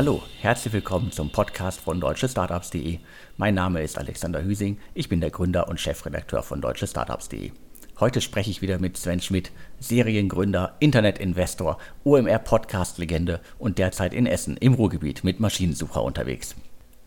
Hallo, 0.00 0.22
herzlich 0.40 0.72
willkommen 0.72 1.12
zum 1.12 1.28
Podcast 1.28 1.78
von 1.78 2.00
deutschestartups.de. 2.00 3.00
Mein 3.36 3.54
Name 3.54 3.82
ist 3.82 3.98
Alexander 3.98 4.42
Hüsing, 4.42 4.78
ich 4.94 5.10
bin 5.10 5.20
der 5.20 5.28
Gründer 5.28 5.68
und 5.68 5.78
Chefredakteur 5.78 6.42
von 6.42 6.62
deutschestartups.de. 6.62 7.52
Heute 7.98 8.22
spreche 8.22 8.50
ich 8.50 8.62
wieder 8.62 8.78
mit 8.78 8.96
Sven 8.96 9.20
Schmidt, 9.20 9.52
Seriengründer, 9.78 10.74
Internetinvestor, 10.80 11.76
OMR-Podcast-Legende 12.04 13.40
und 13.58 13.76
derzeit 13.76 14.14
in 14.14 14.24
Essen 14.24 14.56
im 14.56 14.72
Ruhrgebiet 14.72 15.22
mit 15.22 15.38
Maschinensucher 15.38 16.02
unterwegs. 16.02 16.56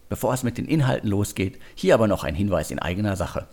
Bevor 0.07 0.31
es 0.35 0.43
mit 0.43 0.59
den 0.59 0.67
Inhalten 0.67 1.09
losgeht, 1.09 1.57
hier 1.73 1.95
aber 1.95 2.05
noch 2.05 2.23
ein 2.23 2.35
Hinweis 2.35 2.69
in 2.69 2.77
eigener 2.77 3.15
Sache. 3.15 3.47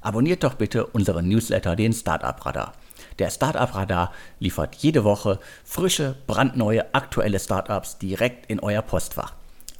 Abonniert 0.00 0.44
doch 0.44 0.54
bitte 0.54 0.86
unseren 0.86 1.28
Newsletter, 1.28 1.76
den 1.76 1.92
Startup 1.92 2.44
Radar. 2.44 2.72
Der 3.18 3.30
Startup 3.30 3.74
Radar 3.74 4.12
liefert 4.38 4.76
jede 4.76 5.04
Woche 5.04 5.38
frische, 5.64 6.16
brandneue, 6.26 6.94
aktuelle 6.94 7.38
Startups 7.38 7.98
direkt 7.98 8.50
in 8.50 8.60
euer 8.60 8.82
Postfach. 8.82 9.34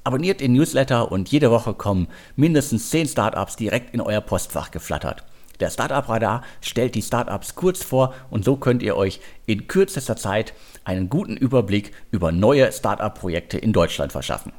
Abonniert 0.04 0.40
den 0.40 0.52
Newsletter 0.52 1.10
und 1.10 1.28
jede 1.30 1.50
Woche 1.50 1.74
kommen 1.74 2.08
mindestens 2.36 2.90
10 2.90 3.08
Startups 3.08 3.56
direkt 3.56 3.92
in 3.92 4.00
euer 4.00 4.20
Postfach 4.20 4.70
geflattert. 4.70 5.24
Der 5.60 5.70
Startup 5.70 6.08
Radar 6.08 6.42
stellt 6.60 6.94
die 6.94 7.02
Startups 7.02 7.54
kurz 7.54 7.82
vor 7.82 8.14
und 8.30 8.44
so 8.44 8.56
könnt 8.56 8.82
ihr 8.82 8.96
euch 8.96 9.20
in 9.46 9.66
kürzester 9.66 10.16
Zeit 10.16 10.52
einen 10.84 11.08
guten 11.08 11.36
Überblick 11.36 11.92
über 12.10 12.30
neue 12.30 12.70
Startup-Projekte 12.70 13.58
in 13.58 13.72
Deutschland 13.72 14.12
verschaffen. 14.12 14.52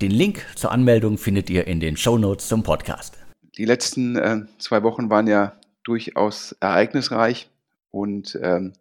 Den 0.00 0.10
Link 0.10 0.44
zur 0.54 0.70
Anmeldung 0.70 1.18
findet 1.18 1.48
ihr 1.50 1.66
in 1.66 1.80
den 1.80 1.96
Show 1.96 2.18
Notes 2.18 2.48
zum 2.48 2.62
Podcast. 2.62 3.23
Die 3.56 3.64
letzten 3.64 4.16
äh, 4.16 4.46
zwei 4.58 4.82
Wochen 4.82 5.10
waren 5.10 5.26
ja 5.26 5.58
durchaus 5.84 6.52
ereignisreich. 6.60 7.50
Und 7.90 8.38
ähm, 8.42 8.72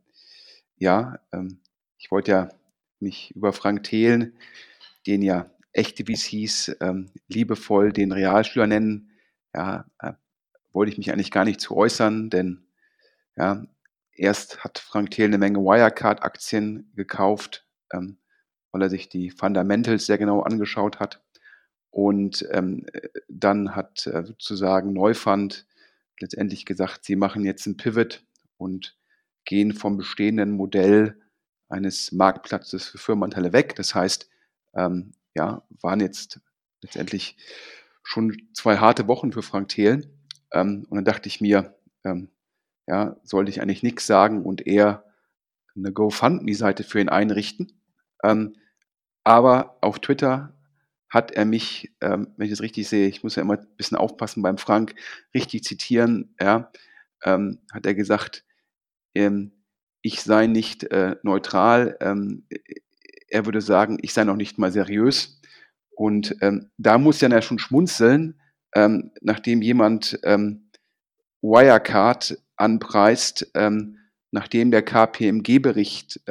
ja, 0.78 1.20
ähm, 1.32 1.60
ich 1.98 2.10
wollte 2.12 2.32
ja 2.32 2.50
mich 3.00 3.32
über 3.36 3.54
Frank 3.54 3.84
Thelen, 3.84 4.34
den 5.06 5.22
ja 5.22 5.50
echte 5.74 6.06
VCs 6.06 6.76
ähm, 6.80 7.12
liebevoll 7.28 7.92
den 7.92 8.12
Realschüler 8.12 8.68
nennen, 8.68 9.12
ja, 9.54 9.86
äh, 10.00 10.14
wollte 10.72 10.92
ich 10.92 10.98
mich 10.98 11.12
eigentlich 11.12 11.32
gar 11.32 11.46
nicht 11.46 11.62
zu 11.62 11.76
äußern, 11.76 12.30
denn 12.30 12.66
ja, 13.36 13.66
erst 14.16 14.64
hat 14.64 14.80
Frank 14.80 15.12
Thelen 15.12 15.32
eine 15.32 15.38
Menge 15.38 15.60
Wirecard-Aktien 15.60 16.92
gekauft, 16.96 17.68
ähm, 17.92 18.18
weil 18.72 18.82
er 18.82 18.90
sich 18.90 19.10
die 19.10 19.30
Fundamentals 19.30 20.06
sehr 20.06 20.18
genau 20.18 20.42
angeschaut 20.42 21.00
hat. 21.00 21.22
Und 21.94 22.44
ähm, 22.50 22.88
dann 23.30 23.76
hat 23.76 24.08
äh, 24.08 24.24
sozusagen 24.26 24.94
Neufund 24.94 25.68
letztendlich 26.20 26.66
gesagt, 26.66 27.06
sie 27.06 27.16
machen 27.16 27.46
jetzt 27.46 27.68
einen 27.68 27.78
Pivot 27.78 28.26
und 28.58 28.98
gehen 29.46 29.74
vom 29.74 29.98
bestehenden 29.98 30.50
Modell 30.50 31.22
eines 31.70 32.12
Marktplatzes 32.12 32.88
für 32.88 32.98
Firmenanteile 32.98 33.54
weg. 33.54 33.76
Das 33.76 33.94
heißt, 33.94 34.28
ähm, 34.74 35.12
ja, 35.36 35.62
waren 35.82 36.00
jetzt 36.00 36.40
letztendlich 36.82 37.38
schon 38.02 38.42
zwei 38.56 38.78
harte 38.78 39.08
Wochen 39.08 39.32
für 39.32 39.44
Frank 39.44 39.68
Thelen. 39.68 40.08
Ähm, 40.52 40.88
und 40.90 40.96
dann 40.96 41.06
dachte 41.06 41.30
ich 41.30 41.42
mir, 41.42 41.78
ähm, 42.04 42.30
ja, 42.88 43.18
sollte 43.22 43.52
ich 43.52 43.62
eigentlich 43.62 43.84
nichts 43.84 44.08
sagen 44.08 44.44
und 44.44 44.66
eher 44.66 45.06
eine 45.76 45.94
GoFundMe-Seite 45.94 46.84
für 46.84 47.00
ihn 47.00 47.10
einrichten. 47.10 47.72
Ähm, 48.24 48.56
aber 49.24 49.78
auf 49.82 50.00
Twitter 50.00 50.56
hat 51.14 51.30
er 51.32 51.46
mich, 51.46 51.94
ähm, 52.02 52.34
wenn 52.38 52.46
ich 52.46 52.52
das 52.52 52.62
richtig 52.62 52.88
sehe, 52.90 53.08
ich 53.08 53.22
muss 53.22 53.36
ja 53.36 53.44
immer 53.44 53.60
ein 53.60 53.68
bisschen 53.78 53.98
aufpassen 53.98 54.42
beim 54.42 54.58
Frank, 54.58 54.96
richtig 55.36 55.64
zitieren, 55.64 56.34
ja, 56.42 56.72
ähm, 57.24 57.60
hat 57.72 57.86
er 57.86 57.94
gesagt, 57.94 58.44
ähm, 59.14 59.52
ich 60.02 60.22
sei 60.24 60.48
nicht 60.48 60.86
äh, 60.86 61.16
neutral. 61.22 61.98
Ähm, 62.02 62.48
er 63.28 63.46
würde 63.46 63.62
sagen, 63.62 64.00
ich 64.02 64.12
sei 64.12 64.24
noch 64.24 64.36
nicht 64.36 64.58
mal 64.58 64.72
seriös. 64.72 65.40
Und 65.92 66.36
ähm, 66.42 66.72
da 66.78 66.98
muss 66.98 67.22
ja 67.22 67.42
schon 67.44 67.60
schmunzeln, 67.60 68.40
nachdem 69.22 69.62
jemand 69.62 70.20
Wirecard 71.44 72.38
anpreist, 72.56 73.52
nachdem 74.32 74.72
der 74.72 74.82
KPMG-Bericht 74.82 76.22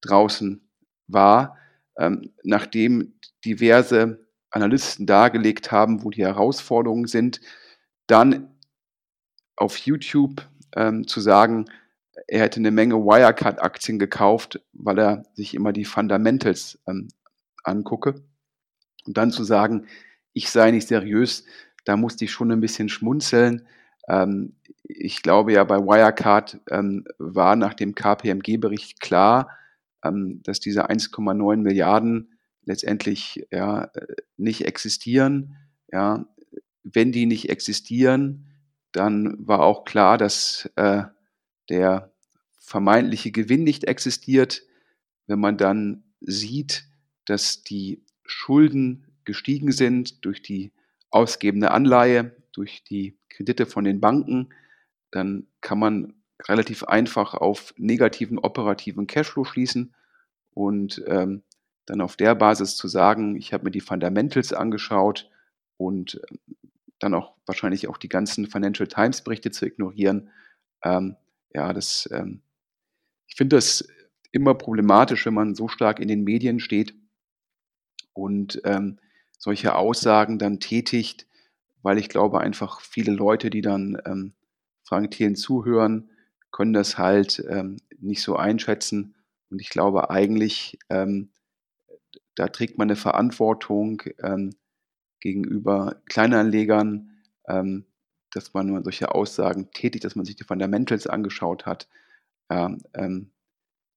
draußen 0.00 0.68
war, 1.06 1.56
ähm, 1.98 2.32
nachdem 2.42 3.14
diverse 3.44 4.26
Analysten 4.50 5.06
dargelegt 5.06 5.72
haben, 5.72 6.04
wo 6.04 6.10
die 6.10 6.24
Herausforderungen 6.24 7.06
sind, 7.06 7.40
dann 8.06 8.54
auf 9.56 9.76
YouTube 9.78 10.48
ähm, 10.76 11.06
zu 11.06 11.20
sagen, 11.20 11.66
er 12.26 12.42
hätte 12.42 12.60
eine 12.60 12.70
Menge 12.70 12.96
Wirecard-Aktien 12.96 13.98
gekauft, 13.98 14.60
weil 14.72 14.98
er 14.98 15.22
sich 15.34 15.54
immer 15.54 15.72
die 15.72 15.84
Fundamentals 15.84 16.78
ähm, 16.86 17.08
angucke. 17.64 18.22
Und 19.06 19.16
dann 19.16 19.30
zu 19.30 19.44
sagen, 19.44 19.86
ich 20.32 20.50
sei 20.50 20.70
nicht 20.70 20.88
seriös, 20.88 21.44
da 21.84 21.96
musste 21.96 22.24
ich 22.24 22.32
schon 22.32 22.52
ein 22.52 22.60
bisschen 22.60 22.88
schmunzeln. 22.88 23.66
Ähm, 24.08 24.54
ich 24.84 25.22
glaube 25.22 25.52
ja, 25.52 25.64
bei 25.64 25.78
Wirecard 25.78 26.60
ähm, 26.70 27.04
war 27.18 27.56
nach 27.56 27.74
dem 27.74 27.94
KPMG-Bericht 27.94 29.00
klar, 29.00 29.48
dass 30.02 30.60
diese 30.60 30.90
1,9 30.90 31.56
Milliarden 31.56 32.38
letztendlich 32.64 33.46
ja, 33.50 33.90
nicht 34.36 34.66
existieren. 34.66 35.56
Ja, 35.90 36.26
wenn 36.82 37.12
die 37.12 37.26
nicht 37.26 37.48
existieren, 37.48 38.46
dann 38.92 39.36
war 39.46 39.60
auch 39.60 39.84
klar, 39.84 40.18
dass 40.18 40.70
äh, 40.76 41.04
der 41.68 42.12
vermeintliche 42.58 43.30
Gewinn 43.30 43.64
nicht 43.64 43.84
existiert, 43.84 44.62
wenn 45.26 45.40
man 45.40 45.56
dann 45.56 46.04
sieht, 46.20 46.84
dass 47.24 47.62
die 47.62 48.04
Schulden 48.24 49.06
gestiegen 49.24 49.72
sind 49.72 50.24
durch 50.24 50.42
die 50.42 50.72
ausgebende 51.10 51.70
Anleihe, 51.70 52.36
durch 52.52 52.84
die 52.84 53.18
Kredite 53.28 53.66
von 53.66 53.84
den 53.84 54.00
Banken, 54.00 54.50
dann 55.10 55.46
kann 55.60 55.78
man 55.78 56.21
relativ 56.48 56.84
einfach 56.84 57.34
auf 57.34 57.74
negativen 57.76 58.38
operativen 58.38 59.06
Cashflow 59.06 59.44
schließen 59.44 59.94
und 60.54 61.02
ähm, 61.06 61.42
dann 61.86 62.00
auf 62.00 62.16
der 62.16 62.34
Basis 62.34 62.76
zu 62.76 62.88
sagen, 62.88 63.36
ich 63.36 63.52
habe 63.52 63.64
mir 63.64 63.70
die 63.70 63.80
Fundamentals 63.80 64.52
angeschaut 64.52 65.30
und 65.76 66.20
ähm, 66.28 66.38
dann 66.98 67.14
auch 67.14 67.34
wahrscheinlich 67.46 67.88
auch 67.88 67.98
die 67.98 68.08
ganzen 68.08 68.46
Financial 68.46 68.86
Times 68.86 69.22
Berichte 69.22 69.50
zu 69.50 69.66
ignorieren, 69.66 70.30
ähm, 70.84 71.16
ja, 71.54 71.72
das, 71.72 72.08
ähm, 72.12 72.42
ich 73.26 73.36
finde 73.36 73.56
das 73.56 73.86
immer 74.30 74.54
problematisch, 74.54 75.26
wenn 75.26 75.34
man 75.34 75.54
so 75.54 75.68
stark 75.68 76.00
in 76.00 76.08
den 76.08 76.24
Medien 76.24 76.60
steht 76.60 76.94
und 78.12 78.60
ähm, 78.64 78.98
solche 79.38 79.74
Aussagen 79.74 80.38
dann 80.38 80.60
tätigt, 80.60 81.26
weil 81.82 81.98
ich 81.98 82.08
glaube 82.08 82.40
einfach 82.40 82.80
viele 82.80 83.12
Leute, 83.12 83.50
die 83.50 83.60
dann 83.60 84.00
ähm, 84.06 84.34
Frank 84.84 85.10
Thelen 85.10 85.36
zuhören, 85.36 86.10
können 86.52 86.72
das 86.72 86.98
halt 86.98 87.44
ähm, 87.48 87.78
nicht 87.98 88.22
so 88.22 88.36
einschätzen. 88.36 89.14
Und 89.50 89.60
ich 89.60 89.70
glaube 89.70 90.10
eigentlich, 90.10 90.78
ähm, 90.90 91.30
da 92.34 92.48
trägt 92.48 92.78
man 92.78 92.88
eine 92.88 92.96
Verantwortung 92.96 94.02
ähm, 94.22 94.54
gegenüber 95.20 95.96
Kleinanlegern, 96.06 97.10
ähm, 97.48 97.86
dass 98.32 98.54
man 98.54 98.82
solche 98.84 99.14
Aussagen 99.14 99.70
tätigt, 99.72 100.04
dass 100.04 100.16
man 100.16 100.24
sich 100.24 100.36
die 100.36 100.44
Fundamentals 100.44 101.06
angeschaut 101.06 101.66
hat, 101.66 101.88
ähm, 102.48 103.30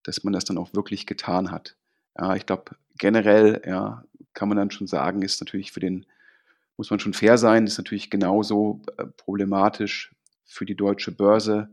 dass 0.04 0.24
man 0.24 0.34
das 0.34 0.46
dann 0.46 0.58
auch 0.58 0.74
wirklich 0.74 1.06
getan 1.06 1.52
hat. 1.52 1.78
Ja, 2.18 2.36
ich 2.36 2.46
glaube, 2.46 2.76
generell 2.98 3.62
ja, 3.66 4.04
kann 4.34 4.50
man 4.50 4.58
dann 4.58 4.72
schon 4.72 4.88
sagen, 4.88 5.22
ist 5.22 5.42
natürlich 5.42 5.72
für 5.72 5.80
den, 5.80 6.06
muss 6.78 6.90
man 6.90 7.00
schon 7.00 7.14
fair 7.14 7.38
sein, 7.38 7.66
ist 7.66 7.78
natürlich 7.78 8.10
genauso 8.10 8.82
äh, 8.98 9.06
problematisch 9.06 10.14
für 10.46 10.66
die 10.66 10.76
deutsche 10.76 11.12
Börse, 11.12 11.70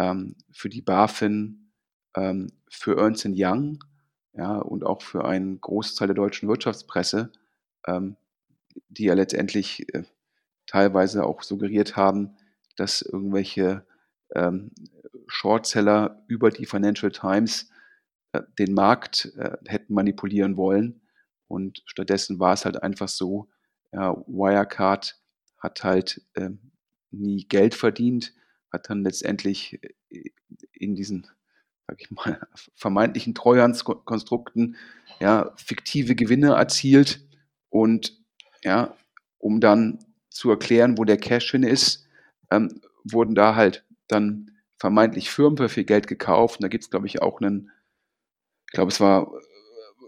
ähm, 0.00 0.34
für 0.50 0.70
die 0.70 0.80
BaFin, 0.80 1.70
ähm, 2.16 2.50
für 2.70 2.96
Ernst 2.96 3.28
Young 3.28 3.84
ja, 4.32 4.56
und 4.56 4.84
auch 4.84 5.02
für 5.02 5.26
einen 5.26 5.60
Großteil 5.60 6.08
der 6.08 6.14
deutschen 6.14 6.48
Wirtschaftspresse, 6.48 7.30
ähm, 7.86 8.16
die 8.88 9.04
ja 9.04 9.14
letztendlich 9.14 9.92
äh, 9.94 10.04
teilweise 10.66 11.24
auch 11.24 11.42
suggeriert 11.42 11.96
haben, 11.96 12.36
dass 12.76 13.02
irgendwelche 13.02 13.84
ähm, 14.34 14.70
Shortseller 15.26 16.24
über 16.28 16.50
die 16.50 16.66
Financial 16.66 17.12
Times 17.12 17.70
äh, 18.32 18.40
den 18.58 18.72
Markt 18.72 19.32
äh, 19.36 19.58
hätten 19.66 19.92
manipulieren 19.92 20.56
wollen. 20.56 21.02
Und 21.46 21.82
stattdessen 21.84 22.38
war 22.38 22.54
es 22.54 22.64
halt 22.64 22.82
einfach 22.82 23.08
so, 23.08 23.48
ja, 23.92 24.16
Wirecard 24.26 25.20
hat 25.58 25.84
halt 25.84 26.22
äh, 26.34 26.50
nie 27.10 27.44
Geld 27.48 27.74
verdient, 27.74 28.32
hat 28.72 28.90
dann 28.90 29.02
letztendlich 29.02 29.80
äh, 30.10 30.30
in 30.72 30.94
diesen, 30.94 31.26
sag 31.86 32.00
ich 32.00 32.10
mal, 32.10 32.40
vermeintlichen 32.74 33.34
Treuhandskonstrukten 33.34 34.76
ja, 35.20 35.52
fiktive 35.56 36.14
Gewinne 36.14 36.54
erzielt 36.54 37.26
und 37.68 38.18
ja, 38.62 38.96
um 39.38 39.60
dann 39.60 39.98
zu 40.28 40.50
erklären, 40.50 40.98
wo 40.98 41.04
der 41.04 41.16
Cash 41.16 41.50
hin 41.50 41.62
ist, 41.62 42.06
ähm, 42.50 42.80
wurden 43.04 43.34
da 43.34 43.54
halt 43.54 43.84
dann 44.08 44.50
vermeintlich 44.78 45.30
Firmen 45.30 45.56
für 45.56 45.68
viel 45.68 45.84
Geld 45.84 46.06
gekauft. 46.06 46.58
Und 46.58 46.62
da 46.62 46.68
gibt 46.68 46.84
es, 46.84 46.90
glaube 46.90 47.06
ich, 47.06 47.22
auch 47.22 47.40
einen, 47.40 47.70
ich 48.66 48.72
glaube, 48.72 48.90
es 48.90 49.00
war 49.00 49.32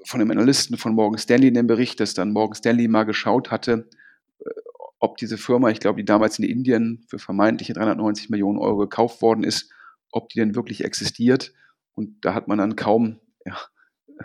von 0.04 0.20
dem 0.20 0.30
Analysten 0.30 0.76
von 0.76 0.94
Morgan 0.94 1.18
Stanley 1.18 1.48
in 1.48 1.54
dem 1.54 1.66
Bericht, 1.66 2.00
dass 2.00 2.14
dann 2.14 2.32
Morgan 2.32 2.54
Stanley 2.54 2.88
mal 2.88 3.04
geschaut 3.04 3.50
hatte, 3.50 3.88
äh, 3.90 4.01
ob 5.02 5.16
diese 5.16 5.36
Firma, 5.36 5.68
ich 5.70 5.80
glaube, 5.80 6.00
die 6.00 6.04
damals 6.04 6.38
in 6.38 6.44
Indien 6.44 7.04
für 7.08 7.18
vermeintliche 7.18 7.72
390 7.72 8.30
Millionen 8.30 8.58
Euro 8.58 8.76
gekauft 8.76 9.20
worden 9.20 9.42
ist, 9.42 9.68
ob 10.12 10.28
die 10.28 10.38
denn 10.38 10.54
wirklich 10.54 10.84
existiert. 10.84 11.52
Und 11.92 12.24
da 12.24 12.34
hat 12.34 12.46
man 12.46 12.58
dann 12.58 12.76
kaum, 12.76 13.18
ja, 13.44 13.58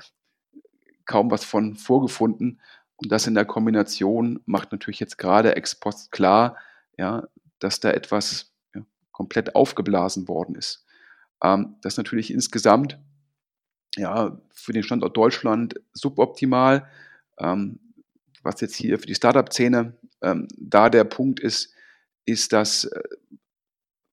kaum 1.05 1.31
was 1.31 1.43
von 1.43 1.75
vorgefunden. 1.75 2.61
Und 2.95 3.11
das 3.11 3.25
in 3.25 3.33
der 3.33 3.45
Kombination 3.45 4.39
macht 4.45 4.71
natürlich 4.71 4.99
jetzt 4.99 5.17
gerade 5.17 5.55
ex 5.55 5.73
post 5.73 6.11
klar, 6.11 6.57
ja, 6.95 7.27
dass 7.57 7.79
da 7.79 7.89
etwas 7.89 8.53
ja, 8.75 8.83
komplett 9.11 9.55
aufgeblasen 9.55 10.27
worden 10.27 10.53
ist. 10.53 10.85
Ähm, 11.41 11.77
das 11.81 11.93
ist 11.93 11.97
natürlich 11.97 12.31
insgesamt 12.31 12.99
ja, 13.95 14.39
für 14.51 14.73
den 14.73 14.83
Standort 14.83 15.17
Deutschland 15.17 15.81
suboptimal. 15.93 16.87
Ähm, 17.39 17.79
was 18.43 18.61
jetzt 18.61 18.75
hier 18.75 18.99
für 18.99 19.07
die 19.07 19.15
Startup-Szene 19.15 19.97
ähm, 20.21 20.47
da 20.57 20.89
der 20.89 21.03
Punkt 21.03 21.39
ist, 21.39 21.73
ist, 22.25 22.53
dass 22.53 22.85
äh, 22.85 23.01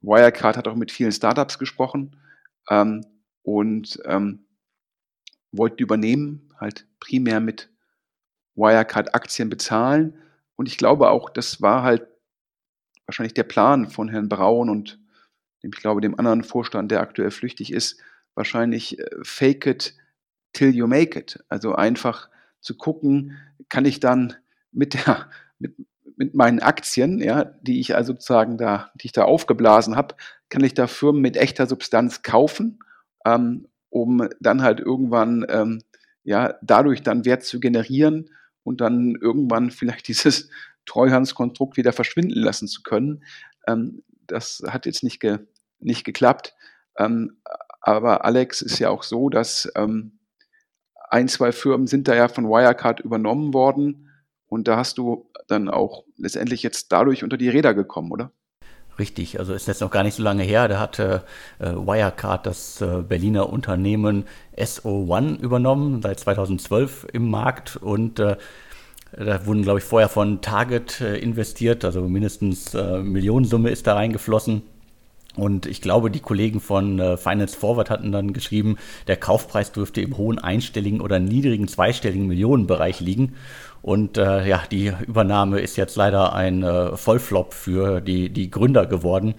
Wirecard 0.00 0.56
hat 0.56 0.68
auch 0.68 0.76
mit 0.76 0.92
vielen 0.92 1.12
Startups 1.12 1.58
gesprochen 1.58 2.16
ähm, 2.70 3.04
und 3.42 4.00
ähm, 4.04 4.46
wollte 5.52 5.82
übernehmen, 5.82 6.52
halt 6.58 6.86
primär 7.00 7.40
mit 7.40 7.70
Wirecard-Aktien 8.54 9.50
bezahlen. 9.50 10.18
Und 10.56 10.68
ich 10.68 10.78
glaube 10.78 11.10
auch, 11.10 11.30
das 11.30 11.60
war 11.60 11.82
halt 11.82 12.06
wahrscheinlich 13.06 13.34
der 13.34 13.44
Plan 13.44 13.88
von 13.88 14.08
Herrn 14.08 14.28
Braun 14.28 14.70
und 14.70 15.00
dem, 15.62 15.70
ich 15.74 15.80
glaube, 15.80 16.00
dem 16.00 16.18
anderen 16.18 16.44
Vorstand, 16.44 16.90
der 16.90 17.00
aktuell 17.00 17.30
flüchtig 17.30 17.72
ist, 17.72 18.00
wahrscheinlich 18.34 18.98
äh, 18.98 19.10
fake 19.22 19.66
it 19.66 19.96
till 20.52 20.74
you 20.74 20.86
make 20.86 21.18
it. 21.18 21.42
Also 21.48 21.74
einfach 21.74 22.28
zu 22.60 22.76
gucken, 22.76 23.36
kann 23.68 23.84
ich 23.84 24.00
dann 24.00 24.34
mit 24.72 24.94
der, 24.94 25.30
mit, 25.58 25.76
mit 26.16 26.34
meinen 26.34 26.60
Aktien, 26.60 27.18
ja, 27.18 27.44
die 27.62 27.80
ich 27.80 27.94
also 27.94 28.12
sozusagen 28.12 28.56
da, 28.56 28.90
die 28.94 29.06
ich 29.06 29.12
da 29.12 29.24
aufgeblasen 29.24 29.96
habe, 29.96 30.14
kann 30.48 30.64
ich 30.64 30.74
da 30.74 30.86
Firmen 30.86 31.22
mit 31.22 31.36
echter 31.36 31.66
Substanz 31.66 32.22
kaufen, 32.22 32.78
ähm, 33.24 33.68
um 33.90 34.28
dann 34.40 34.62
halt 34.62 34.80
irgendwann, 34.80 35.44
ähm, 35.48 35.82
ja, 36.22 36.54
dadurch 36.62 37.02
dann 37.02 37.24
Wert 37.24 37.44
zu 37.44 37.60
generieren 37.60 38.30
und 38.62 38.80
dann 38.80 39.16
irgendwann 39.20 39.70
vielleicht 39.70 40.08
dieses 40.08 40.48
Treuhandskonstrukt 40.86 41.76
wieder 41.76 41.92
verschwinden 41.92 42.40
lassen 42.40 42.68
zu 42.68 42.82
können. 42.82 43.24
Ähm, 43.66 44.02
das 44.26 44.62
hat 44.66 44.86
jetzt 44.86 45.02
nicht, 45.02 45.20
ge, 45.20 45.38
nicht 45.80 46.04
geklappt. 46.04 46.54
Ähm, 46.98 47.38
aber 47.80 48.24
Alex 48.24 48.62
ist 48.62 48.78
ja 48.78 48.88
auch 48.90 49.02
so, 49.02 49.28
dass 49.28 49.70
ähm, 49.76 50.18
ein, 51.10 51.28
zwei 51.28 51.52
Firmen 51.52 51.86
sind 51.86 52.08
da 52.08 52.14
ja 52.14 52.28
von 52.28 52.46
Wirecard 52.46 53.00
übernommen 53.00 53.52
worden. 53.54 54.03
Und 54.54 54.68
da 54.68 54.76
hast 54.76 54.98
du 54.98 55.26
dann 55.48 55.68
auch 55.68 56.04
letztendlich 56.16 56.62
jetzt 56.62 56.92
dadurch 56.92 57.24
unter 57.24 57.36
die 57.36 57.48
Räder 57.48 57.74
gekommen, 57.74 58.12
oder? 58.12 58.30
Richtig, 59.00 59.40
also 59.40 59.52
ist 59.52 59.66
jetzt 59.66 59.80
noch 59.80 59.90
gar 59.90 60.04
nicht 60.04 60.14
so 60.14 60.22
lange 60.22 60.44
her. 60.44 60.68
Da 60.68 60.78
hat 60.78 61.00
äh, 61.00 61.18
Wirecard 61.58 62.46
das 62.46 62.80
äh, 62.80 63.02
Berliner 63.02 63.52
Unternehmen 63.52 64.26
SO1 64.56 65.40
übernommen, 65.40 66.02
seit 66.02 66.20
2012 66.20 67.08
im 67.12 67.30
Markt 67.30 67.74
und 67.74 68.20
äh, 68.20 68.36
da 69.10 69.44
wurden, 69.44 69.62
glaube 69.62 69.80
ich, 69.80 69.84
vorher 69.84 70.08
von 70.08 70.40
Target 70.40 71.00
investiert, 71.00 71.84
also 71.84 72.02
mindestens 72.08 72.74
Millionensumme 72.74 73.70
ist 73.70 73.86
da 73.86 73.94
reingeflossen. 73.94 74.62
Und 75.36 75.66
ich 75.66 75.80
glaube, 75.80 76.10
die 76.10 76.18
Kollegen 76.18 76.58
von 76.58 76.98
Finance 77.16 77.56
Forward 77.56 77.90
hatten 77.90 78.10
dann 78.10 78.32
geschrieben, 78.32 78.76
der 79.06 79.16
Kaufpreis 79.16 79.70
dürfte 79.70 80.00
im 80.00 80.16
hohen 80.16 80.40
einstelligen 80.40 81.00
oder 81.00 81.20
niedrigen 81.20 81.68
zweistelligen 81.68 82.26
Millionenbereich 82.26 82.98
liegen. 82.98 83.36
Und 83.84 84.16
äh, 84.16 84.48
ja, 84.48 84.62
die 84.70 84.94
Übernahme 85.06 85.60
ist 85.60 85.76
jetzt 85.76 85.94
leider 85.96 86.32
ein 86.32 86.62
äh, 86.62 86.96
Vollflop 86.96 87.52
für 87.52 88.00
die, 88.00 88.30
die 88.30 88.50
Gründer 88.50 88.86
geworden, 88.86 89.34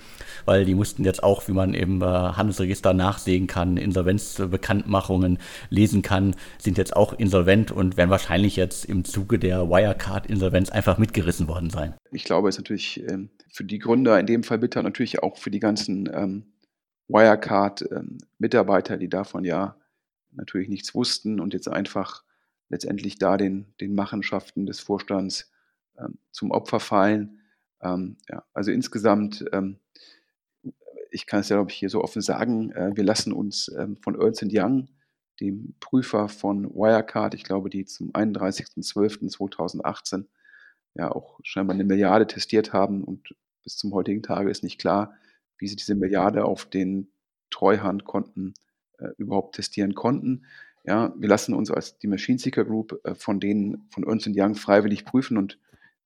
weil 0.45 0.65
die 0.65 0.75
mussten 0.75 1.03
jetzt 1.03 1.23
auch, 1.23 1.47
wie 1.47 1.51
man 1.51 1.73
im 1.73 2.03
äh, 2.03 2.05
Handelsregister 2.05 2.93
nachsehen 2.93 3.47
kann, 3.47 3.75
Insolvenzbekanntmachungen 3.75 5.39
lesen 5.71 6.03
kann, 6.03 6.35
sind 6.59 6.77
jetzt 6.77 6.95
auch 6.95 7.13
insolvent 7.13 7.71
und 7.71 7.97
werden 7.97 8.11
wahrscheinlich 8.11 8.55
jetzt 8.55 8.85
im 8.85 9.03
Zuge 9.03 9.39
der 9.39 9.67
Wirecard-Insolvenz 9.67 10.69
einfach 10.69 10.99
mitgerissen 10.99 11.47
worden 11.47 11.71
sein. 11.71 11.95
Ich 12.11 12.23
glaube, 12.23 12.47
es 12.47 12.53
ist 12.53 12.59
natürlich 12.59 13.03
ähm, 13.09 13.31
für 13.51 13.63
die 13.63 13.79
Gründer 13.79 14.19
in 14.19 14.27
dem 14.27 14.43
Fall 14.43 14.59
bitter, 14.59 14.83
natürlich 14.83 15.23
auch 15.23 15.37
für 15.37 15.49
die 15.49 15.59
ganzen 15.59 16.07
ähm, 16.13 16.43
Wirecard-Mitarbeiter, 17.07 18.93
ähm, 18.93 18.99
die 18.99 19.09
davon 19.09 19.43
ja 19.43 19.75
natürlich 20.33 20.69
nichts 20.69 20.93
wussten 20.93 21.39
und 21.39 21.55
jetzt 21.55 21.67
einfach 21.67 22.24
letztendlich 22.69 23.17
da 23.17 23.37
den, 23.37 23.73
den 23.79 23.95
Machenschaften 23.95 24.65
des 24.65 24.79
Vorstands 24.79 25.51
ähm, 25.97 26.17
zum 26.31 26.51
Opfer 26.51 26.79
fallen. 26.79 27.41
Ähm, 27.81 28.17
ja, 28.29 28.43
also 28.53 28.71
insgesamt, 28.71 29.45
ähm, 29.51 29.79
ich 31.11 31.27
kann 31.27 31.41
es 31.41 31.49
ja, 31.49 31.57
glaube 31.57 31.71
ich, 31.71 31.77
hier 31.77 31.89
so 31.89 32.03
offen 32.03 32.21
sagen, 32.21 32.71
äh, 32.71 32.95
wir 32.95 33.03
lassen 33.03 33.33
uns 33.33 33.71
ähm, 33.77 33.97
von 33.97 34.19
Ernst 34.19 34.45
Young, 34.49 34.87
dem 35.39 35.75
Prüfer 35.79 36.29
von 36.29 36.73
Wirecard, 36.73 37.33
ich 37.33 37.43
glaube, 37.43 37.69
die 37.69 37.85
zum 37.85 38.11
31.12.2018 38.11 40.25
ja 40.95 41.11
auch 41.11 41.39
scheinbar 41.43 41.73
eine 41.73 41.83
Milliarde 41.83 42.25
testiert 42.25 42.73
haben 42.73 43.03
und 43.03 43.35
bis 43.63 43.77
zum 43.77 43.93
heutigen 43.93 44.23
Tage 44.23 44.49
ist 44.49 44.63
nicht 44.63 44.79
klar, 44.79 45.13
wie 45.57 45.67
sie 45.67 45.75
diese 45.75 45.95
Milliarde 45.95 46.45
auf 46.45 46.65
den 46.65 47.09
Treuhandkonten 47.49 48.53
äh, 48.97 49.09
überhaupt 49.17 49.55
testieren 49.55 49.93
konnten. 49.93 50.45
Ja, 50.87 51.13
wir 51.17 51.27
lassen 51.27 51.53
uns 51.53 51.71
als 51.71 51.97
die 51.97 52.07
Machine 52.07 52.37
Seeker 52.37 52.63
Group 52.63 52.99
äh, 53.03 53.15
von 53.15 53.39
denen 53.39 53.87
von 53.89 54.03
Ernst 54.03 54.29
Young 54.31 54.55
freiwillig 54.55 55.05
prüfen 55.05 55.37
und 55.37 55.59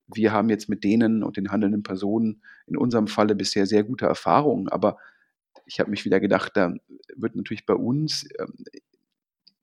wir 0.08 0.32
haben 0.32 0.50
jetzt 0.50 0.70
mit 0.70 0.84
denen 0.84 1.22
und 1.22 1.38
den 1.38 1.52
handelnden 1.52 1.84
Personen 1.84 2.42
in 2.66 2.78
unserem 2.78 3.08
Falle 3.08 3.36
bisher 3.36 3.66
sehr 3.66 3.84
gute 3.84 4.06
Erfahrungen, 4.06 4.70
aber 4.70 4.98
ich 5.66 5.80
habe 5.80 5.92
mich 5.92 6.06
wieder 6.06 6.20
gedacht, 6.20 6.54
da 6.56 6.74
wird 7.16 7.36
natürlich 7.36 7.66
bei 7.66 7.76
uns 7.76 8.28
ähm, 8.40 8.54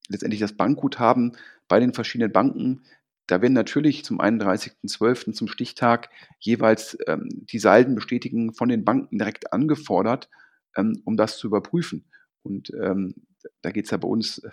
letztendlich 0.08 0.40
das 0.40 0.52
Bankguthaben 0.52 1.36
bei 1.66 1.80
den 1.80 1.94
verschiedenen 1.94 2.32
Banken, 2.32 2.82
da 3.26 3.42
werden 3.42 3.54
natürlich 3.54 4.04
zum 4.04 4.20
31.12. 4.20 5.32
zum 5.32 5.48
Stichtag 5.48 6.10
jeweils 6.38 6.96
ähm, 7.08 7.28
die 7.30 7.58
Salden 7.58 7.96
bestätigen 7.96 8.54
von 8.54 8.68
den 8.68 8.84
Banken 8.84 9.18
direkt 9.18 9.52
angefordert, 9.52 10.30
ähm, 10.76 11.02
um 11.04 11.16
das 11.16 11.38
zu 11.38 11.48
überprüfen. 11.48 12.04
Und 12.42 12.72
ähm, 12.80 13.14
da 13.62 13.72
geht 13.72 13.86
es 13.86 13.90
ja 13.90 13.96
bei 13.96 14.06
uns 14.06 14.38
äh, 14.38 14.50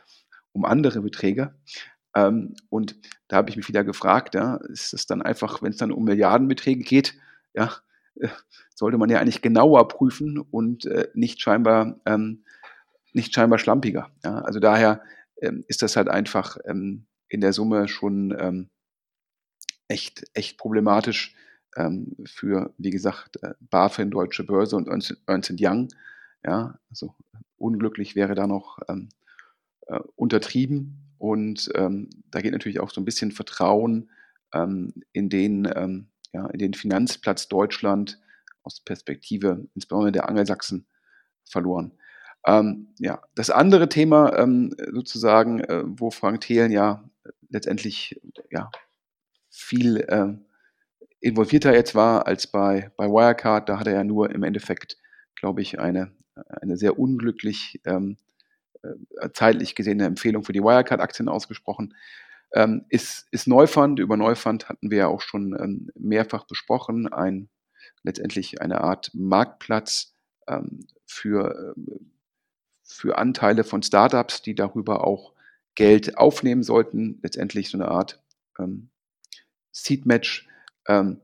um 0.53 0.65
andere 0.65 1.01
Beträge. 1.01 1.53
Ähm, 2.15 2.55
und 2.69 2.95
da 3.27 3.37
habe 3.37 3.49
ich 3.49 3.57
mich 3.57 3.67
wieder 3.67 3.83
gefragt, 3.83 4.35
ja, 4.35 4.57
ist 4.69 4.93
es 4.93 5.05
dann 5.05 5.21
einfach, 5.21 5.61
wenn 5.61 5.71
es 5.71 5.77
dann 5.77 5.91
um 5.91 6.03
Milliardenbeträge 6.05 6.83
geht, 6.83 7.15
ja, 7.53 7.71
äh, 8.15 8.29
sollte 8.75 8.97
man 8.97 9.09
ja 9.09 9.19
eigentlich 9.19 9.41
genauer 9.41 9.87
prüfen 9.87 10.39
und 10.39 10.85
äh, 10.85 11.09
nicht 11.13 11.41
scheinbar 11.41 11.99
ähm, 12.05 12.43
nicht 13.13 13.33
scheinbar 13.33 13.59
schlampiger. 13.59 14.11
Ja? 14.23 14.39
Also 14.39 14.59
daher 14.59 15.01
ähm, 15.41 15.63
ist 15.67 15.81
das 15.81 15.95
halt 15.95 16.09
einfach 16.09 16.57
ähm, 16.65 17.05
in 17.29 17.41
der 17.41 17.53
Summe 17.53 17.87
schon 17.87 18.35
ähm, 18.37 18.69
echt 19.87 20.25
echt 20.33 20.57
problematisch 20.57 21.35
ähm, 21.75 22.15
für 22.25 22.73
wie 22.77 22.89
gesagt 22.89 23.41
äh, 23.43 23.53
BaFin, 23.59 24.11
Deutsche 24.11 24.43
Börse 24.43 24.75
und 24.75 24.87
Ernst, 24.87 25.15
Ernst 25.27 25.53
Young. 25.59 25.89
Ja, 26.43 26.77
also 26.89 27.15
unglücklich 27.57 28.15
wäre 28.15 28.35
da 28.35 28.47
noch 28.47 28.79
ähm, 28.89 29.09
äh, 29.87 29.99
untertrieben. 30.15 31.15
Und 31.17 31.69
ähm, 31.75 32.09
da 32.31 32.41
geht 32.41 32.51
natürlich 32.51 32.79
auch 32.79 32.89
so 32.89 32.99
ein 32.99 33.05
bisschen 33.05 33.31
Vertrauen 33.31 34.09
ähm, 34.53 34.93
in, 35.13 35.29
den, 35.29 35.71
ähm, 35.75 36.07
ja, 36.33 36.47
in 36.47 36.59
den 36.59 36.73
Finanzplatz 36.73 37.47
Deutschland 37.47 38.19
aus 38.63 38.81
Perspektive 38.81 39.67
insbesondere 39.75 40.11
der 40.11 40.29
Angelsachsen 40.29 40.85
verloren. 41.45 41.93
Ähm, 42.45 42.93
ja, 42.99 43.21
das 43.35 43.49
andere 43.49 43.87
Thema 43.87 44.37
ähm, 44.37 44.75
sozusagen, 44.91 45.61
äh, 45.61 45.83
wo 45.85 46.11
Frank 46.11 46.41
Thelen 46.41 46.71
ja 46.71 47.09
letztendlich 47.49 48.19
ja, 48.49 48.69
viel 49.49 49.97
äh, 49.97 50.33
involvierter 51.21 51.73
jetzt 51.73 51.95
war 51.95 52.27
als 52.27 52.47
bei, 52.47 52.91
bei 52.97 53.07
Wirecard, 53.07 53.69
da 53.69 53.79
hat 53.79 53.87
er 53.87 53.93
ja 53.93 54.03
nur 54.03 54.31
im 54.31 54.43
Endeffekt, 54.43 54.97
glaube 55.35 55.61
ich, 55.61 55.79
eine, 55.79 56.11
eine 56.61 56.75
sehr 56.75 56.99
unglücklich 56.99 57.79
ähm, 57.85 58.11
äh, 58.11 58.23
zeitlich 59.33 59.75
gesehen 59.75 59.99
eine 59.99 60.07
Empfehlung 60.07 60.43
für 60.43 60.53
die 60.53 60.61
Wirecard-Aktien 60.61 61.29
ausgesprochen. 61.29 61.95
Ähm, 62.53 62.85
ist, 62.89 63.27
ist 63.31 63.47
Neufund. 63.47 63.99
Über 63.99 64.17
Neufund 64.17 64.69
hatten 64.69 64.91
wir 64.91 64.97
ja 64.99 65.07
auch 65.07 65.21
schon 65.21 65.57
ähm, 65.59 65.89
mehrfach 65.95 66.45
besprochen. 66.45 67.11
Ein, 67.11 67.49
letztendlich 68.03 68.61
eine 68.61 68.81
Art 68.81 69.11
Marktplatz 69.13 70.15
ähm, 70.47 70.85
für, 71.05 71.73
äh, 71.75 71.81
für 72.83 73.17
Anteile 73.17 73.63
von 73.63 73.81
Startups, 73.81 74.41
die 74.43 74.55
darüber 74.55 75.05
auch 75.05 75.33
Geld 75.75 76.17
aufnehmen 76.17 76.63
sollten. 76.63 77.19
Letztendlich 77.23 77.69
so 77.69 77.77
eine 77.77 77.87
Art 77.87 78.21
ähm, 78.59 78.89
Seed-Match 79.71 80.47
ähm, 80.87 81.21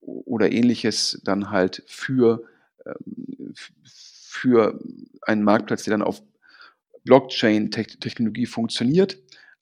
oder 0.00 0.52
ähnliches 0.52 1.20
dann 1.24 1.50
halt 1.50 1.82
für, 1.86 2.44
ähm, 2.84 3.54
für 3.94 4.78
einen 5.22 5.42
Marktplatz, 5.42 5.84
der 5.84 5.92
dann 5.92 6.02
auf 6.02 6.22
Blockchain-Technologie 7.08 8.44
funktioniert. 8.44 9.18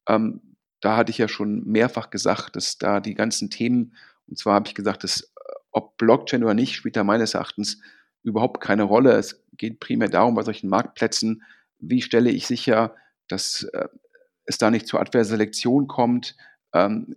Ähm, 0.09 0.41
da 0.81 0.97
hatte 0.97 1.11
ich 1.11 1.19
ja 1.19 1.29
schon 1.29 1.65
mehrfach 1.65 2.11
gesagt, 2.11 2.57
dass 2.57 2.77
da 2.77 2.99
die 2.99 3.15
ganzen 3.15 3.51
Themen, 3.51 3.95
und 4.27 4.37
zwar 4.37 4.55
habe 4.55 4.67
ich 4.67 4.75
gesagt, 4.75 5.05
dass 5.05 5.21
äh, 5.21 5.27
ob 5.71 5.97
Blockchain 5.97 6.43
oder 6.43 6.55
nicht, 6.55 6.75
spielt 6.75 6.97
da 6.97 7.05
meines 7.05 7.35
Erachtens 7.35 7.81
überhaupt 8.25 8.61
keine 8.61 8.83
Rolle. 8.83 9.13
Es 9.13 9.45
geht 9.53 9.79
primär 9.79 10.09
darum, 10.09 10.35
bei 10.35 10.43
solchen 10.43 10.69
Marktplätzen, 10.69 11.45
wie 11.79 12.03
stelle 12.03 12.31
ich 12.31 12.49
sicher, 12.49 12.97
dass 13.29 13.63
äh, 13.63 13.87
es 14.45 14.59
da 14.59 14.73
nicht 14.73 14.89
zur 14.89 15.01
Adverselektion 15.01 15.87
kommt, 15.87 16.37
ähm, 16.73 17.15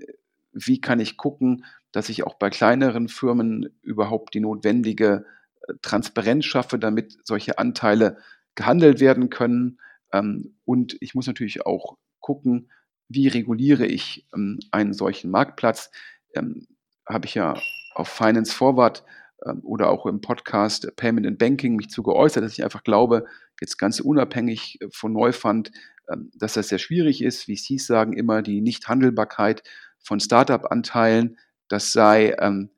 wie 0.52 0.80
kann 0.80 1.00
ich 1.00 1.18
gucken, 1.18 1.66
dass 1.92 2.10
ich 2.10 2.24
auch 2.24 2.36
bei 2.36 2.52
kleineren 2.52 3.08
Firmen 3.08 3.80
überhaupt 3.82 4.36
die 4.36 4.42
notwendige 4.42 5.26
äh, 5.68 5.74
Transparenz 5.82 6.46
schaffe, 6.46 6.78
damit 6.78 7.18
solche 7.24 7.58
Anteile 7.58 8.18
gehandelt 8.54 9.00
werden 9.00 9.32
können. 9.32 9.80
Ähm, 10.14 10.56
und 10.66 10.98
ich 11.02 11.16
muss 11.16 11.28
natürlich 11.28 11.66
auch 11.66 11.98
gucken, 12.20 12.72
wie 13.08 13.28
reguliere 13.28 13.86
ich 13.86 14.28
ähm, 14.34 14.60
einen 14.72 14.94
solchen 14.94 15.32
Marktplatz. 15.32 15.92
Ähm, 16.34 16.68
Habe 17.08 17.26
ich 17.26 17.36
ja 17.36 17.56
auf 17.96 18.08
Finance 18.08 18.54
Forward 18.54 19.04
ähm, 19.46 19.62
oder 19.64 19.90
auch 19.90 20.06
im 20.06 20.22
Podcast 20.22 20.96
Payment 20.96 21.28
and 21.28 21.40
Banking 21.40 21.76
mich 21.76 21.90
zu 21.90 22.04
geäußert, 22.04 22.44
dass 22.44 22.54
ich 22.54 22.64
einfach 22.64 22.84
glaube, 22.84 23.26
jetzt 23.60 23.78
ganz 23.78 24.00
unabhängig 24.00 24.80
von 24.92 25.14
Neufund, 25.14 25.72
ähm, 26.10 26.32
dass 26.36 26.54
das 26.54 26.70
sehr 26.70 26.80
schwierig 26.80 27.24
ist. 27.24 27.48
Wie 27.48 27.56
Sie 27.56 27.78
sagen 27.78 28.14
immer, 28.14 28.42
die 28.42 28.62
Nichthandelbarkeit 28.62 29.64
von 30.00 30.20
Startup-Anteilen, 30.20 31.38
das 31.68 31.92
sei 31.92 32.36
ähm, 32.40 32.70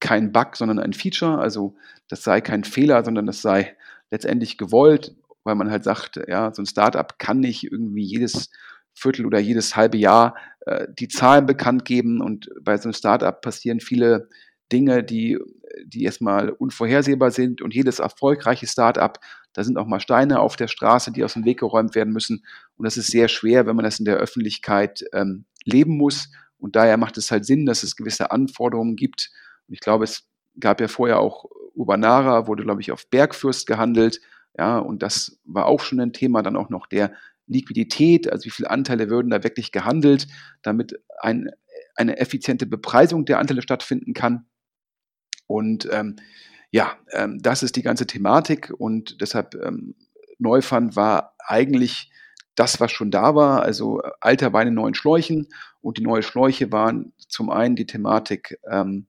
kein 0.00 0.32
Bug, 0.32 0.56
sondern 0.56 0.78
ein 0.78 0.92
Feature. 0.92 1.38
Also 1.38 1.76
das 2.08 2.22
sei 2.22 2.40
kein 2.40 2.64
Fehler, 2.64 3.04
sondern 3.04 3.26
das 3.26 3.42
sei 3.42 3.76
letztendlich 4.10 4.56
gewollt, 4.58 5.14
weil 5.48 5.56
man 5.56 5.70
halt 5.70 5.82
sagt, 5.82 6.20
ja, 6.28 6.52
so 6.52 6.62
ein 6.62 6.66
Startup 6.66 7.18
kann 7.18 7.40
nicht 7.40 7.64
irgendwie 7.64 8.04
jedes 8.04 8.50
Viertel 8.92 9.24
oder 9.26 9.38
jedes 9.38 9.76
halbe 9.76 9.96
Jahr 9.96 10.36
äh, 10.66 10.86
die 10.98 11.08
Zahlen 11.08 11.46
bekannt 11.46 11.84
geben. 11.84 12.20
Und 12.20 12.50
bei 12.60 12.76
so 12.76 12.84
einem 12.84 12.92
Startup 12.92 13.40
passieren 13.40 13.80
viele 13.80 14.28
Dinge, 14.70 15.02
die, 15.02 15.38
die 15.86 16.04
erstmal 16.04 16.50
unvorhersehbar 16.50 17.30
sind. 17.30 17.62
Und 17.62 17.74
jedes 17.74 17.98
erfolgreiche 17.98 18.66
Startup, 18.66 19.18
da 19.54 19.64
sind 19.64 19.78
auch 19.78 19.86
mal 19.86 20.00
Steine 20.00 20.40
auf 20.40 20.56
der 20.56 20.68
Straße, 20.68 21.10
die 21.12 21.24
aus 21.24 21.32
dem 21.32 21.44
Weg 21.44 21.60
geräumt 21.60 21.94
werden 21.94 22.12
müssen. 22.12 22.44
Und 22.76 22.84
das 22.84 22.96
ist 22.96 23.10
sehr 23.10 23.28
schwer, 23.28 23.66
wenn 23.66 23.76
man 23.76 23.84
das 23.84 23.98
in 23.98 24.04
der 24.04 24.16
Öffentlichkeit 24.18 25.04
ähm, 25.12 25.46
leben 25.64 25.96
muss. 25.96 26.30
Und 26.58 26.76
daher 26.76 26.98
macht 26.98 27.16
es 27.16 27.30
halt 27.30 27.46
Sinn, 27.46 27.64
dass 27.66 27.82
es 27.82 27.96
gewisse 27.96 28.30
Anforderungen 28.30 28.96
gibt. 28.96 29.30
Und 29.66 29.74
ich 29.74 29.80
glaube, 29.80 30.04
es 30.04 30.28
gab 30.60 30.80
ja 30.80 30.88
vorher 30.88 31.20
auch 31.20 31.46
Urbanara, 31.74 32.46
wurde 32.48 32.64
glaube 32.64 32.80
ich 32.80 32.90
auf 32.90 33.08
Bergfürst 33.08 33.66
gehandelt, 33.66 34.20
ja, 34.58 34.78
und 34.78 35.02
das 35.02 35.38
war 35.44 35.66
auch 35.66 35.80
schon 35.80 36.00
ein 36.00 36.12
Thema, 36.12 36.42
dann 36.42 36.56
auch 36.56 36.68
noch 36.68 36.86
der 36.86 37.12
Liquidität, 37.46 38.30
also 38.30 38.44
wie 38.44 38.50
viele 38.50 38.70
Anteile 38.70 39.08
würden 39.08 39.30
da 39.30 39.42
wirklich 39.42 39.72
gehandelt, 39.72 40.26
damit 40.62 41.00
ein, 41.20 41.50
eine 41.94 42.18
effiziente 42.18 42.66
Bepreisung 42.66 43.24
der 43.24 43.38
Anteile 43.38 43.62
stattfinden 43.62 44.12
kann. 44.12 44.46
Und 45.46 45.88
ähm, 45.90 46.16
ja, 46.70 46.96
ähm, 47.12 47.38
das 47.40 47.62
ist 47.62 47.76
die 47.76 47.82
ganze 47.82 48.06
Thematik 48.06 48.72
und 48.76 49.20
deshalb 49.20 49.54
ähm, 49.54 49.94
Neufund 50.38 50.94
war 50.94 51.34
eigentlich 51.38 52.10
das, 52.54 52.80
was 52.80 52.90
schon 52.92 53.10
da 53.10 53.34
war, 53.34 53.62
also 53.62 54.02
alter 54.20 54.52
Wein 54.52 54.68
in 54.68 54.74
neuen 54.74 54.94
Schläuchen. 54.94 55.48
Und 55.80 55.96
die 55.98 56.02
neuen 56.02 56.22
Schläuche 56.22 56.72
waren 56.72 57.12
zum 57.16 57.50
einen 57.50 57.76
die 57.76 57.86
Thematik 57.86 58.58
ähm, 58.68 59.06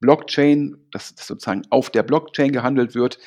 Blockchain, 0.00 0.76
dass 0.90 1.14
das 1.14 1.26
sozusagen 1.26 1.62
auf 1.70 1.90
der 1.90 2.02
Blockchain 2.02 2.52
gehandelt 2.52 2.94
wird. 2.94 3.18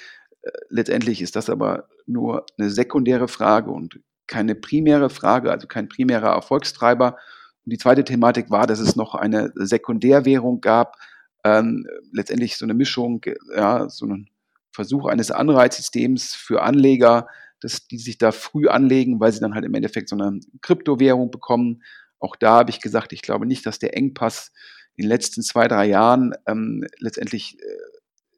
Letztendlich 0.70 1.22
ist 1.22 1.36
das 1.36 1.50
aber 1.50 1.88
nur 2.06 2.46
eine 2.58 2.70
sekundäre 2.70 3.28
Frage 3.28 3.72
und 3.72 4.00
keine 4.28 4.56
primäre 4.56 5.10
Frage, 5.10 5.52
also 5.52 5.68
kein 5.68 5.90
primärer 5.90 6.30
Erfolgstreiber. 6.30 7.18
Und 7.66 7.74
die 7.74 7.78
zweite 7.78 8.04
Thematik 8.04 8.50
war, 8.50 8.66
dass 8.66 8.80
es 8.80 8.96
noch 8.96 9.14
eine 9.14 9.52
Sekundärwährung 9.56 10.62
gab, 10.62 10.96
ähm, 11.44 11.86
letztendlich 12.12 12.58
so 12.58 12.66
eine 12.66 12.74
Mischung, 12.74 13.22
ja, 13.56 13.90
so 13.90 14.06
ein 14.06 14.30
Versuch 14.72 15.06
eines 15.06 15.32
Anreizsystems 15.32 16.34
für 16.34 16.62
Anleger, 16.62 17.28
dass 17.60 17.88
die 17.88 17.98
sich 17.98 18.18
da 18.18 18.32
früh 18.32 18.68
anlegen, 18.68 19.20
weil 19.20 19.32
sie 19.32 19.40
dann 19.40 19.54
halt 19.54 19.66
im 19.66 19.74
Endeffekt 19.74 20.10
so 20.10 20.16
eine 20.18 20.40
Kryptowährung 20.62 21.30
bekommen. 21.30 21.84
Auch 22.20 22.36
da 22.36 22.60
habe 22.60 22.72
ich 22.72 22.82
gesagt, 22.82 23.14
ich 23.14 23.22
glaube 23.22 23.46
nicht, 23.46 23.66
dass 23.66 23.80
der 23.80 23.96
Engpass 23.96 24.52
in 24.96 25.04
den 25.04 25.10
letzten 25.10 25.44
zwei, 25.44 25.68
drei 25.68 25.86
Jahren 25.86 26.34
ähm, 26.48 26.86
letztendlich 27.00 27.60
äh, 27.60 27.66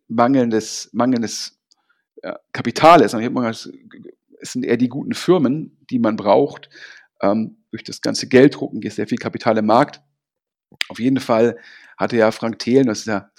mangelndes, 0.07 0.89
mangelndes 0.91 1.59
äh, 2.23 2.33
Kapital 2.51 3.01
ist. 3.01 3.13
Ich 3.13 3.25
habe 3.25 3.49
es 3.49 3.69
sind 4.51 4.65
eher 4.65 4.77
die 4.77 4.89
guten 4.89 5.13
Firmen, 5.13 5.77
die 5.89 5.99
man 5.99 6.15
braucht. 6.15 6.69
Ähm, 7.21 7.57
durch 7.71 7.83
das 7.83 8.01
ganze 8.01 8.27
Gelddrucken 8.27 8.81
ist 8.81 8.95
sehr 8.95 9.07
viel 9.07 9.17
Kapital 9.17 9.57
im 9.57 9.65
Markt. 9.65 10.01
Auf 10.89 10.99
jeden 10.99 11.19
Fall 11.19 11.57
hatte 11.97 12.17
ja 12.17 12.31
Frank 12.31 12.59
Thelen, 12.59 12.87
das 12.87 12.99
ist 12.99 13.07
ja, 13.07 13.29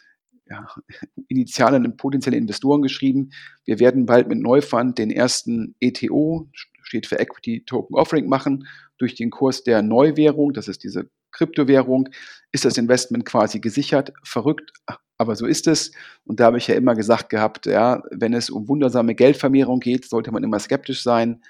ja 0.48 0.66
initial 1.28 1.74
an 1.74 1.96
potenzielle 1.96 2.36
Investoren 2.36 2.82
geschrieben, 2.82 3.30
wir 3.64 3.80
werden 3.80 4.06
bald 4.06 4.28
mit 4.28 4.38
Neufund 4.38 4.98
den 4.98 5.10
ersten 5.10 5.74
ETO, 5.80 6.48
steht 6.82 7.06
für 7.06 7.18
Equity 7.18 7.64
Token 7.64 7.96
Offering, 7.96 8.28
machen. 8.28 8.66
Durch 8.96 9.14
den 9.14 9.30
Kurs 9.30 9.64
der 9.64 9.82
Neuwährung, 9.82 10.52
das 10.52 10.68
ist 10.68 10.84
diese 10.84 11.10
Kryptowährung, 11.34 12.08
ist 12.52 12.64
das 12.64 12.78
Investment 12.78 13.26
quasi 13.26 13.60
gesichert. 13.60 14.12
Verrückt, 14.22 14.72
aber 15.18 15.36
so 15.36 15.46
ist 15.46 15.66
es. 15.66 15.92
Und 16.24 16.40
da 16.40 16.46
habe 16.46 16.58
ich 16.58 16.68
ja 16.68 16.74
immer 16.74 16.94
gesagt 16.94 17.28
gehabt, 17.28 17.66
ja, 17.66 18.02
wenn 18.10 18.32
es 18.32 18.50
um 18.50 18.68
wundersame 18.68 19.14
Geldvermehrung 19.14 19.80
geht, 19.80 20.08
sollte 20.08 20.32
man 20.32 20.44
immer 20.44 20.58
skeptisch 20.58 21.02
sein. 21.02 21.42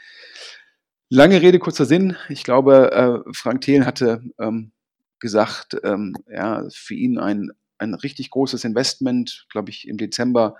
Lange 1.10 1.40
Rede, 1.42 1.58
kurzer 1.58 1.84
Sinn. 1.84 2.16
Ich 2.28 2.42
glaube, 2.42 2.92
äh, 2.92 3.32
Frank 3.32 3.60
Thelen 3.60 3.86
hatte 3.86 4.22
ähm, 4.38 4.72
gesagt, 5.20 5.76
ähm, 5.84 6.14
ja, 6.28 6.66
für 6.72 6.94
ihn 6.94 7.18
ein, 7.18 7.50
ein 7.78 7.94
richtig 7.94 8.30
großes 8.30 8.64
Investment, 8.64 9.46
glaube 9.50 9.70
ich, 9.70 9.86
im 9.86 9.96
Dezember 9.96 10.56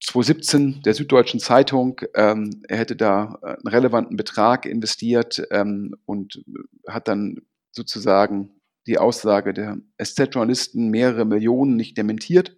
2017 0.00 0.82
der 0.82 0.94
Süddeutschen 0.94 1.40
Zeitung. 1.40 2.00
Ähm, 2.14 2.62
er 2.68 2.78
hätte 2.78 2.96
da 2.96 3.38
einen 3.42 3.66
relevanten 3.66 4.16
Betrag 4.16 4.64
investiert 4.64 5.42
ähm, 5.50 5.96
und 6.06 6.42
hat 6.86 7.08
dann 7.08 7.42
sozusagen 7.72 8.60
die 8.86 8.98
Aussage 8.98 9.52
der 9.52 9.78
SZ-Journalisten 10.02 10.88
mehrere 10.88 11.24
Millionen 11.24 11.76
nicht 11.76 11.96
dementiert. 11.96 12.56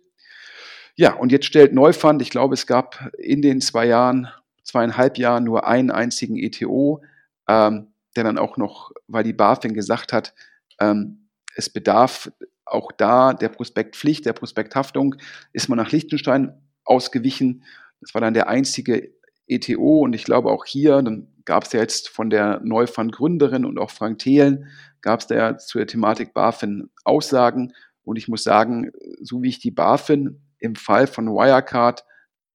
Ja, 0.97 1.15
und 1.15 1.33
jetzt 1.33 1.47
stellt 1.47 1.73
Neufund, 1.73 2.23
ich 2.23 2.31
glaube, 2.31 2.55
es 2.55 2.67
gab 2.67 3.11
in 3.19 3.43
den 3.43 3.61
zwei 3.61 3.87
Jahren, 3.87 4.29
zweieinhalb 4.63 5.19
Jahren 5.19 5.45
nur 5.45 5.67
einen 5.67 5.91
einzigen 5.91 6.37
ETO, 6.37 7.03
ähm, 7.49 7.89
der 8.17 8.25
dann 8.25 8.39
auch 8.39 8.57
noch, 8.57 8.93
weil 9.09 9.25
die 9.25 9.33
BaFin 9.33 9.75
gesagt 9.75 10.13
hat, 10.13 10.35
ähm, 10.81 11.29
es 11.57 11.69
bedarf 11.71 12.31
auch 12.65 12.93
da 12.93 13.33
der 13.33 13.49
Prospektpflicht, 13.49 14.27
der 14.27 14.33
Prospekthaftung, 14.33 15.17
ist 15.53 15.69
man 15.69 15.79
nach 15.79 15.91
Liechtenstein 15.91 16.55
ausgewichen. 16.85 17.65
Das 18.01 18.15
war 18.15 18.21
dann 18.21 18.35
der 18.35 18.49
einzige 18.49 19.13
ETO 19.47 20.01
und 20.01 20.15
ich 20.15 20.25
glaube 20.25 20.51
auch 20.51 20.65
hier, 20.65 21.03
dann 21.03 21.29
gab 21.51 21.65
es 21.65 21.73
ja 21.73 21.81
jetzt 21.81 22.09
von 22.09 22.31
der 22.31 22.61
Neufund-Gründerin 22.63 23.65
und 23.65 23.77
auch 23.77 23.91
Frank 23.91 24.21
Thelen, 24.21 24.69
gab 25.01 25.19
es 25.19 25.27
da 25.27 25.35
ja 25.35 25.59
zu 25.59 25.79
der 25.79 25.89
Thematik 25.89 26.33
BaFin 26.33 26.91
Aussagen. 27.03 27.73
Und 28.05 28.15
ich 28.19 28.29
muss 28.29 28.45
sagen, 28.45 28.93
so 29.21 29.43
wie 29.43 29.49
ich 29.49 29.59
die 29.59 29.73
BaFin 29.73 30.41
im 30.61 30.77
Fall 30.77 31.09
von 31.09 31.27
Wirecard 31.27 32.05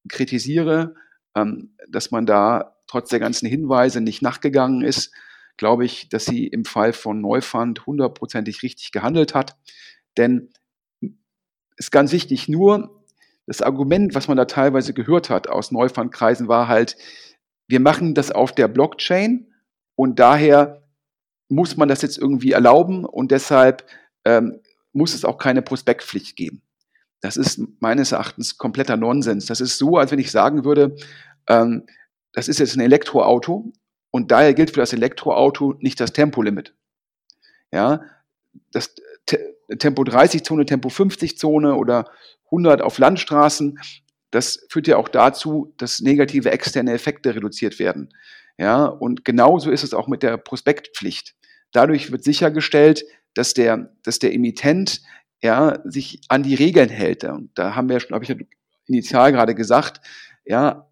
kritisiere, 0.07 0.95
ähm, 1.35 1.75
dass 1.89 2.11
man 2.11 2.25
da 2.25 2.77
trotz 2.87 3.09
der 3.09 3.19
ganzen 3.19 3.49
Hinweise 3.49 3.99
nicht 3.99 4.21
nachgegangen 4.21 4.81
ist, 4.81 5.13
glaube 5.57 5.83
ich, 5.83 6.07
dass 6.07 6.23
sie 6.23 6.47
im 6.47 6.63
Fall 6.63 6.93
von 6.93 7.19
Neufund 7.19 7.85
hundertprozentig 7.85 8.63
richtig 8.63 8.93
gehandelt 8.93 9.35
hat. 9.35 9.57
Denn 10.15 10.53
ist 11.75 11.91
ganz 11.91 12.13
wichtig, 12.13 12.47
nur 12.47 13.03
das 13.45 13.61
Argument, 13.61 14.15
was 14.15 14.29
man 14.29 14.37
da 14.37 14.45
teilweise 14.45 14.93
gehört 14.93 15.29
hat 15.29 15.49
aus 15.49 15.73
Neufundkreisen, 15.73 16.47
war 16.47 16.69
halt, 16.69 16.95
wir 17.67 17.79
machen 17.79 18.13
das 18.13 18.31
auf 18.31 18.53
der 18.53 18.67
Blockchain 18.67 19.47
und 19.95 20.19
daher 20.19 20.83
muss 21.49 21.77
man 21.77 21.87
das 21.87 22.01
jetzt 22.01 22.17
irgendwie 22.17 22.51
erlauben 22.51 23.05
und 23.05 23.31
deshalb 23.31 23.85
ähm, 24.25 24.59
muss 24.93 25.13
es 25.13 25.25
auch 25.25 25.37
keine 25.37 25.61
Prospektpflicht 25.61 26.35
geben. 26.35 26.61
Das 27.21 27.37
ist 27.37 27.59
meines 27.79 28.11
Erachtens 28.11 28.57
kompletter 28.57 28.97
Nonsens. 28.97 29.45
Das 29.45 29.61
ist 29.61 29.77
so, 29.77 29.97
als 29.97 30.11
wenn 30.11 30.19
ich 30.19 30.31
sagen 30.31 30.65
würde, 30.65 30.95
ähm, 31.47 31.85
das 32.33 32.47
ist 32.47 32.59
jetzt 32.59 32.75
ein 32.75 32.81
Elektroauto 32.81 33.71
und 34.11 34.31
daher 34.31 34.53
gilt 34.53 34.71
für 34.71 34.79
das 34.79 34.93
Elektroauto 34.93 35.75
nicht 35.79 35.99
das 35.99 36.13
Tempolimit. 36.13 36.73
Ja, 37.71 38.01
das 38.71 38.95
Te 39.25 39.39
Tempo 39.79 40.03
30 40.03 40.43
Zone, 40.43 40.65
Tempo 40.67 40.89
50 40.89 41.39
Zone 41.39 41.75
oder 41.75 42.11
100 42.45 42.81
auf 42.81 42.99
Landstraßen, 42.99 43.79
das 44.31 44.65
führt 44.69 44.87
ja 44.87 44.97
auch 44.97 45.09
dazu, 45.09 45.73
dass 45.77 46.01
negative 46.01 46.51
externe 46.51 46.93
Effekte 46.93 47.35
reduziert 47.35 47.79
werden. 47.79 48.09
Ja, 48.57 48.85
und 48.85 49.25
genauso 49.25 49.71
ist 49.71 49.83
es 49.83 49.93
auch 49.93 50.07
mit 50.07 50.23
der 50.23 50.37
Prospektpflicht. 50.37 51.35
Dadurch 51.71 52.11
wird 52.11 52.23
sichergestellt, 52.23 53.03
dass 53.33 53.53
der, 53.53 53.93
dass 54.03 54.19
der 54.19 54.33
Emittent 54.33 55.01
ja, 55.41 55.79
sich 55.83 56.21
an 56.29 56.43
die 56.43 56.55
Regeln 56.55 56.89
hält. 56.89 57.23
Und 57.25 57.51
da 57.55 57.75
haben 57.75 57.89
wir 57.89 57.99
schon, 57.99 58.15
habe 58.15 58.23
ich 58.23 58.29
ja 58.29 58.35
initial 58.87 59.31
gerade 59.31 59.55
gesagt, 59.55 60.01
ja, 60.45 60.89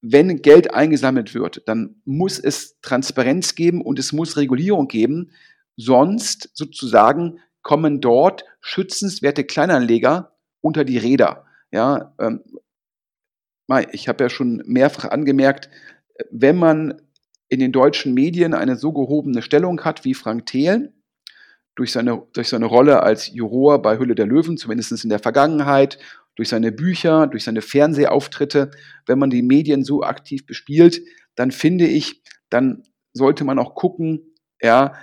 wenn 0.00 0.42
Geld 0.42 0.74
eingesammelt 0.74 1.34
wird, 1.34 1.62
dann 1.66 1.96
muss 2.04 2.38
es 2.38 2.78
Transparenz 2.80 3.54
geben 3.54 3.80
und 3.80 3.98
es 3.98 4.12
muss 4.12 4.36
Regulierung 4.36 4.86
geben. 4.86 5.30
Sonst 5.76 6.50
sozusagen 6.54 7.40
kommen 7.62 8.00
dort 8.00 8.44
schützenswerte 8.60 9.44
Kleinanleger 9.44 10.36
unter 10.60 10.84
die 10.84 10.98
Räder. 10.98 11.46
Ja, 11.74 12.14
ähm, 12.20 12.40
ich 13.90 14.06
habe 14.06 14.22
ja 14.22 14.30
schon 14.30 14.62
mehrfach 14.64 15.06
angemerkt, 15.06 15.68
wenn 16.30 16.56
man 16.56 17.02
in 17.48 17.58
den 17.58 17.72
deutschen 17.72 18.14
Medien 18.14 18.54
eine 18.54 18.76
so 18.76 18.92
gehobene 18.92 19.42
Stellung 19.42 19.80
hat 19.80 20.04
wie 20.04 20.14
Frank 20.14 20.46
Thelen, 20.46 20.94
durch 21.74 21.90
seine, 21.90 22.22
durch 22.32 22.48
seine 22.48 22.66
Rolle 22.66 23.02
als 23.02 23.34
Juror 23.34 23.82
bei 23.82 23.98
Hülle 23.98 24.14
der 24.14 24.26
Löwen, 24.26 24.56
zumindest 24.56 25.02
in 25.02 25.10
der 25.10 25.18
Vergangenheit, 25.18 25.98
durch 26.36 26.48
seine 26.48 26.70
Bücher, 26.70 27.26
durch 27.26 27.42
seine 27.42 27.60
Fernsehauftritte, 27.60 28.70
wenn 29.06 29.18
man 29.18 29.30
die 29.30 29.42
Medien 29.42 29.82
so 29.82 30.04
aktiv 30.04 30.46
bespielt, 30.46 31.02
dann 31.34 31.50
finde 31.50 31.88
ich, 31.88 32.22
dann 32.50 32.84
sollte 33.12 33.42
man 33.42 33.58
auch 33.58 33.74
gucken, 33.74 34.36
ja, 34.62 34.94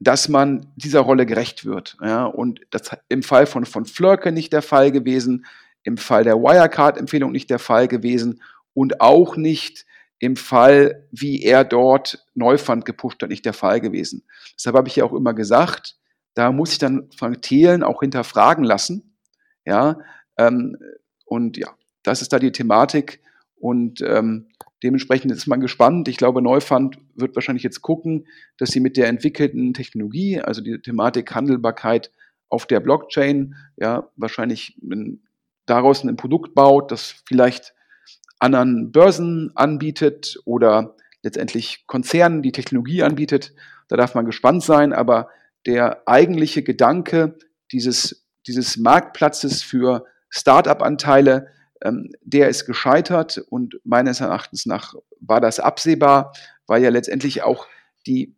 dass 0.00 0.28
man 0.28 0.70
dieser 0.76 1.00
Rolle 1.00 1.24
gerecht 1.24 1.64
wird. 1.64 1.96
Ja, 2.02 2.26
und 2.26 2.60
das 2.70 2.90
im 3.08 3.22
Fall 3.22 3.46
von, 3.46 3.64
von 3.64 3.86
Flörke 3.86 4.32
nicht 4.32 4.52
der 4.52 4.62
Fall 4.62 4.92
gewesen, 4.92 5.46
im 5.82 5.96
Fall 5.96 6.24
der 6.24 6.36
Wirecard-Empfehlung 6.36 7.32
nicht 7.32 7.50
der 7.50 7.58
Fall 7.58 7.88
gewesen 7.88 8.42
und 8.74 9.00
auch 9.00 9.36
nicht 9.36 9.86
im 10.18 10.36
Fall, 10.36 11.06
wie 11.10 11.42
er 11.42 11.64
dort 11.64 12.26
Neufund 12.34 12.84
gepusht 12.84 13.22
hat, 13.22 13.30
nicht 13.30 13.46
der 13.46 13.52
Fall 13.52 13.80
gewesen. 13.80 14.24
Deshalb 14.54 14.76
habe 14.76 14.88
ich 14.88 14.96
ja 14.96 15.04
auch 15.04 15.12
immer 15.12 15.34
gesagt, 15.34 15.96
da 16.34 16.52
muss 16.52 16.72
ich 16.72 16.78
dann 16.78 17.08
Frank 17.16 17.42
Thelen 17.42 17.82
auch 17.82 18.00
hinterfragen 18.00 18.64
lassen. 18.64 19.16
Ja, 19.64 19.98
ähm, 20.36 20.76
und 21.24 21.56
ja, 21.56 21.68
das 22.02 22.22
ist 22.22 22.32
da 22.32 22.38
die 22.38 22.52
Thematik. 22.52 23.20
Und 23.56 24.00
ähm, 24.02 24.48
dementsprechend 24.82 25.32
ist 25.32 25.46
man 25.46 25.60
gespannt. 25.60 26.08
Ich 26.08 26.16
glaube, 26.16 26.42
Neufund 26.42 26.98
wird 27.14 27.34
wahrscheinlich 27.34 27.64
jetzt 27.64 27.82
gucken, 27.82 28.26
dass 28.56 28.70
sie 28.70 28.80
mit 28.80 28.96
der 28.96 29.08
entwickelten 29.08 29.74
Technologie, 29.74 30.40
also 30.40 30.62
die 30.62 30.80
Thematik 30.80 31.34
Handelbarkeit 31.34 32.12
auf 32.48 32.66
der 32.66 32.80
Blockchain, 32.80 33.56
ja, 33.76 34.08
wahrscheinlich 34.16 34.78
ein, 34.82 35.22
daraus 35.68 36.04
ein 36.04 36.16
Produkt 36.16 36.54
baut, 36.54 36.90
das 36.90 37.14
vielleicht 37.26 37.74
anderen 38.38 38.92
Börsen 38.92 39.52
anbietet 39.54 40.38
oder 40.44 40.96
letztendlich 41.22 41.86
Konzernen 41.86 42.42
die 42.42 42.52
Technologie 42.52 43.02
anbietet. 43.02 43.54
Da 43.88 43.96
darf 43.96 44.14
man 44.14 44.26
gespannt 44.26 44.62
sein, 44.62 44.92
aber 44.92 45.28
der 45.66 46.02
eigentliche 46.06 46.62
Gedanke 46.62 47.36
dieses, 47.72 48.26
dieses 48.46 48.76
Marktplatzes 48.76 49.62
für 49.62 50.04
Start-up-Anteile, 50.30 51.48
ähm, 51.82 52.12
der 52.22 52.48
ist 52.48 52.66
gescheitert 52.66 53.38
und 53.50 53.80
meines 53.84 54.20
Erachtens 54.20 54.66
nach 54.66 54.94
war 55.20 55.40
das 55.40 55.60
absehbar, 55.60 56.32
weil 56.66 56.82
ja 56.82 56.90
letztendlich 56.90 57.42
auch 57.42 57.66
die 58.06 58.36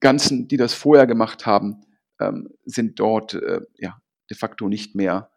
ganzen, 0.00 0.48
die 0.48 0.56
das 0.56 0.74
vorher 0.74 1.06
gemacht 1.06 1.46
haben, 1.46 1.82
ähm, 2.20 2.50
sind 2.64 3.00
dort 3.00 3.34
äh, 3.34 3.60
ja, 3.78 4.00
de 4.30 4.36
facto 4.36 4.68
nicht 4.68 4.94
mehr, 4.94 5.30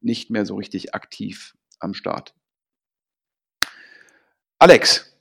nicht 0.00 0.30
mehr 0.30 0.46
so 0.46 0.56
richtig 0.56 0.94
aktiv 0.94 1.56
am 1.80 1.94
Start. 1.94 2.34
Alex, 4.58 5.12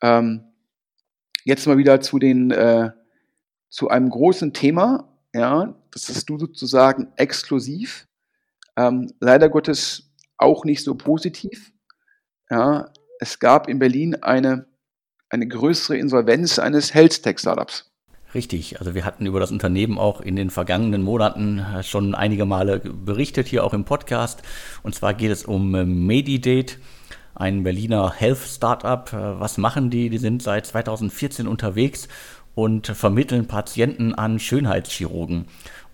ähm, 0.00 0.44
jetzt 1.44 1.66
mal 1.66 1.78
wieder 1.78 2.00
zu 2.00 2.18
den 2.18 2.50
äh, 2.50 2.90
zu 3.68 3.88
einem 3.88 4.10
großen 4.10 4.52
Thema, 4.52 5.08
ja, 5.32 5.74
das 5.92 6.08
hast 6.08 6.28
du 6.28 6.38
sozusagen 6.38 7.12
exklusiv, 7.16 8.06
ähm, 8.76 9.12
leider 9.20 9.48
Gottes 9.48 10.12
auch 10.36 10.64
nicht 10.64 10.82
so 10.82 10.94
positiv. 10.94 11.72
Ja, 12.50 12.92
es 13.20 13.38
gab 13.38 13.68
in 13.68 13.78
Berlin 13.78 14.16
eine, 14.16 14.66
eine 15.28 15.46
größere 15.46 15.98
Insolvenz 15.98 16.58
eines 16.58 16.94
Health 16.94 17.22
Tech 17.22 17.38
Startups. 17.38 17.89
Richtig, 18.34 18.78
also 18.78 18.94
wir 18.94 19.04
hatten 19.04 19.26
über 19.26 19.40
das 19.40 19.50
Unternehmen 19.50 19.98
auch 19.98 20.20
in 20.20 20.36
den 20.36 20.50
vergangenen 20.50 21.02
Monaten 21.02 21.58
äh, 21.58 21.82
schon 21.82 22.14
einige 22.14 22.46
Male 22.46 22.78
berichtet, 22.78 23.48
hier 23.48 23.64
auch 23.64 23.74
im 23.74 23.84
Podcast. 23.84 24.42
Und 24.84 24.94
zwar 24.94 25.14
geht 25.14 25.32
es 25.32 25.44
um 25.44 25.74
äh, 25.74 25.84
Medidate 25.84 26.76
ein 27.34 27.64
Berliner 27.64 28.12
Health 28.12 28.38
Startup. 28.38 29.12
Äh, 29.12 29.40
was 29.40 29.58
machen 29.58 29.90
die? 29.90 30.10
Die 30.10 30.18
sind 30.18 30.42
seit 30.42 30.66
2014 30.66 31.48
unterwegs 31.48 32.06
und 32.54 32.86
vermitteln 32.86 33.48
Patienten 33.48 34.14
an 34.14 34.38
Schönheitschirurgen. 34.38 35.46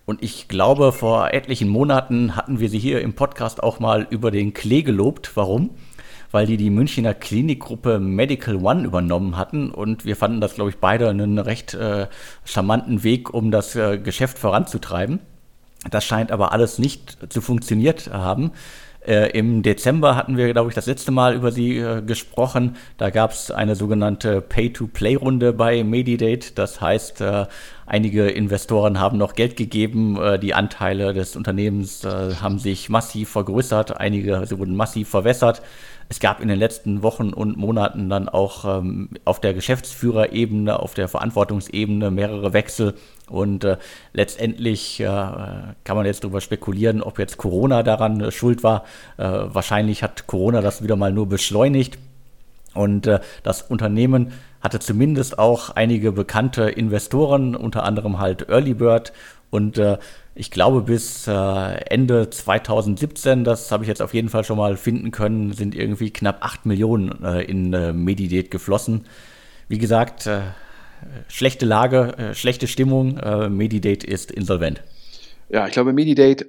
Und 0.05 0.21
ich 0.21 0.47
glaube, 0.47 0.91
vor 0.91 1.33
etlichen 1.33 1.67
Monaten 1.67 2.35
hatten 2.35 2.59
wir 2.59 2.69
sie 2.69 2.79
hier 2.79 3.01
im 3.01 3.13
Podcast 3.13 3.63
auch 3.63 3.79
mal 3.79 4.05
über 4.09 4.29
den 4.29 4.53
Klee 4.53 4.83
gelobt. 4.83 5.31
Warum? 5.35 5.71
Weil 6.31 6.45
die 6.45 6.57
die 6.57 6.69
Münchner 6.69 7.13
Klinikgruppe 7.13 7.99
Medical 7.99 8.57
One 8.57 8.83
übernommen 8.83 9.37
hatten 9.37 9.71
und 9.71 10.05
wir 10.05 10.15
fanden 10.15 10.41
das, 10.41 10.55
glaube 10.55 10.69
ich, 10.69 10.77
beide 10.77 11.09
einen 11.09 11.39
recht 11.39 11.73
äh, 11.73 12.07
charmanten 12.43 13.03
Weg, 13.03 13.33
um 13.33 13.51
das 13.51 13.75
äh, 13.75 13.97
Geschäft 13.97 14.37
voranzutreiben. 14.37 15.19
Das 15.89 16.03
scheint 16.03 16.31
aber 16.31 16.51
alles 16.51 16.79
nicht 16.79 17.31
zu 17.31 17.41
funktioniert 17.41 18.11
haben. 18.11 18.51
Äh, 19.07 19.29
Im 19.37 19.63
Dezember 19.63 20.17
hatten 20.17 20.35
wir, 20.35 20.51
glaube 20.51 20.67
ich, 20.69 20.75
das 20.75 20.85
letzte 20.85 21.11
Mal 21.11 21.33
über 21.33 21.51
sie 21.51 21.77
äh, 21.77 22.01
gesprochen. 22.01 22.75
Da 22.97 23.09
gab 23.09 23.31
es 23.31 23.51
eine 23.51 23.75
sogenannte 23.75 24.41
Pay-to-Play-Runde 24.41 25.53
bei 25.53 25.85
Medidate. 25.85 26.51
Das 26.55 26.81
heißt, 26.81 27.21
äh, 27.21 27.45
einige 27.85 28.27
Investoren 28.27 28.99
haben 28.99 29.17
noch 29.17 29.33
Geld 29.33 29.55
gegeben. 29.55 30.21
Äh, 30.21 30.39
die 30.39 30.53
Anteile 30.53 31.13
des 31.13 31.37
Unternehmens 31.37 32.03
äh, 32.03 32.35
haben 32.41 32.59
sich 32.59 32.89
massiv 32.89 33.29
vergrößert. 33.29 33.97
Einige 33.97 34.43
wurden 34.51 34.75
massiv 34.75 35.07
verwässert. 35.07 35.61
Es 36.09 36.19
gab 36.21 36.39
in 36.39 36.47
den 36.47 36.57
letzten 36.57 37.03
Wochen 37.03 37.33
und 37.33 37.57
Monaten 37.57 38.09
dann 38.09 38.29
auch 38.29 38.79
ähm, 38.79 39.09
auf 39.25 39.41
der 39.41 39.53
Geschäftsführerebene, 39.53 40.79
auf 40.79 40.93
der 40.93 41.09
Verantwortungsebene 41.09 42.11
mehrere 42.11 42.53
Wechsel. 42.53 42.93
Und 43.29 43.65
äh, 43.65 43.77
letztendlich 44.13 45.01
äh, 45.01 45.05
kann 45.05 45.97
man 45.97 46.05
jetzt 46.05 46.23
darüber 46.23 46.39
spekulieren, 46.39 47.01
ob 47.01 47.19
jetzt 47.19 47.37
Corona 47.37 47.83
daran 47.83 48.21
äh, 48.21 48.31
schuld 48.31 48.63
war. 48.63 48.85
Äh, 49.17 49.23
wahrscheinlich 49.25 50.01
hat 50.01 50.27
Corona 50.27 50.61
das 50.61 50.81
wieder 50.81 50.95
mal 50.95 51.11
nur 51.11 51.27
beschleunigt. 51.27 51.97
Und 52.73 53.07
äh, 53.07 53.19
das 53.43 53.63
Unternehmen 53.63 54.31
hatte 54.61 54.79
zumindest 54.79 55.37
auch 55.39 55.71
einige 55.71 56.13
bekannte 56.13 56.69
Investoren, 56.69 57.55
unter 57.55 57.83
anderem 57.83 58.19
halt 58.19 58.47
Early 58.47 58.75
Bird. 58.75 59.11
Und 59.49 59.77
äh, 59.77 59.97
ich 60.39 60.51
glaube, 60.51 60.81
bis 60.81 61.27
äh, 61.27 61.31
Ende 61.31 62.29
2017, 62.29 63.43
das 63.43 63.71
habe 63.71 63.83
ich 63.83 63.87
jetzt 63.87 64.01
auf 64.01 64.13
jeden 64.13 64.29
Fall 64.29 64.43
schon 64.43 64.57
mal 64.57 64.77
finden 64.77 65.09
können, 65.09 65.51
sind 65.51 65.73
irgendwie 65.73 66.11
knapp 66.11 66.43
8 66.45 66.67
Millionen 66.67 67.23
äh, 67.23 67.41
in 67.41 67.73
äh, 67.73 67.91
Medidate 67.91 68.49
geflossen. 68.49 69.07
Wie 69.67 69.79
gesagt, 69.79 70.29
schlechte 71.27 71.65
Lage, 71.65 72.31
schlechte 72.31 72.67
Stimmung, 72.67 73.19
Medidate 73.49 74.07
ist 74.07 74.31
insolvent. 74.31 74.81
Ja, 75.49 75.67
ich 75.67 75.73
glaube, 75.73 75.91
Medidate, 75.91 76.47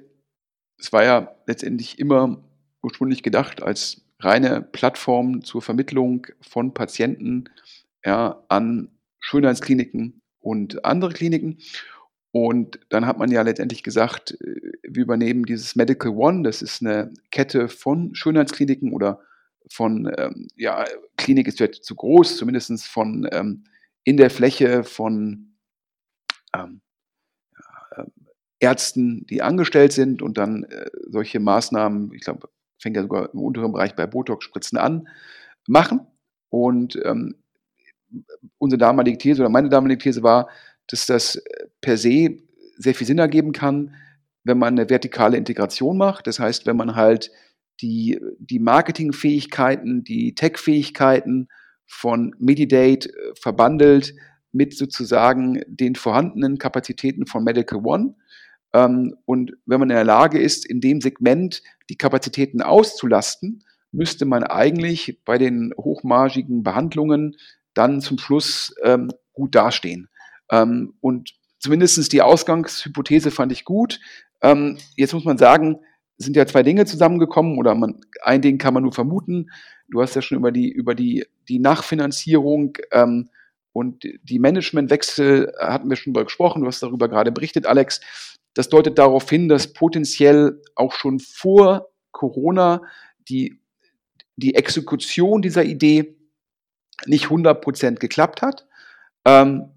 es 0.77 0.93
war 0.93 1.03
ja 1.03 1.35
letztendlich 1.45 1.99
immer 1.99 2.41
ursprünglich 2.81 3.21
gedacht 3.21 3.61
als 3.61 4.05
reine 4.21 4.61
Plattform 4.61 5.43
zur 5.43 5.61
Vermittlung 5.61 6.27
von 6.39 6.73
Patienten 6.73 7.49
ja, 8.05 8.41
an 8.47 8.87
Schönheitskliniken 9.19 10.21
und 10.39 10.85
andere 10.85 11.11
Kliniken. 11.11 11.57
Und 12.31 12.79
dann 12.89 13.07
hat 13.07 13.17
man 13.17 13.31
ja 13.31 13.41
letztendlich 13.41 13.83
gesagt, 13.83 14.37
äh, 14.41 14.71
wir 14.83 15.03
übernehmen 15.03 15.45
dieses 15.45 15.75
Medical 15.75 16.11
One, 16.11 16.43
das 16.43 16.61
ist 16.61 16.81
eine 16.81 17.11
Kette 17.31 17.69
von 17.69 18.13
Schönheitskliniken 18.13 18.93
oder 18.93 19.21
von, 19.71 20.11
ähm, 20.17 20.47
ja, 20.55 20.85
Klinik 21.17 21.47
ist 21.47 21.57
vielleicht 21.57 21.83
zu 21.83 21.95
groß, 21.95 22.37
zumindest 22.37 22.87
von 22.87 23.27
ähm, 23.31 23.63
in 24.03 24.17
der 24.17 24.29
Fläche 24.29 24.83
von 24.83 25.55
ähm, 26.55 26.81
äh, 27.95 28.03
Ärzten, 28.59 29.25
die 29.27 29.41
angestellt 29.41 29.93
sind 29.93 30.21
und 30.21 30.37
dann 30.37 30.63
äh, 30.63 30.89
solche 31.07 31.39
Maßnahmen, 31.39 32.13
ich 32.13 32.21
glaube, 32.21 32.49
fängt 32.79 32.95
ja 32.95 33.03
sogar 33.03 33.33
im 33.33 33.41
unteren 33.41 33.71
Bereich 33.71 33.95
bei 33.95 34.07
Botox-Spritzen 34.07 34.77
an, 34.77 35.07
machen. 35.67 36.07
Und 36.49 36.97
ähm, 37.03 37.35
unsere 38.57 38.79
damalige 38.79 39.17
These 39.17 39.41
oder 39.41 39.49
meine 39.49 39.69
damalige 39.69 40.01
These 40.01 40.23
war, 40.23 40.49
dass 40.89 41.05
das 41.05 41.35
äh, 41.35 41.67
per 41.81 41.97
se 41.97 42.37
sehr 42.77 42.95
viel 42.95 43.07
Sinn 43.07 43.19
ergeben 43.19 43.51
kann, 43.51 43.95
wenn 44.43 44.57
man 44.57 44.77
eine 44.77 44.89
vertikale 44.89 45.37
Integration 45.37 45.97
macht. 45.97 46.27
Das 46.27 46.39
heißt, 46.39 46.65
wenn 46.65 46.77
man 46.77 46.95
halt 46.95 47.31
die, 47.81 48.19
die 48.39 48.59
Marketingfähigkeiten, 48.59 50.03
die 50.03 50.35
Tech-Fähigkeiten 50.35 51.47
von 51.87 52.35
Medidate 52.39 53.09
äh, 53.09 53.33
verbandelt 53.39 54.13
mit 54.51 54.75
sozusagen 54.75 55.61
den 55.67 55.95
vorhandenen 55.95 56.57
Kapazitäten 56.57 57.27
von 57.27 57.43
Medical 57.43 57.81
One. 57.83 58.15
Ähm, 58.73 59.15
und 59.25 59.53
wenn 59.65 59.79
man 59.79 59.89
in 59.89 59.95
der 59.95 60.05
Lage 60.05 60.39
ist, 60.39 60.65
in 60.65 60.81
dem 60.81 61.01
Segment 61.01 61.61
die 61.89 61.97
Kapazitäten 61.97 62.61
auszulasten, 62.61 63.63
müsste 63.91 64.25
man 64.25 64.43
eigentlich 64.43 65.19
bei 65.25 65.37
den 65.37 65.73
hochmargigen 65.77 66.63
Behandlungen 66.63 67.35
dann 67.73 68.01
zum 68.01 68.17
Schluss 68.17 68.75
ähm, 68.83 69.11
gut 69.33 69.55
dastehen. 69.55 70.09
Ähm, 70.51 70.93
und 71.01 71.33
zumindest 71.59 72.11
die 72.13 72.21
Ausgangshypothese 72.21 73.31
fand 73.31 73.51
ich 73.51 73.65
gut. 73.65 73.99
Ähm, 74.41 74.77
jetzt 74.95 75.13
muss 75.13 75.25
man 75.25 75.37
sagen, 75.37 75.79
sind 76.17 76.35
ja 76.35 76.45
zwei 76.45 76.63
Dinge 76.63 76.85
zusammengekommen 76.85 77.57
oder 77.57 77.75
man, 77.75 78.01
ein 78.21 78.41
Ding 78.41 78.57
kann 78.57 78.73
man 78.73 78.83
nur 78.83 78.93
vermuten. 78.93 79.49
Du 79.89 80.01
hast 80.01 80.15
ja 80.15 80.21
schon 80.21 80.37
über 80.37 80.51
die, 80.51 80.69
über 80.69 80.95
die, 80.95 81.25
die 81.47 81.59
Nachfinanzierung 81.59 82.77
ähm, 82.91 83.29
und 83.71 84.03
die 84.23 84.39
Managementwechsel 84.39 85.53
hatten 85.59 85.89
wir 85.89 85.95
schon 85.95 86.13
darüber 86.13 86.25
gesprochen. 86.25 86.61
Du 86.61 86.67
hast 86.67 86.83
darüber 86.83 87.07
gerade 87.07 87.31
berichtet, 87.31 87.65
Alex. 87.65 88.01
Das 88.53 88.67
deutet 88.67 88.97
darauf 88.97 89.29
hin, 89.29 89.47
dass 89.47 89.73
potenziell 89.73 90.61
auch 90.75 90.91
schon 90.91 91.19
vor 91.19 91.87
Corona 92.11 92.81
die, 93.29 93.61
die 94.35 94.55
Exekution 94.55 95.41
dieser 95.41 95.63
Idee 95.63 96.17
nicht 97.05 97.27
100% 97.27 97.95
geklappt 97.95 98.41
hat. 98.41 98.67
Ähm, 99.23 99.69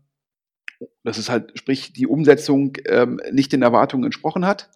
das 1.04 1.18
ist 1.18 1.28
halt, 1.28 1.52
sprich, 1.58 1.92
die 1.92 2.06
Umsetzung 2.06 2.76
ähm, 2.86 3.20
nicht 3.30 3.52
den 3.52 3.62
Erwartungen 3.62 4.04
entsprochen 4.04 4.46
hat. 4.46 4.70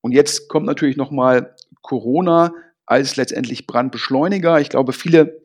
Und 0.00 0.12
jetzt 0.12 0.48
kommt 0.48 0.66
natürlich 0.66 0.96
nochmal 0.96 1.54
Corona 1.82 2.52
als 2.86 3.16
letztendlich 3.16 3.66
Brandbeschleuniger. 3.66 4.60
Ich 4.60 4.68
glaube, 4.68 4.92
viele 4.92 5.40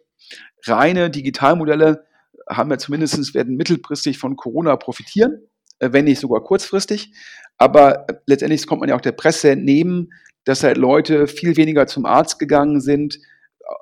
reine 0.66 1.10
Digitalmodelle 1.10 2.06
haben 2.50 2.72
ja 2.72 2.78
zumindest, 2.78 3.34
werden 3.34 3.56
mittelfristig 3.56 4.18
von 4.18 4.36
Corona 4.36 4.76
profitieren, 4.76 5.42
äh, 5.80 5.92
wenn 5.92 6.06
nicht 6.06 6.20
sogar 6.20 6.44
kurzfristig. 6.44 7.14
Aber 7.58 8.08
letztendlich 8.26 8.66
kommt 8.68 8.82
man 8.82 8.90
ja 8.90 8.96
auch 8.96 9.02
der 9.02 9.12
Presse 9.12 9.52
entnehmen, 9.52 10.14
dass 10.46 10.64
halt 10.64 10.78
Leute 10.78 11.28
viel 11.28 11.58
weniger 11.58 11.88
zum 11.88 12.06
Arzt 12.06 12.40
gegangen 12.40 12.82
sind, 12.82 13.20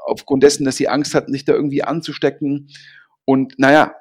aufgrund 0.05 0.43
dessen, 0.43 0.65
dass 0.65 0.77
sie 0.77 0.89
Angst 0.89 1.13
hatten, 1.13 1.31
sich 1.31 1.45
da 1.45 1.53
irgendwie 1.53 1.83
anzustecken. 1.83 2.69
Und 3.25 3.57
naja, 3.57 3.95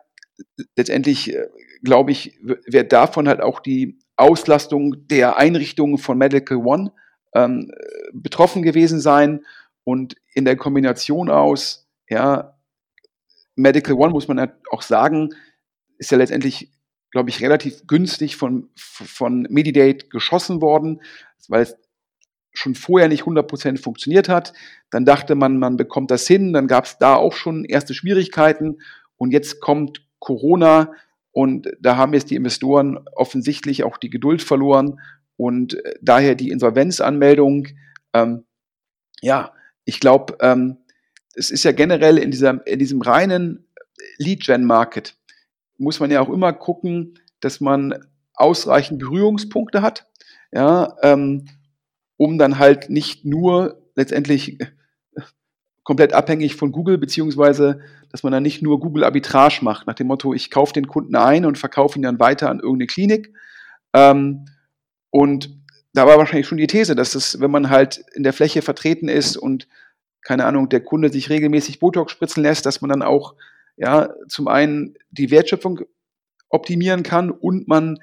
letztendlich 0.77 1.35
äh, 1.35 1.47
glaube 1.87 2.11
ich, 2.11 2.39
wird 2.43 2.93
davon 2.93 3.29
halt 3.29 3.41
auch 3.41 3.61
die 3.61 3.99
Auslastung 4.17 5.07
der 5.09 5.39
Einrichtungen 5.39 5.99
von 5.99 6.19
Medical 6.19 6.59
One 6.59 6.93
ähm, 7.35 7.73
betroffen 8.13 8.63
gewesen 8.63 9.01
sein. 9.01 9.47
Und 9.85 10.17
in 10.35 10.45
der 10.45 10.57
Kombination 10.57 11.31
aus, 11.31 11.89
ja, 12.11 12.59
Medical 13.55 13.95
One 13.95 14.13
muss 14.13 14.29
man 14.29 14.53
auch 14.71 14.83
sagen, 14.83 15.31
ist 15.99 16.11
ja 16.11 16.19
letztendlich, 16.19 16.73
glaube 17.11 17.31
ich, 17.31 17.41
relativ 17.41 17.87
günstig 17.87 18.37
von, 18.37 18.69
von 18.75 19.47
Medidate 19.49 20.09
geschossen 20.09 20.61
worden, 20.61 21.01
weil 21.49 21.63
es 21.63 21.77
schon 22.53 22.75
vorher 22.75 23.09
nicht 23.09 23.23
100% 23.25 23.81
funktioniert 23.81 24.29
hat. 24.29 24.53
Dann 24.91 25.05
dachte 25.05 25.35
man, 25.37 25.59
man 25.59 25.77
bekommt 25.77 26.11
das 26.11 26.27
hin. 26.27 26.53
Dann 26.53 26.67
gab 26.67 26.85
es 26.87 26.99
da 26.99 27.15
auch 27.15 27.35
schon 27.35 27.65
erste 27.65 27.95
Schwierigkeiten. 27.95 28.81
Und 29.17 29.31
jetzt 29.31 29.61
kommt 29.61 30.07
Corona 30.19 30.93
und 31.37 31.69
da 31.81 31.99
haben 31.99 32.15
jetzt 32.15 32.31
die 32.31 32.35
Investoren 32.35 32.99
offensichtlich 33.15 33.85
auch 33.85 33.99
die 33.99 34.09
Geduld 34.09 34.43
verloren 34.43 35.01
und 35.37 35.75
äh, 35.75 35.93
daher 36.01 36.35
die 36.35 36.49
Insolvenzanmeldung. 36.49 37.69
Ähm, 38.15 38.45
ja, 39.21 39.53
ich 39.85 40.01
glaube, 40.01 40.39
ähm, 40.41 40.79
es 41.35 41.51
ist 41.51 41.63
ja 41.63 41.73
generell 41.73 42.17
in, 42.17 42.31
dieser, 42.31 42.67
in 42.67 42.79
diesem 42.79 43.03
reinen 43.03 43.67
Lead-Gen-Market, 44.17 45.15
muss 45.77 46.01
man 46.01 46.11
ja 46.11 46.23
auch 46.23 46.31
immer 46.31 46.55
gucken, 46.55 47.19
dass 47.41 47.61
man 47.61 48.07
ausreichend 48.33 48.99
Berührungspunkte 48.99 49.83
hat, 49.83 50.07
ja, 50.53 50.97
ähm, 51.03 51.49
um 52.17 52.39
dann 52.39 52.59
halt 52.59 52.89
nicht 52.89 53.27
nur 53.27 53.87
letztendlich 53.95 54.57
komplett 55.87 56.13
abhängig 56.13 56.57
von 56.57 56.73
Google, 56.73 56.99
beziehungsweise 56.99 57.81
dass 58.11 58.25
man 58.25 58.33
dann 58.33 58.43
nicht 58.43 58.61
nur 58.61 58.81
Google 58.81 59.05
Arbitrage 59.05 59.61
macht, 59.63 59.87
nach 59.87 59.95
dem 59.95 60.09
Motto, 60.09 60.35
ich 60.35 60.51
kaufe 60.51 60.73
den 60.73 60.89
Kunden 60.89 61.15
ein 61.15 61.47
und 61.47 61.59
verkaufe 61.59 61.97
ihn 61.97 62.03
dann 62.03 62.19
weiter 62.19 62.51
an 62.51 62.59
irgendeine 62.59 62.89
Klinik. 62.89 63.33
Ähm, 63.95 64.47
und 65.11 65.57
da 65.93 66.09
war 66.09 66.19
wahrscheinlich 66.19 66.49
schon 66.49 66.59
die 66.59 66.67
These, 66.67 66.97
dass 66.97 67.15
es, 67.15 67.41
wenn 67.41 67.53
man 67.53 67.71
halt 67.71 68.05
in 68.15 68.25
der 68.25 68.33
Fläche 68.33 68.63
vertreten 68.63 69.09
ist 69.09 69.37
und 69.37 69.69
keine 70.23 70.45
Ahnung, 70.45 70.69
der 70.69 70.81
Kunde 70.81 71.13
sich 71.13 71.31
regelmäßig 71.31 71.79
Botox 71.79 72.11
spritzen 72.11 72.43
lässt, 72.43 72.67
dass 72.67 72.81
man 72.81 72.91
dann 72.91 73.03
auch 73.03 73.37
ja 73.77 74.09
zum 74.27 74.49
einen 74.49 74.97
die 75.11 75.31
Wertschöpfung 75.31 75.83
optimieren 76.49 77.05
kann 77.05 77.31
und 77.31 77.69
man 77.69 78.01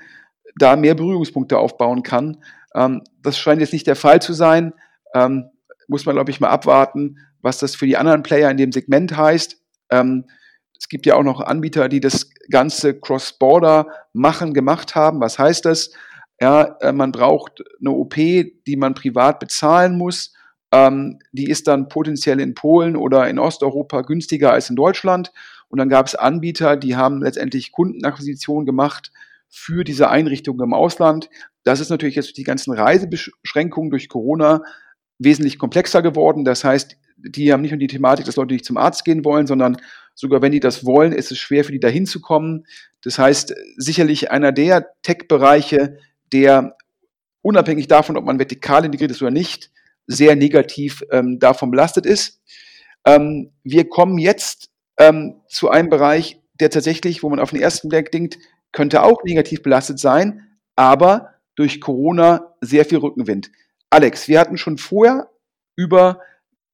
da 0.55 0.77
mehr 0.77 0.95
Berührungspunkte 0.95 1.57
aufbauen 1.57 2.01
kann. 2.01 2.37
Ähm, 2.73 3.03
das 3.21 3.37
scheint 3.37 3.59
jetzt 3.59 3.73
nicht 3.73 3.87
der 3.87 3.97
Fall 3.97 4.21
zu 4.21 4.31
sein. 4.31 4.71
Ähm, 5.13 5.49
muss 5.89 6.05
man, 6.05 6.15
glaube 6.15 6.31
ich, 6.31 6.39
mal 6.39 6.47
abwarten 6.47 7.17
was 7.43 7.59
das 7.59 7.75
für 7.75 7.85
die 7.85 7.97
anderen 7.97 8.23
Player 8.23 8.49
in 8.49 8.57
dem 8.57 8.71
Segment 8.71 9.15
heißt. 9.15 9.61
Ähm, 9.91 10.25
es 10.79 10.89
gibt 10.89 11.05
ja 11.05 11.15
auch 11.15 11.23
noch 11.23 11.39
Anbieter, 11.39 11.87
die 11.87 11.99
das 11.99 12.29
ganze 12.49 12.99
Cross-Border 12.99 13.87
machen, 14.13 14.53
gemacht 14.53 14.95
haben. 14.95 15.21
Was 15.21 15.37
heißt 15.37 15.65
das? 15.65 15.91
Ja, 16.41 16.77
äh, 16.81 16.91
man 16.91 17.11
braucht 17.11 17.63
eine 17.79 17.91
OP, 17.91 18.15
die 18.15 18.75
man 18.75 18.95
privat 18.95 19.39
bezahlen 19.39 19.97
muss. 19.97 20.33
Ähm, 20.71 21.19
die 21.31 21.49
ist 21.49 21.67
dann 21.67 21.87
potenziell 21.87 22.39
in 22.39 22.55
Polen 22.55 22.95
oder 22.95 23.29
in 23.29 23.39
Osteuropa 23.39 24.01
günstiger 24.01 24.51
als 24.51 24.69
in 24.69 24.75
Deutschland. 24.75 25.31
Und 25.69 25.77
dann 25.77 25.89
gab 25.89 26.07
es 26.07 26.15
Anbieter, 26.15 26.75
die 26.75 26.95
haben 26.95 27.21
letztendlich 27.21 27.71
Kundenakquisition 27.71 28.65
gemacht 28.65 29.11
für 29.49 29.83
diese 29.83 30.09
Einrichtungen 30.09 30.63
im 30.63 30.73
Ausland. 30.73 31.29
Das 31.63 31.79
ist 31.79 31.89
natürlich 31.89 32.15
jetzt 32.15 32.37
die 32.37 32.43
ganzen 32.43 32.73
Reisebeschränkungen 32.73 33.91
durch 33.91 34.09
Corona 34.09 34.63
wesentlich 35.23 35.59
komplexer 35.59 36.01
geworden. 36.01 36.45
Das 36.45 36.63
heißt, 36.63 36.97
die 37.17 37.51
haben 37.51 37.61
nicht 37.61 37.71
nur 37.71 37.79
die 37.79 37.87
Thematik, 37.87 38.25
dass 38.25 38.35
Leute 38.35 38.53
nicht 38.53 38.65
zum 38.65 38.77
Arzt 38.77 39.05
gehen 39.05 39.23
wollen, 39.23 39.47
sondern 39.47 39.77
sogar 40.13 40.41
wenn 40.41 40.51
die 40.51 40.59
das 40.59 40.85
wollen, 40.85 41.11
ist 41.13 41.31
es 41.31 41.37
schwer 41.37 41.63
für 41.63 41.71
die 41.71 41.79
da 41.79 41.87
hinzukommen. 41.87 42.65
Das 43.01 43.17
heißt, 43.17 43.53
sicherlich 43.77 44.31
einer 44.31 44.51
der 44.51 44.93
Tech-Bereiche, 45.01 45.97
der 46.31 46.77
unabhängig 47.41 47.87
davon, 47.87 48.17
ob 48.17 48.25
man 48.25 48.39
vertikal 48.39 48.85
integriert 48.85 49.11
ist 49.11 49.21
oder 49.21 49.31
nicht, 49.31 49.71
sehr 50.07 50.35
negativ 50.35 51.03
ähm, 51.11 51.39
davon 51.39 51.71
belastet 51.71 52.05
ist. 52.05 52.41
Ähm, 53.05 53.51
wir 53.63 53.87
kommen 53.89 54.17
jetzt 54.17 54.69
ähm, 54.97 55.41
zu 55.47 55.69
einem 55.69 55.89
Bereich, 55.89 56.41
der 56.59 56.69
tatsächlich, 56.69 57.23
wo 57.23 57.29
man 57.29 57.39
auf 57.39 57.51
den 57.51 57.61
ersten 57.61 57.89
Blick 57.89 58.11
denkt, 58.11 58.37
könnte 58.71 59.03
auch 59.03 59.23
negativ 59.23 59.61
belastet 59.61 59.99
sein, 59.99 60.47
aber 60.75 61.29
durch 61.55 61.79
Corona 61.79 62.55
sehr 62.61 62.85
viel 62.85 62.97
Rückenwind. 62.97 63.51
Alex, 63.93 64.27
wir 64.27 64.39
hatten 64.39 64.57
schon 64.57 64.79
vorher 64.79 65.29
über 65.75 66.19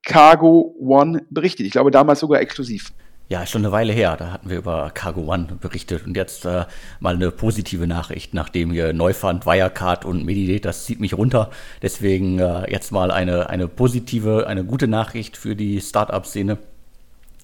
Cargo 0.05 0.73
One 0.79 1.25
berichtet. 1.29 1.65
Ich 1.65 1.73
glaube, 1.73 1.91
damals 1.91 2.21
sogar 2.21 2.39
exklusiv. 2.39 2.93
Ja, 3.27 3.45
schon 3.45 3.63
eine 3.63 3.73
Weile 3.73 3.91
her. 3.91 4.15
Da 4.15 4.31
hatten 4.31 4.49
wir 4.49 4.55
über 4.57 4.89
Cargo 4.91 5.29
One 5.29 5.57
berichtet. 5.59 6.07
Und 6.07 6.15
jetzt 6.15 6.45
äh, 6.45 6.63
mal 7.01 7.15
eine 7.15 7.31
positive 7.31 7.87
Nachricht, 7.87 8.33
nachdem 8.33 8.71
hier 8.71 8.93
Neufund, 8.93 9.45
Wirecard 9.45 10.05
und 10.05 10.23
Medidate, 10.23 10.61
das 10.61 10.85
zieht 10.85 11.01
mich 11.01 11.13
runter. 11.13 11.51
Deswegen 11.81 12.39
äh, 12.39 12.71
jetzt 12.71 12.93
mal 12.93 13.11
eine, 13.11 13.49
eine 13.49 13.67
positive, 13.67 14.47
eine 14.47 14.63
gute 14.63 14.87
Nachricht 14.87 15.35
für 15.35 15.57
die 15.57 15.81
Startup-Szene. 15.81 16.57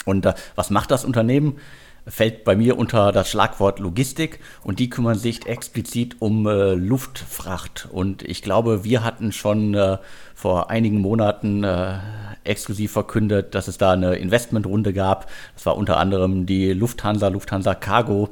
Und 0.05 0.25
äh, 0.25 0.35
was 0.55 0.69
macht 0.69 0.89
das 0.89 1.03
Unternehmen? 1.03 1.59
Fällt 2.07 2.43
bei 2.43 2.55
mir 2.55 2.77
unter 2.77 3.11
das 3.11 3.29
Schlagwort 3.29 3.79
Logistik 3.79 4.39
und 4.63 4.79
die 4.79 4.89
kümmern 4.89 5.17
sich 5.17 5.45
explizit 5.47 6.17
um 6.19 6.47
äh, 6.47 6.73
Luftfracht. 6.73 7.87
Und 7.91 8.21
ich 8.23 8.41
glaube, 8.41 8.83
wir 8.83 9.03
hatten 9.03 9.31
schon 9.31 9.73
äh, 9.73 9.97
vor 10.35 10.69
einigen 10.69 10.99
Monaten 10.99 11.63
äh, 11.63 11.97
exklusiv 12.43 12.91
verkündet, 12.91 13.55
dass 13.55 13.67
es 13.67 13.77
da 13.77 13.91
eine 13.91 14.15
Investmentrunde 14.15 14.93
gab. 14.93 15.29
Das 15.55 15.65
war 15.65 15.75
unter 15.77 15.97
anderem 15.97 16.45
die 16.45 16.73
Lufthansa, 16.73 17.29
Lufthansa 17.29 17.73
Cargo, 17.73 18.29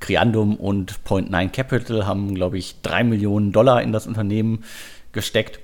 Criandum 0.00 0.56
und 0.56 1.02
Point 1.04 1.30
Nine 1.30 1.50
Capital 1.50 2.06
haben, 2.06 2.34
glaube 2.34 2.58
ich, 2.58 2.82
drei 2.82 3.04
Millionen 3.04 3.52
Dollar 3.52 3.82
in 3.82 3.92
das 3.92 4.06
Unternehmen 4.06 4.64
gesteckt. 5.12 5.60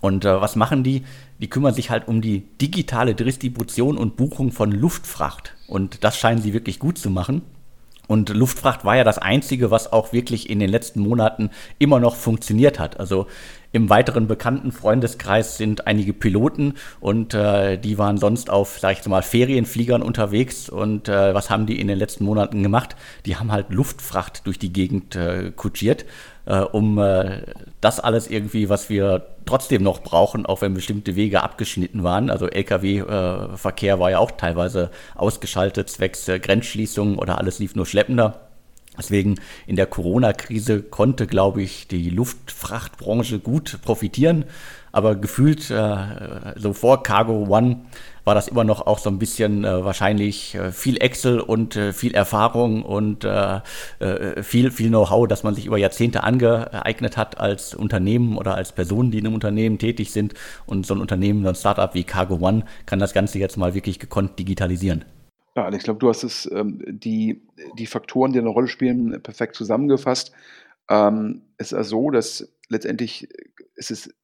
Und 0.00 0.24
äh, 0.24 0.40
was 0.40 0.54
machen 0.54 0.84
die? 0.84 1.04
Die 1.40 1.48
kümmern 1.48 1.74
sich 1.74 1.90
halt 1.90 2.08
um 2.08 2.20
die 2.20 2.40
digitale 2.60 3.14
Distribution 3.14 3.96
und 3.96 4.16
Buchung 4.16 4.50
von 4.50 4.72
Luftfracht. 4.72 5.54
Und 5.68 6.02
das 6.04 6.18
scheinen 6.18 6.42
sie 6.42 6.52
wirklich 6.52 6.78
gut 6.78 6.98
zu 6.98 7.10
machen. 7.10 7.42
Und 8.08 8.30
Luftfracht 8.30 8.84
war 8.84 8.96
ja 8.96 9.04
das 9.04 9.18
Einzige, 9.18 9.70
was 9.70 9.92
auch 9.92 10.12
wirklich 10.12 10.48
in 10.48 10.58
den 10.58 10.70
letzten 10.70 11.00
Monaten 11.00 11.50
immer 11.78 12.00
noch 12.00 12.16
funktioniert 12.16 12.78
hat. 12.78 12.98
Also 12.98 13.26
im 13.78 13.90
weiteren 13.90 14.26
bekannten 14.26 14.72
Freundeskreis 14.72 15.56
sind 15.56 15.86
einige 15.86 16.12
Piloten 16.12 16.74
und 16.98 17.32
äh, 17.32 17.78
die 17.78 17.96
waren 17.96 18.18
sonst 18.18 18.50
auf, 18.50 18.80
sag 18.80 18.98
ich 18.98 19.06
mal, 19.06 19.22
Ferienfliegern 19.22 20.02
unterwegs. 20.02 20.68
Und 20.68 21.08
äh, 21.08 21.32
was 21.32 21.48
haben 21.48 21.66
die 21.66 21.80
in 21.80 21.86
den 21.86 21.96
letzten 21.96 22.24
Monaten 22.24 22.64
gemacht? 22.64 22.96
Die 23.24 23.36
haben 23.36 23.52
halt 23.52 23.70
Luftfracht 23.70 24.46
durch 24.46 24.58
die 24.58 24.72
Gegend 24.72 25.14
äh, 25.14 25.52
kutschiert 25.54 26.04
äh, 26.46 26.60
um 26.60 26.98
äh, 26.98 27.42
das 27.80 28.00
alles 28.00 28.28
irgendwie, 28.28 28.68
was 28.68 28.88
wir 28.88 29.26
trotzdem 29.44 29.82
noch 29.82 30.02
brauchen, 30.02 30.46
auch 30.46 30.62
wenn 30.62 30.74
bestimmte 30.74 31.14
Wege 31.14 31.42
abgeschnitten 31.42 32.02
waren. 32.02 32.30
Also 32.30 32.48
Lkw-Verkehr 32.48 34.00
war 34.00 34.10
ja 34.10 34.18
auch 34.18 34.32
teilweise 34.32 34.90
ausgeschaltet, 35.14 35.88
zwecks 35.90 36.26
äh, 36.26 36.40
Grenzschließungen 36.40 37.18
oder 37.18 37.38
alles 37.38 37.58
lief 37.58 37.76
nur 37.76 37.86
schleppender. 37.86 38.47
Deswegen 38.98 39.36
in 39.66 39.76
der 39.76 39.86
Corona-Krise 39.86 40.82
konnte, 40.82 41.26
glaube 41.26 41.62
ich, 41.62 41.88
die 41.88 42.10
Luftfrachtbranche 42.10 43.38
gut 43.38 43.78
profitieren. 43.82 44.44
Aber 44.92 45.14
gefühlt, 45.14 45.70
äh, 45.70 45.96
so 46.56 46.72
vor 46.72 47.02
Cargo 47.02 47.46
One, 47.48 47.82
war 48.24 48.34
das 48.34 48.48
immer 48.48 48.64
noch 48.64 48.86
auch 48.86 48.98
so 48.98 49.08
ein 49.08 49.18
bisschen 49.18 49.64
äh, 49.64 49.84
wahrscheinlich 49.84 50.54
äh, 50.54 50.70
viel 50.70 51.00
Excel 51.00 51.40
und 51.40 51.76
äh, 51.76 51.94
viel 51.94 52.14
Erfahrung 52.14 52.82
und 52.82 53.24
äh, 53.24 53.60
äh, 54.00 54.42
viel, 54.42 54.70
viel 54.70 54.88
Know-how, 54.88 55.26
das 55.26 55.44
man 55.44 55.54
sich 55.54 55.64
über 55.64 55.78
Jahrzehnte 55.78 56.24
angeeignet 56.24 57.16
hat 57.16 57.38
als 57.40 57.74
Unternehmen 57.74 58.36
oder 58.36 58.54
als 58.54 58.72
Personen, 58.72 59.10
die 59.10 59.18
in 59.18 59.26
einem 59.26 59.34
Unternehmen 59.34 59.78
tätig 59.78 60.12
sind. 60.12 60.34
Und 60.66 60.84
so 60.84 60.94
ein 60.94 61.00
Unternehmen, 61.00 61.42
so 61.42 61.48
ein 61.48 61.54
Startup 61.54 61.94
wie 61.94 62.04
Cargo 62.04 62.36
One 62.46 62.64
kann 62.84 62.98
das 62.98 63.14
Ganze 63.14 63.38
jetzt 63.38 63.56
mal 63.56 63.74
wirklich 63.74 63.98
gekonnt 63.98 64.38
digitalisieren. 64.38 65.04
Ja, 65.58 65.64
Alex, 65.64 65.82
ich 65.82 65.84
glaube, 65.86 65.98
du 65.98 66.08
hast 66.08 66.22
es, 66.22 66.48
ähm, 66.52 66.80
die, 66.86 67.42
die 67.76 67.86
Faktoren, 67.86 68.32
die 68.32 68.38
eine 68.38 68.48
Rolle 68.48 68.68
spielen, 68.68 69.20
perfekt 69.24 69.56
zusammengefasst. 69.56 70.30
Ähm, 70.88 71.42
es 71.56 71.72
ist 71.72 71.74
also 71.74 71.90
so, 71.96 72.10
dass 72.10 72.52
letztendlich 72.68 73.28
ist 73.74 73.90
es 73.90 74.14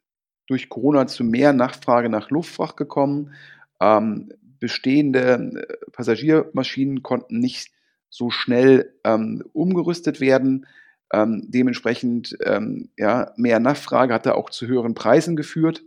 durch 0.46 0.68
Corona 0.68 1.08
zu 1.08 1.24
mehr 1.24 1.52
Nachfrage 1.52 2.08
nach 2.08 2.30
Luftfracht 2.30 2.76
gekommen. 2.76 3.32
Ähm, 3.80 4.32
bestehende 4.60 5.66
äh, 5.66 5.90
Passagiermaschinen 5.90 7.02
konnten 7.02 7.40
nicht 7.40 7.72
so 8.10 8.30
schnell 8.30 8.94
ähm, 9.02 9.42
umgerüstet 9.52 10.20
werden. 10.20 10.68
Ähm, 11.12 11.46
dementsprechend 11.48 12.38
ähm, 12.44 12.90
ja, 12.96 13.32
mehr 13.36 13.58
Nachfrage 13.58 14.14
hatte 14.14 14.36
auch 14.36 14.50
zu 14.50 14.68
höheren 14.68 14.94
Preisen 14.94 15.34
geführt. 15.34 15.82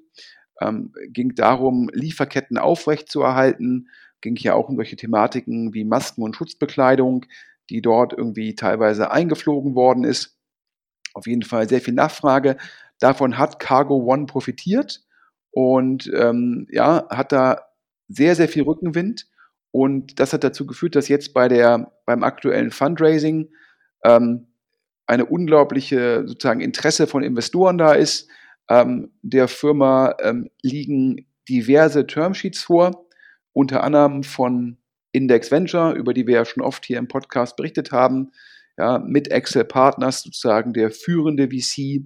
Ging 1.10 1.36
darum, 1.36 1.88
Lieferketten 1.94 2.58
aufrechtzuerhalten 2.58 3.90
ging 4.22 4.36
ja 4.38 4.54
auch 4.54 4.70
um 4.70 4.76
solche 4.76 4.96
Thematiken 4.96 5.74
wie 5.74 5.84
Masken 5.84 6.24
und 6.24 6.36
Schutzbekleidung, 6.36 7.26
die 7.70 7.82
dort 7.82 8.14
irgendwie 8.14 8.56
teilweise 8.56 9.12
eingeflogen 9.12 9.76
worden 9.76 10.04
ist. 10.04 10.38
Auf 11.14 11.28
jeden 11.28 11.44
Fall 11.44 11.68
sehr 11.68 11.82
viel 11.82 11.94
Nachfrage. 11.94 12.58
Davon 13.00 13.38
hat 13.38 13.60
Cargo 13.60 13.96
One 13.98 14.26
profitiert 14.26 15.02
und 15.52 16.12
ähm, 16.14 16.68
ja, 16.72 17.08
hat 17.10 17.32
da 17.32 17.62
sehr, 18.08 18.36
sehr 18.36 18.48
viel 18.48 18.64
Rückenwind. 18.64 19.28
Und 19.72 20.20
das 20.20 20.34
hat 20.34 20.44
dazu 20.44 20.66
geführt, 20.66 20.96
dass 20.96 21.08
jetzt 21.08 21.34
bei 21.34 21.48
der, 21.48 21.92
beim 22.06 22.24
aktuellen 22.24 22.72
Fundraising 22.72 23.50
ähm, 24.04 24.48
eine 25.06 25.26
unglaubliche 25.26 26.28
sozusagen 26.28 26.62
Interesse 26.62 27.08
von 27.08 27.24
Investoren 27.24 27.78
da 27.78 27.94
ist. 27.94 28.30
Ähm, 28.70 29.12
der 29.22 29.48
Firma 29.48 30.16
ähm, 30.22 30.50
liegen 30.62 31.28
diverse 31.48 32.08
Termsheets 32.08 32.64
vor 32.64 33.07
unter 33.58 33.84
anderem 33.84 34.22
von 34.22 34.78
Index 35.14 35.50
Venture, 35.50 35.94
über 35.94 36.14
die 36.14 36.28
wir 36.28 36.36
ja 36.36 36.46
schon 36.46 36.62
oft 36.62 36.86
hier 36.86 37.00
im 37.00 37.08
Podcast 37.08 37.56
berichtet 37.56 37.92
haben, 37.92 38.32
ja, 38.78 39.00
mit 39.00 39.32
Excel 39.32 39.66
Partners 39.66 40.22
sozusagen 40.22 40.74
der 40.74 40.92
führende 40.92 41.50
VC 41.50 42.04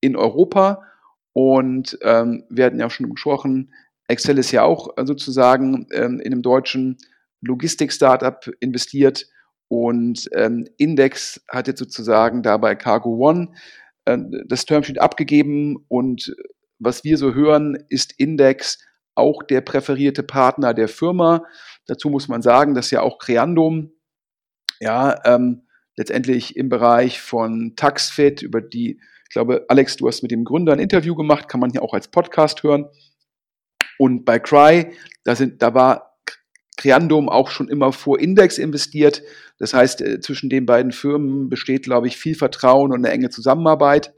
in 0.00 0.16
Europa. 0.16 0.82
Und 1.32 1.96
ähm, 2.02 2.42
wir 2.50 2.64
hatten 2.64 2.80
ja 2.80 2.86
auch 2.86 2.90
schon 2.90 3.08
gesprochen, 3.08 3.72
Excel 4.08 4.36
ist 4.38 4.50
ja 4.50 4.64
auch 4.64 4.88
äh, 4.96 5.06
sozusagen 5.06 5.86
ähm, 5.92 6.18
in 6.18 6.32
einem 6.32 6.42
deutschen 6.42 6.98
Logistik-Startup 7.40 8.44
investiert 8.58 9.28
und 9.68 10.28
ähm, 10.34 10.66
Index 10.76 11.40
hat 11.48 11.68
jetzt 11.68 11.78
sozusagen 11.78 12.42
dabei 12.42 12.74
Cargo 12.74 13.14
One 13.14 13.52
äh, 14.06 14.18
das 14.48 14.64
Termsheet 14.64 15.00
abgegeben 15.00 15.84
und 15.86 16.34
was 16.80 17.04
wir 17.04 17.16
so 17.16 17.32
hören, 17.32 17.78
ist 17.90 18.12
Index 18.18 18.78
auch 19.20 19.42
der 19.42 19.60
präferierte 19.60 20.22
Partner 20.22 20.74
der 20.74 20.88
Firma. 20.88 21.44
Dazu 21.86 22.10
muss 22.10 22.28
man 22.28 22.42
sagen, 22.42 22.74
dass 22.74 22.90
ja 22.90 23.02
auch 23.02 23.18
Creandum 23.18 23.92
ja 24.80 25.20
ähm, 25.24 25.66
letztendlich 25.96 26.56
im 26.56 26.68
Bereich 26.68 27.20
von 27.20 27.74
Taxfit 27.76 28.42
über 28.42 28.60
die, 28.60 29.00
ich 29.28 29.32
glaube, 29.32 29.66
Alex, 29.68 29.96
du 29.96 30.08
hast 30.08 30.22
mit 30.22 30.30
dem 30.30 30.44
Gründer 30.44 30.72
ein 30.72 30.78
Interview 30.78 31.14
gemacht, 31.14 31.48
kann 31.48 31.60
man 31.60 31.70
ja 31.70 31.82
auch 31.82 31.94
als 31.94 32.08
Podcast 32.08 32.62
hören. 32.62 32.86
Und 33.98 34.24
bei 34.24 34.38
Cry, 34.38 34.92
da, 35.24 35.36
sind, 35.36 35.62
da 35.62 35.74
war 35.74 36.16
Creandum 36.78 37.28
auch 37.28 37.50
schon 37.50 37.68
immer 37.68 37.92
vor 37.92 38.18
Index 38.18 38.56
investiert. 38.56 39.22
Das 39.58 39.74
heißt, 39.74 40.00
äh, 40.00 40.20
zwischen 40.20 40.48
den 40.48 40.64
beiden 40.64 40.92
Firmen 40.92 41.50
besteht, 41.50 41.82
glaube 41.82 42.06
ich, 42.06 42.16
viel 42.16 42.34
Vertrauen 42.34 42.92
und 42.92 43.04
eine 43.04 43.10
enge 43.10 43.28
Zusammenarbeit. 43.28 44.14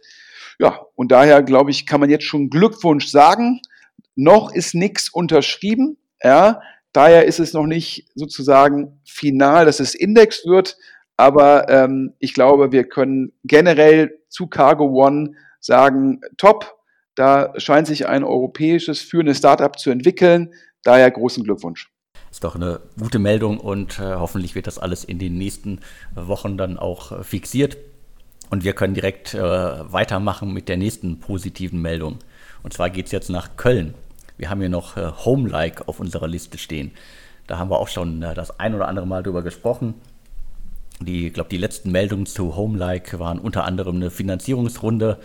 Ja, 0.61 0.87
und 0.95 1.11
daher, 1.11 1.43
glaube 1.43 1.73
ich, 1.73 1.87
kann 1.87 1.99
man 1.99 2.11
jetzt 2.11 2.25
schon 2.25 2.51
Glückwunsch 2.51 3.09
sagen. 3.09 3.61
Noch 4.15 4.53
ist 4.53 4.75
nichts 4.75 5.09
unterschrieben. 5.09 5.99
Ja, 6.23 6.61
daher 6.93 7.25
ist 7.25 7.41
es 7.41 7.53
noch 7.53 7.67
nicht 7.67 8.09
sozusagen 8.15 9.01
final, 9.05 9.65
dass 9.65 9.81
es 9.81 9.95
Index 9.95 10.45
wird. 10.47 10.77
Aber 11.17 11.69
ähm, 11.69 12.15
ich 12.19 12.35
glaube, 12.35 12.73
wir 12.73 12.85
können 12.85 13.33
generell 13.45 14.19
zu 14.29 14.47
Cargo 14.47 14.87
One 14.87 15.35
sagen, 15.61 16.21
top, 16.37 16.75
da 17.15 17.53
scheint 17.59 17.87
sich 17.87 18.07
ein 18.07 18.25
europäisches 18.25 19.01
führendes 19.01 19.39
Startup 19.39 19.79
zu 19.79 19.91
entwickeln. 19.91 20.53
Daher 20.83 21.11
großen 21.11 21.45
Glückwunsch. 21.45 21.91
Ist 22.31 22.45
doch 22.45 22.57
eine 22.57 22.81
gute 22.99 23.19
Meldung 23.19 23.59
und 23.59 23.99
äh, 23.99 24.15
hoffentlich 24.15 24.55
wird 24.55 24.67
das 24.67 24.79
alles 24.79 25.05
in 25.05 25.19
den 25.19 25.37
nächsten 25.37 25.81
Wochen 26.15 26.57
dann 26.57 26.79
auch 26.79 27.13
äh, 27.13 27.23
fixiert. 27.23 27.77
Und 28.49 28.65
wir 28.65 28.73
können 28.73 28.95
direkt 28.95 29.35
äh, 29.35 29.41
weitermachen 29.41 30.53
mit 30.53 30.69
der 30.69 30.79
nächsten 30.79 31.21
positiven 31.21 31.81
Meldung. 31.81 32.19
Und 32.63 32.73
zwar 32.73 32.91
geht 32.91 33.07
es 33.07 33.13
jetzt 33.13 33.31
nach 33.31 33.57
Köln. 33.57 33.95
Wir 34.37 34.51
haben 34.51 34.61
hier 34.61 34.69
noch 34.69 34.97
äh, 34.97 35.11
Homelike 35.25 35.87
auf 35.89 36.01
unserer 36.01 36.29
Liste 36.29 36.59
stehen. 36.59 36.93
Da 37.47 37.59
haben 37.59 37.71
wir 37.71 37.79
auch 37.79 37.89
schon 37.89 38.23
äh, 38.23 38.35
das 38.35 38.59
ein 38.59 38.75
oder 38.75 38.89
andere 38.89 39.07
Mal 39.07 39.23
drüber 39.23 39.43
gesprochen. 39.43 39.95
Die, 41.01 41.29
ich 41.29 41.33
glaube, 41.33 41.51
die 41.51 41.59
letzten 41.59 41.91
Meldungen 41.91 42.27
zu 42.27 42.57
Homelike 42.57 43.19
waren 43.19 43.39
unter 43.39 43.65
anderem 43.65 43.97
eine 43.97 44.11
Finanzierungsrunde. 44.11 45.19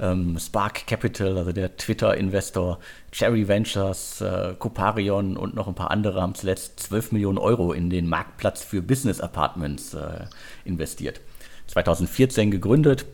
Ähm, 0.00 0.38
Spark 0.38 0.86
Capital, 0.86 1.36
also 1.38 1.52
der 1.52 1.76
Twitter-Investor, 1.76 2.78
Cherry 3.12 3.46
Ventures, 3.46 4.20
äh, 4.20 4.54
Coparion 4.58 5.36
und 5.36 5.54
noch 5.54 5.68
ein 5.68 5.74
paar 5.74 5.90
andere 5.90 6.20
haben 6.20 6.34
zuletzt 6.34 6.80
12 6.80 7.12
Millionen 7.12 7.38
Euro 7.38 7.72
in 7.72 7.90
den 7.90 8.08
Marktplatz 8.08 8.62
für 8.62 8.82
Business 8.82 9.20
Apartments 9.20 9.94
äh, 9.94 10.26
investiert. 10.64 11.20
2014 11.68 12.50
gegründet, 12.50 13.06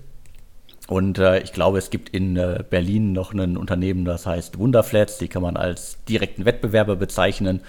und 0.89 1.19
äh, 1.19 1.41
ich 1.41 1.53
glaube, 1.53 1.77
es 1.77 1.91
gibt 1.91 2.09
in 2.09 2.37
äh, 2.37 2.65
Berlin 2.69 3.13
noch 3.13 3.35
ein 3.35 3.59
Unternehmen, 3.59 4.07
das 4.07 4.25
heißt 4.25 4.59
Wunderflats. 4.59 5.19
Die 5.19 5.29
kann 5.29 5.43
man 5.43 5.59
als 5.59 6.03
direkten 6.07 6.47
Wettbewerber 6.47 6.97
bezeichnen. 6.97 7.61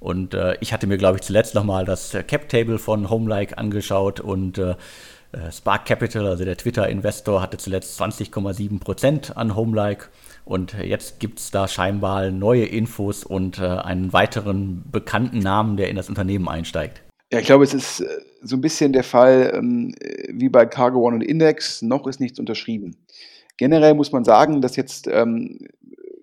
Und 0.00 0.34
äh, 0.34 0.56
ich 0.60 0.72
hatte 0.72 0.88
mir, 0.88 0.98
glaube 0.98 1.18
ich, 1.18 1.22
zuletzt 1.22 1.54
nochmal 1.54 1.84
das 1.84 2.12
äh, 2.14 2.24
Cap-Table 2.24 2.80
von 2.80 3.08
Homelike 3.10 3.56
angeschaut 3.56 4.18
und 4.18 4.58
äh, 4.58 4.74
äh, 5.30 5.52
Spark 5.52 5.86
Capital, 5.86 6.26
also 6.26 6.44
der 6.44 6.56
Twitter-Investor, 6.56 7.40
hatte 7.40 7.58
zuletzt 7.58 8.00
20,7 8.02 8.80
Prozent 8.80 9.36
an 9.36 9.54
Homelike. 9.54 10.06
Und 10.44 10.74
jetzt 10.74 11.20
gibt 11.20 11.38
es 11.38 11.52
da 11.52 11.68
scheinbar 11.68 12.30
neue 12.30 12.66
Infos 12.66 13.24
und 13.24 13.60
einen 13.60 14.12
weiteren 14.12 14.82
bekannten 14.92 15.38
Namen, 15.38 15.78
der 15.78 15.88
in 15.88 15.96
das 15.96 16.10
Unternehmen 16.10 16.50
einsteigt. 16.50 17.03
Ja, 17.34 17.40
ich 17.40 17.46
glaube, 17.46 17.64
es 17.64 17.74
ist 17.74 17.98
äh, 17.98 18.20
so 18.42 18.54
ein 18.54 18.60
bisschen 18.60 18.92
der 18.92 19.02
Fall 19.02 19.50
ähm, 19.56 19.92
wie 20.28 20.48
bei 20.48 20.66
Cargo 20.66 21.00
One 21.00 21.16
und 21.16 21.22
Index, 21.22 21.82
noch 21.82 22.06
ist 22.06 22.20
nichts 22.20 22.38
unterschrieben. 22.38 22.96
Generell 23.56 23.94
muss 23.94 24.12
man 24.12 24.22
sagen, 24.22 24.60
dass 24.60 24.76
jetzt 24.76 25.08
ähm, 25.08 25.58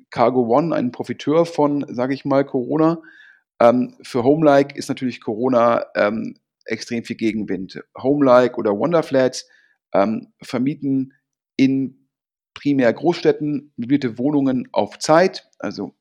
Cargo 0.10 0.48
One 0.48 0.74
ein 0.74 0.94
Profiteur 0.94 1.46
von, 1.46 1.86
sage 1.90 2.14
ich 2.14 2.24
mal, 2.24 2.46
Corona. 2.46 3.02
Ähm, 3.60 3.98
für 4.02 4.24
Homelike 4.24 4.74
ist 4.78 4.88
natürlich 4.88 5.20
Corona 5.20 5.86
ähm, 5.96 6.38
extrem 6.64 7.04
viel 7.04 7.18
Gegenwind. 7.18 7.84
Homelike 8.02 8.56
oder 8.56 8.72
Wonderflats 8.72 9.50
vermieten 10.42 11.12
in 11.58 12.08
primär 12.54 12.94
Großstädten 12.94 13.74
möblierte 13.76 14.18
Wohnungen 14.18 14.70
auf 14.72 14.98
Zeit. 15.00 15.50
Also 15.60 15.94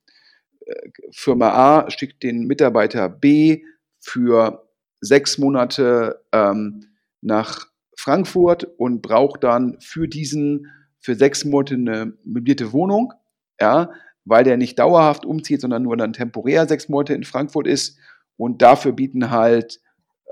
äh, 0.64 0.90
Firma 1.10 1.50
A 1.50 1.90
schickt 1.90 2.22
den 2.22 2.44
Mitarbeiter 2.44 3.08
B 3.08 3.64
für 3.98 4.69
sechs 5.00 5.38
Monate 5.38 6.22
ähm, 6.32 6.86
nach 7.20 7.66
Frankfurt 7.96 8.64
und 8.64 9.02
braucht 9.02 9.44
dann 9.44 9.76
für 9.80 10.08
diesen, 10.08 10.66
für 11.00 11.14
sechs 11.14 11.44
Monate 11.44 11.74
eine 11.74 12.12
möblierte 12.24 12.72
Wohnung, 12.72 13.12
ja, 13.60 13.90
weil 14.24 14.44
der 14.44 14.56
nicht 14.56 14.78
dauerhaft 14.78 15.24
umzieht, 15.24 15.60
sondern 15.60 15.82
nur 15.82 15.96
dann 15.96 16.12
temporär 16.12 16.68
sechs 16.68 16.88
Monate 16.88 17.14
in 17.14 17.24
Frankfurt 17.24 17.66
ist. 17.66 17.98
Und 18.36 18.62
dafür 18.62 18.92
bieten 18.92 19.30
halt 19.30 19.80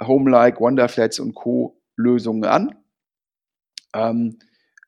Homelike, 0.01 0.61
Wonderflats 0.61 1.19
und 1.19 1.35
Co. 1.35 1.81
Lösungen 1.97 2.45
an. 2.45 2.75
Ähm, 3.95 4.39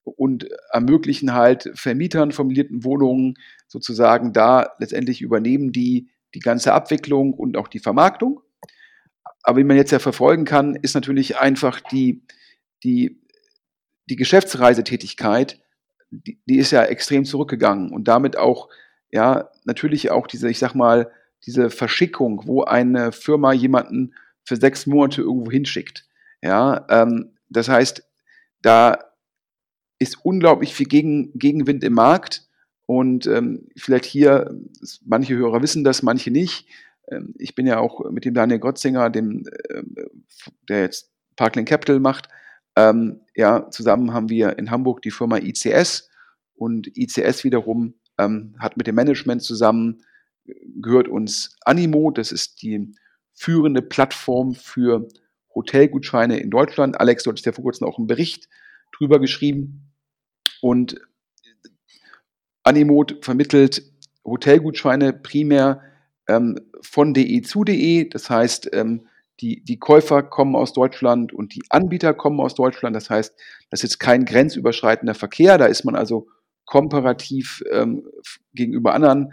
und 0.05 0.49
ermöglichen 0.73 1.35
halt 1.35 1.71
Vermietern 1.75 2.33
von 2.33 2.47
möblierten 2.47 2.85
Wohnungen 2.85 3.35
sozusagen 3.69 4.33
da 4.33 4.73
letztendlich 4.79 5.21
übernehmen 5.23 5.73
die 5.73 6.11
die 6.35 6.41
ganze 6.41 6.73
Abwicklung 6.73 7.35
und 7.35 7.57
auch 7.57 7.69
die 7.69 7.79
Vermarktung. 7.81 8.41
Aber 9.43 9.59
wie 9.59 9.65
man 9.65 9.77
jetzt 9.77 9.91
ja 9.91 9.99
verfolgen 9.99 10.45
kann, 10.45 10.77
ist 10.77 10.95
natürlich 10.95 11.39
einfach 11.39 11.81
die, 11.81 12.23
die, 12.85 13.21
die 14.09 14.17
Geschäftsreisetätigkeit, 14.17 15.61
die, 16.11 16.41
die 16.47 16.59
ist 16.59 16.73
ja 16.73 16.83
extrem 16.85 17.25
zurückgegangen 17.25 17.93
und 17.93 18.09
damit 18.09 18.37
auch, 18.37 18.69
ja, 19.11 19.51
natürlich 19.65 20.11
auch 20.11 20.27
diese, 20.27 20.51
ich 20.51 20.59
sag 20.59 20.75
mal, 20.75 21.11
diese 21.47 21.71
Verschickung, 21.71 22.43
wo 22.47 22.65
eine 22.65 23.13
Firma 23.13 23.53
jemanden 23.53 24.15
für 24.45 24.57
sechs 24.57 24.87
Monate 24.87 25.23
irgendwo 25.23 25.51
hinschickt. 25.51 26.07
Ja, 26.43 26.87
ähm, 26.91 27.33
das 27.49 27.69
heißt, 27.69 28.05
da 28.63 28.99
ist 29.99 30.25
unglaublich 30.25 30.75
viel 30.75 30.87
Gegen, 30.87 31.39
Gegenwind 31.39 31.85
im 31.85 31.95
Markt. 31.95 32.49
Und 32.87 33.27
ähm, 33.27 33.69
vielleicht 33.77 34.05
hier, 34.05 34.59
manche 35.05 35.37
Hörer 35.37 35.63
wissen 35.63 35.85
das, 35.85 36.03
manche 36.03 36.31
nicht. 36.31 36.67
Ähm, 37.11 37.35
ich 37.39 37.55
bin 37.55 37.67
ja 37.67 37.79
auch 37.79 38.11
mit 38.11 38.25
dem 38.25 38.35
Daniel 38.35 38.59
Grotzinger, 38.59 39.11
dem, 39.11 39.45
äh, 39.69 39.83
der 40.69 40.83
jetzt 40.83 41.13
Parkland 41.37 41.69
Capital 41.69 42.01
macht, 42.01 42.29
ähm, 42.77 43.21
ja, 43.35 43.71
zusammen 43.71 44.13
haben 44.13 44.29
wir 44.29 44.59
in 44.59 44.71
Hamburg 44.71 45.03
die 45.03 45.11
Firma 45.11 45.39
ICS 45.39 46.09
und 46.55 46.97
ICS 46.97 47.45
wiederum 47.45 47.95
ähm, 48.19 48.55
hat 48.59 48.77
mit 48.77 48.87
dem 48.87 48.95
Management 48.95 49.43
zusammen 49.43 50.03
gehört 50.81 51.09
uns 51.09 51.57
Animo, 51.65 52.11
das 52.11 52.33
ist 52.33 52.63
die 52.63 52.93
führende 53.35 53.83
Plattform 53.83 54.55
für 54.55 55.09
Hotelgutscheine 55.55 56.39
in 56.39 56.51
Deutschland. 56.51 57.01
Alex, 57.01 57.25
du 57.25 57.31
hattest 57.31 57.47
ja 57.47 57.53
vor 57.53 57.65
kurzem 57.65 57.87
auch 57.87 57.99
einen 57.99 58.07
Bericht 58.07 58.49
drüber 58.97 59.19
geschrieben. 59.19 59.93
Und 60.61 61.01
Animot 62.63 63.25
vermittelt 63.25 63.83
Hotelgutscheine 64.25 65.13
primär 65.13 65.83
ähm, 66.31 66.61
von 66.83 67.15
DE 67.15 67.43
zu 67.43 67.65
DE. 67.65 68.09
Das 68.09 68.31
heißt, 68.31 68.71
ähm, 68.73 69.07
die, 69.41 69.65
die 69.65 69.79
Käufer 69.79 70.23
kommen 70.23 70.55
aus 70.55 70.73
Deutschland 70.73 71.33
und 71.33 71.55
die 71.55 71.63
Anbieter 71.71 72.15
kommen 72.15 72.41
aus 72.41 72.55
Deutschland. 72.55 72.95
Das 72.95 73.11
heißt, 73.11 73.35
das 73.71 73.81
ist 73.81 73.83
jetzt 73.83 73.99
kein 73.99 74.25
grenzüberschreitender 74.25 75.15
Verkehr. 75.15 75.59
Da 75.59 75.67
ist 75.67 75.85
man 75.85 75.97
also 75.97 76.29
komparativ 76.67 77.63
ähm, 77.73 78.07
gegenüber 78.55 78.95
anderen 78.95 79.33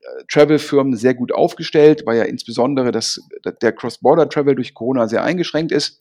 äh, 0.00 0.24
Travel-Firmen 0.30 0.96
sehr 0.96 1.14
gut 1.14 1.32
aufgestellt, 1.32 2.02
weil 2.06 2.18
ja 2.18 2.24
insbesondere 2.24 2.92
das, 2.92 3.20
der 3.60 3.72
Cross-Border-Travel 3.72 4.54
durch 4.54 4.74
Corona 4.74 5.08
sehr 5.08 5.24
eingeschränkt 5.24 5.72
ist. 5.72 6.00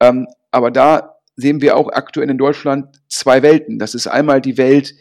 Ähm, 0.00 0.26
aber 0.52 0.70
da 0.70 1.16
sehen 1.34 1.60
wir 1.60 1.76
auch 1.76 1.90
aktuell 1.90 2.30
in 2.30 2.38
Deutschland 2.38 3.02
zwei 3.08 3.42
Welten. 3.42 3.78
Das 3.78 3.94
ist 3.94 4.06
einmal 4.06 4.40
die 4.40 4.58
Welt, 4.58 4.94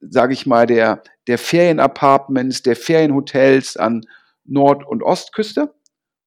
sage 0.00 0.34
ich 0.34 0.46
mal, 0.46 0.66
der, 0.66 1.02
der 1.26 1.38
Ferienapartments, 1.38 2.62
der 2.62 2.76
Ferienhotels 2.76 3.76
an 3.76 4.02
Nord- 4.46 4.86
und 4.86 5.02
Ostküste 5.02 5.74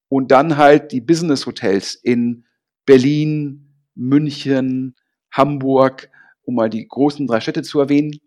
und 0.08 0.30
dann 0.30 0.56
halt 0.56 0.92
die 0.92 1.00
Business-Hotels 1.00 1.94
in 1.94 2.44
Berlin, 2.84 3.74
München, 3.94 4.96
Hamburg, 5.30 6.10
um 6.42 6.54
mal 6.54 6.70
die 6.70 6.86
großen 6.86 7.26
drei 7.26 7.40
Städte 7.40 7.62
zu 7.62 7.80
erwähnen. 7.80 8.18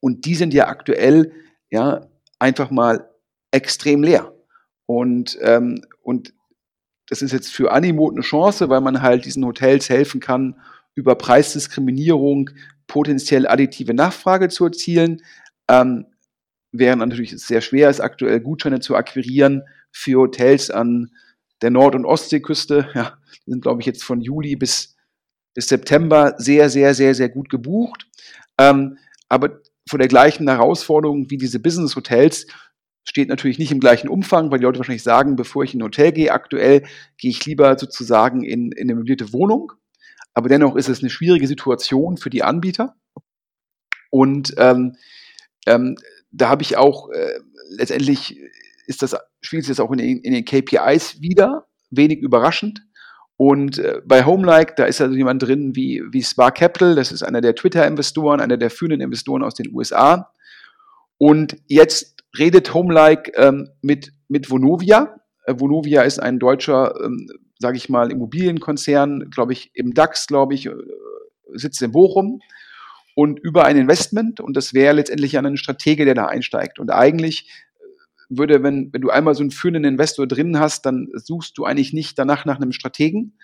Und 0.00 0.24
die 0.26 0.34
sind 0.34 0.52
ja 0.54 0.68
aktuell 0.68 1.32
ja 1.70 2.06
einfach 2.38 2.70
mal 2.70 3.10
extrem 3.50 4.02
leer. 4.02 4.32
Und, 4.86 5.38
ähm, 5.42 5.82
und 6.02 6.34
das 7.08 7.22
ist 7.22 7.32
jetzt 7.32 7.52
für 7.52 7.72
Animo 7.72 8.10
eine 8.10 8.20
Chance, 8.20 8.68
weil 8.68 8.80
man 8.80 9.02
halt 9.02 9.24
diesen 9.24 9.44
Hotels 9.44 9.88
helfen 9.88 10.20
kann, 10.20 10.60
über 10.94 11.14
Preisdiskriminierung 11.14 12.50
potenziell 12.86 13.46
additive 13.46 13.94
Nachfrage 13.94 14.48
zu 14.48 14.64
erzielen. 14.64 15.22
Ähm, 15.68 16.06
während 16.72 17.00
natürlich 17.00 17.36
sehr 17.38 17.60
schwer 17.60 17.90
ist, 17.90 18.00
aktuell 18.00 18.40
Gutscheine 18.40 18.80
zu 18.80 18.96
akquirieren 18.96 19.62
für 19.92 20.20
Hotels 20.20 20.70
an 20.70 21.10
der 21.62 21.70
Nord- 21.70 21.94
und 21.94 22.04
Ostseeküste. 22.04 22.88
Ja, 22.94 23.18
die 23.46 23.50
sind, 23.50 23.62
glaube 23.62 23.80
ich, 23.80 23.86
jetzt 23.86 24.04
von 24.04 24.20
Juli 24.20 24.56
bis, 24.56 24.96
bis 25.54 25.68
September 25.68 26.34
sehr, 26.38 26.70
sehr, 26.70 26.94
sehr, 26.94 27.14
sehr 27.14 27.28
gut 27.28 27.50
gebucht. 27.50 28.06
Ähm, 28.58 28.98
aber 29.28 29.60
vor 29.88 29.98
der 29.98 30.08
gleichen 30.08 30.48
Herausforderung 30.48 31.30
wie 31.30 31.38
diese 31.38 31.60
Business 31.60 31.96
Hotels 31.96 32.46
steht 33.04 33.28
natürlich 33.28 33.58
nicht 33.58 33.72
im 33.72 33.80
gleichen 33.80 34.08
Umfang, 34.08 34.50
weil 34.50 34.58
die 34.58 34.64
Leute 34.64 34.78
wahrscheinlich 34.78 35.02
sagen, 35.02 35.36
bevor 35.36 35.64
ich 35.64 35.74
in 35.74 35.80
ein 35.80 35.84
Hotel 35.84 36.12
gehe, 36.12 36.32
aktuell 36.32 36.84
gehe 37.18 37.30
ich 37.30 37.44
lieber 37.44 37.76
sozusagen 37.78 38.42
in, 38.42 38.72
in 38.72 38.88
eine 38.88 38.94
möblierte 38.94 39.32
Wohnung. 39.32 39.72
Aber 40.34 40.48
dennoch 40.48 40.76
ist 40.76 40.88
es 40.88 41.00
eine 41.00 41.10
schwierige 41.10 41.46
Situation 41.46 42.16
für 42.16 42.30
die 42.30 42.42
Anbieter. 42.42 42.94
Und 44.10 44.54
ähm, 44.58 44.96
ähm, 45.66 45.96
da 46.30 46.48
habe 46.48 46.62
ich 46.62 46.76
auch 46.76 47.10
äh, 47.10 47.40
letztendlich 47.70 48.38
ist 48.86 49.02
das, 49.02 49.16
spielt 49.40 49.64
sich 49.64 49.76
das 49.76 49.80
auch 49.80 49.92
in 49.92 49.98
den, 49.98 50.18
in 50.18 50.32
den 50.32 50.44
KPIs 50.44 51.20
wieder, 51.20 51.66
wenig 51.90 52.18
überraschend. 52.18 52.82
Und 53.36 53.78
äh, 53.78 54.02
bei 54.04 54.24
Homelike, 54.26 54.74
da 54.76 54.84
ist 54.84 55.00
also 55.00 55.14
jemand 55.14 55.42
drin 55.42 55.74
wie, 55.74 56.02
wie 56.10 56.22
Spark 56.22 56.56
Capital, 56.56 56.94
das 56.94 57.12
ist 57.12 57.22
einer 57.22 57.40
der 57.40 57.54
Twitter-Investoren, 57.54 58.40
einer 58.40 58.56
der 58.56 58.68
führenden 58.68 59.00
Investoren 59.00 59.42
aus 59.42 59.54
den 59.54 59.72
USA. 59.72 60.32
Und 61.18 61.56
jetzt 61.68 62.16
redet 62.38 62.74
Homelike 62.74 63.32
ähm, 63.36 63.70
mit, 63.80 64.12
mit 64.28 64.50
Vonovia. 64.50 65.20
Äh, 65.44 65.54
Vonovia 65.56 66.02
ist 66.02 66.18
ein 66.18 66.38
deutscher, 66.38 66.94
ähm, 67.02 67.28
sage 67.58 67.76
ich 67.76 67.88
mal, 67.88 68.10
Immobilienkonzern, 68.10 69.30
glaube 69.30 69.52
ich, 69.52 69.70
im 69.74 69.94
DAX, 69.94 70.26
glaube 70.26 70.54
ich, 70.54 70.66
äh, 70.66 70.72
sitzt 71.54 71.80
in 71.80 71.92
Bochum 71.92 72.40
und 73.14 73.38
über 73.38 73.64
ein 73.64 73.76
Investment 73.76 74.40
und 74.40 74.56
das 74.56 74.74
wäre 74.74 74.94
letztendlich 74.94 75.36
ein 75.38 75.56
Stratege, 75.56 76.04
der 76.04 76.14
da 76.14 76.26
einsteigt. 76.26 76.78
Und 76.78 76.90
eigentlich 76.90 77.50
würde, 78.28 78.62
wenn, 78.62 78.92
wenn 78.92 79.02
du 79.02 79.10
einmal 79.10 79.34
so 79.34 79.42
einen 79.42 79.50
führenden 79.50 79.84
Investor 79.84 80.26
drin 80.26 80.58
hast, 80.58 80.86
dann 80.86 81.08
suchst 81.14 81.58
du 81.58 81.64
eigentlich 81.64 81.92
nicht 81.92 82.18
danach 82.18 82.44
nach 82.44 82.56
einem 82.56 82.72
Strategen. 82.72 83.36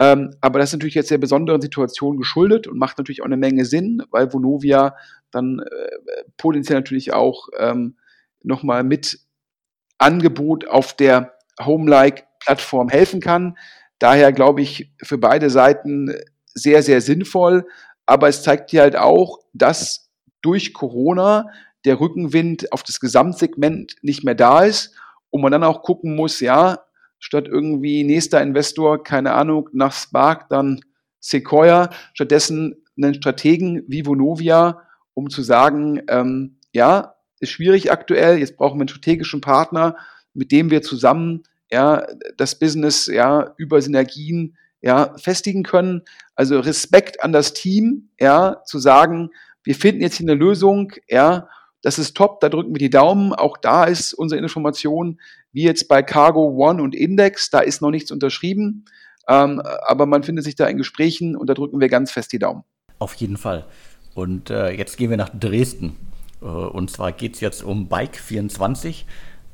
Ähm, 0.00 0.34
aber 0.40 0.58
das 0.58 0.70
ist 0.70 0.72
natürlich 0.72 0.94
jetzt 0.94 1.10
der 1.10 1.18
besonderen 1.18 1.60
Situation 1.60 2.16
geschuldet 2.16 2.66
und 2.66 2.78
macht 2.78 2.96
natürlich 2.96 3.20
auch 3.20 3.26
eine 3.26 3.36
Menge 3.36 3.66
Sinn, 3.66 4.02
weil 4.10 4.32
Vonovia 4.32 4.96
dann 5.30 5.60
äh, 5.60 6.24
potenziell 6.38 6.78
natürlich 6.78 7.12
auch 7.12 7.48
ähm, 7.58 7.96
nochmal 8.42 8.82
mit 8.82 9.20
Angebot 9.98 10.66
auf 10.66 10.96
der 10.96 11.34
Home-like-Plattform 11.60 12.88
helfen 12.88 13.20
kann. 13.20 13.58
Daher 13.98 14.32
glaube 14.32 14.62
ich 14.62 14.90
für 15.02 15.18
beide 15.18 15.50
Seiten 15.50 16.14
sehr, 16.54 16.82
sehr 16.82 17.02
sinnvoll. 17.02 17.66
Aber 18.10 18.26
es 18.26 18.42
zeigt 18.42 18.72
dir 18.72 18.82
halt 18.82 18.96
auch, 18.96 19.38
dass 19.52 20.10
durch 20.42 20.74
Corona 20.74 21.46
der 21.84 22.00
Rückenwind 22.00 22.72
auf 22.72 22.82
das 22.82 22.98
Gesamtsegment 22.98 23.94
nicht 24.02 24.24
mehr 24.24 24.34
da 24.34 24.64
ist 24.64 24.96
und 25.30 25.42
man 25.42 25.52
dann 25.52 25.62
auch 25.62 25.82
gucken 25.82 26.16
muss, 26.16 26.40
ja, 26.40 26.80
statt 27.20 27.46
irgendwie 27.46 28.02
nächster 28.02 28.42
Investor, 28.42 29.04
keine 29.04 29.34
Ahnung, 29.34 29.68
nach 29.72 29.92
Spark, 29.92 30.48
dann 30.48 30.80
Sequoia, 31.20 31.90
stattdessen 32.12 32.82
einen 33.00 33.14
Strategen 33.14 33.84
wie 33.86 34.04
Vonovia, 34.04 34.82
um 35.14 35.30
zu 35.30 35.42
sagen, 35.42 36.02
ähm, 36.08 36.56
ja, 36.72 37.14
ist 37.38 37.50
schwierig 37.50 37.92
aktuell, 37.92 38.38
jetzt 38.38 38.56
brauchen 38.56 38.78
wir 38.78 38.82
einen 38.82 38.88
strategischen 38.88 39.40
Partner, 39.40 39.94
mit 40.34 40.50
dem 40.50 40.72
wir 40.72 40.82
zusammen 40.82 41.44
ja, 41.70 42.04
das 42.36 42.58
Business 42.58 43.06
ja, 43.06 43.54
über 43.56 43.80
Synergien 43.80 44.56
ja, 44.80 45.14
festigen 45.18 45.62
können. 45.62 46.02
Also 46.34 46.60
Respekt 46.60 47.22
an 47.22 47.32
das 47.32 47.52
Team, 47.52 48.08
ja, 48.18 48.62
zu 48.64 48.78
sagen, 48.78 49.30
wir 49.62 49.74
finden 49.74 50.00
jetzt 50.00 50.16
hier 50.16 50.28
eine 50.28 50.38
Lösung, 50.38 50.92
ja, 51.08 51.48
das 51.82 51.98
ist 51.98 52.16
top, 52.16 52.40
da 52.40 52.48
drücken 52.48 52.74
wir 52.74 52.78
die 52.78 52.90
Daumen. 52.90 53.32
Auch 53.32 53.56
da 53.56 53.84
ist 53.84 54.12
unsere 54.12 54.40
Information, 54.40 55.18
wie 55.52 55.62
jetzt 55.62 55.88
bei 55.88 56.02
Cargo 56.02 56.48
One 56.56 56.82
und 56.82 56.94
Index, 56.94 57.50
da 57.50 57.60
ist 57.60 57.80
noch 57.80 57.90
nichts 57.90 58.10
unterschrieben. 58.10 58.84
Ähm, 59.28 59.62
aber 59.86 60.06
man 60.06 60.22
findet 60.22 60.44
sich 60.44 60.56
da 60.56 60.66
in 60.66 60.76
Gesprächen 60.76 61.36
und 61.36 61.48
da 61.48 61.54
drücken 61.54 61.80
wir 61.80 61.88
ganz 61.88 62.10
fest 62.10 62.32
die 62.32 62.38
Daumen. 62.38 62.64
Auf 62.98 63.14
jeden 63.14 63.36
Fall. 63.36 63.66
Und 64.14 64.50
äh, 64.50 64.70
jetzt 64.70 64.96
gehen 64.96 65.10
wir 65.10 65.16
nach 65.16 65.30
Dresden. 65.30 65.96
Äh, 66.42 66.46
und 66.46 66.90
zwar 66.90 67.12
geht 67.12 67.34
es 67.34 67.40
jetzt 67.40 67.62
um 67.62 67.88
Bike 67.88 68.16
24 68.16 69.06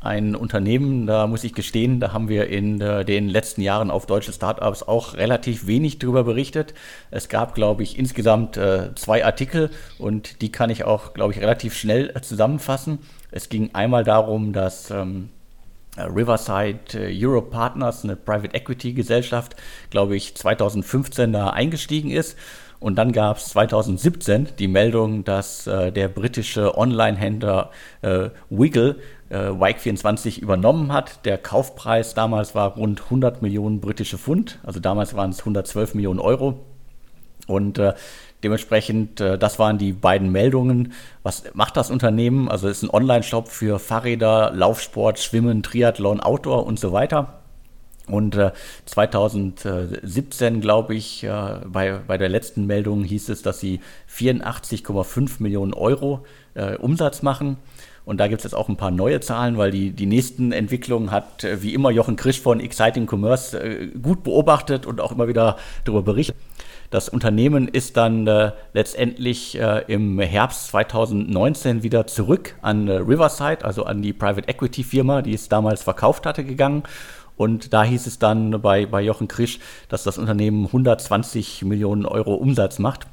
ein 0.07 0.35
Unternehmen, 0.35 1.07
da 1.07 1.27
muss 1.27 1.45
ich 1.45 1.55
gestehen, 1.55 2.01
da 2.01 2.13
haben 2.13 2.29
wir 2.29 2.49
in 2.49 2.81
äh, 2.81 3.05
den 3.05 3.29
letzten 3.29 3.61
Jahren 3.61 3.91
auf 3.91 4.07
deutsche 4.07 4.33
Startups 4.33 4.83
auch 4.83 5.15
relativ 5.15 5.67
wenig 5.67 5.99
drüber 5.99 6.25
berichtet. 6.25 6.75
Es 7.11 7.29
gab, 7.29 7.55
glaube 7.55 7.83
ich, 7.83 7.99
insgesamt 7.99 8.57
äh, 8.57 8.95
zwei 8.95 9.25
Artikel 9.25 9.71
und 9.99 10.41
die 10.43 10.51
kann 10.53 10.71
ich 10.71 10.85
auch, 10.85 11.13
glaube 11.15 11.33
ich, 11.33 11.41
relativ 11.41 11.75
schnell 11.77 12.13
äh, 12.15 12.21
zusammenfassen. 12.21 13.01
Es 13.31 13.49
ging 13.49 13.71
einmal 13.75 14.05
darum, 14.05 14.53
dass 14.53 14.91
ähm, 14.91 15.31
Riverside 15.99 16.79
Europe 16.95 17.51
Partners, 17.51 18.05
eine 18.05 18.17
Private 18.17 18.55
Equity 18.55 18.93
Gesellschaft, 18.93 19.57
glaube 19.91 20.17
ich, 20.17 20.35
2015 20.35 21.33
da 21.33 21.51
eingestiegen 21.51 22.11
ist. 22.11 22.37
Und 22.79 22.97
dann 22.97 23.13
gab 23.13 23.39
es 23.39 23.47
2017 23.49 24.49
die 24.59 24.69
Meldung, 24.69 25.25
dass 25.25 25.67
äh, 25.67 25.91
der 25.91 26.09
britische 26.09 26.77
Online-Händler 26.77 27.71
äh, 28.03 28.29
Wiggle 28.51 28.97
äh, 29.29 29.37
Wike24 29.37 30.41
übernommen 30.41 30.93
hat. 30.93 31.25
Der 31.25 31.39
Kaufpreis 31.39 32.15
damals 32.15 32.55
war 32.55 32.75
rund 32.75 33.03
100 33.05 33.43
Millionen 33.43 33.81
britische 33.81 34.19
Pfund, 34.19 34.59
also 34.65 34.81
damals 34.81 35.15
waren 35.15 35.31
es 35.31 35.41
112 35.41 35.95
Millionen 35.95 36.21
Euro. 36.21 36.61
Und 37.47 37.79
äh, 37.79 37.95
dementsprechend, 38.43 39.21
äh, 39.21 39.39
das 39.39 39.59
waren 39.59 39.79
die 39.79 39.93
beiden 39.93 40.33
Meldungen. 40.33 40.93
Was 41.23 41.45
macht 41.55 41.77
das 41.77 41.91
Unternehmen? 41.91 42.49
Also 42.49 42.69
es 42.69 42.79
ist 42.79 42.83
ein 42.85 42.91
Online-Shop 42.91 43.49
für 43.49 43.79
Fahrräder, 43.79 44.53
Laufsport, 44.53 45.19
Schwimmen, 45.19 45.63
Triathlon, 45.63 46.21
Outdoor 46.21 46.67
und 46.67 46.79
so 46.79 46.93
weiter. 46.93 47.41
Und 48.09 48.37
äh, 48.37 48.53
2017, 48.85 50.61
glaube 50.61 50.95
ich, 50.95 51.25
äh, 51.25 51.61
bei, 51.67 51.99
bei 52.07 52.19
der 52.19 52.29
letzten 52.29 52.67
Meldung 52.67 53.03
hieß 53.03 53.29
es, 53.31 53.43
dass 53.43 53.59
sie 53.59 53.81
84,5 54.09 55.43
Millionen 55.43 55.75
Euro 55.75 56.25
äh, 56.55 56.77
Umsatz 56.77 57.23
machen. 57.23 57.57
Und 58.07 58.19
da 58.19 58.29
gibt 58.29 58.39
es 58.39 58.45
jetzt 58.45 58.55
auch 58.55 58.69
ein 58.69 58.77
paar 58.77 58.93
neue 58.93 59.21
Zahlen, 59.21 59.59
weil 59.59 59.73
die, 59.73 59.91
die 59.91 60.07
nächsten 60.07 60.53
Entwicklungen 60.53 61.11
hat 61.11 61.43
äh, 61.43 61.61
wie 61.63 61.75
immer 61.75 61.91
Jochen 61.91 62.15
Krisch 62.15 62.41
von 62.41 62.61
Exciting 62.61 63.07
Commerce 63.11 63.59
äh, 63.61 63.89
gut 63.89 64.23
beobachtet 64.23 64.87
und 64.87 65.01
auch 65.01 65.11
immer 65.11 65.27
wieder 65.29 65.57
darüber 65.85 66.03
berichtet. 66.03 66.37
Das 66.91 67.09
Unternehmen 67.09 67.67
ist 67.67 67.97
dann 67.97 68.29
äh, 68.29 68.53
letztendlich 68.73 69.59
äh, 69.59 69.83
im 69.89 70.21
Herbst 70.21 70.69
2019 70.69 71.83
wieder 71.83 72.07
zurück 72.07 72.55
an 72.63 72.87
äh, 72.87 72.93
Riverside, 72.99 73.65
also 73.65 73.85
an 73.85 74.03
die 74.03 74.13
Private 74.13 74.49
Equity 74.49 74.85
Firma, 74.85 75.21
die 75.21 75.35
es 75.35 75.49
damals 75.49 75.83
verkauft 75.83 76.27
hatte, 76.27 76.45
gegangen. 76.45 76.85
Und 77.37 77.73
da 77.73 77.83
hieß 77.83 78.07
es 78.07 78.21
dann 78.21 78.63
bei, 78.63 78.87
bei 78.87 79.03
Jochen 79.03 79.27
Krisch, 79.27 79.59
dass 79.89 80.05
das 80.05 80.17
Unternehmen 80.17 80.67
120 80.67 81.65
Millionen 81.65 82.07
Euro 82.07 82.35
Umsatz 82.35 82.79
macht. 82.79 83.09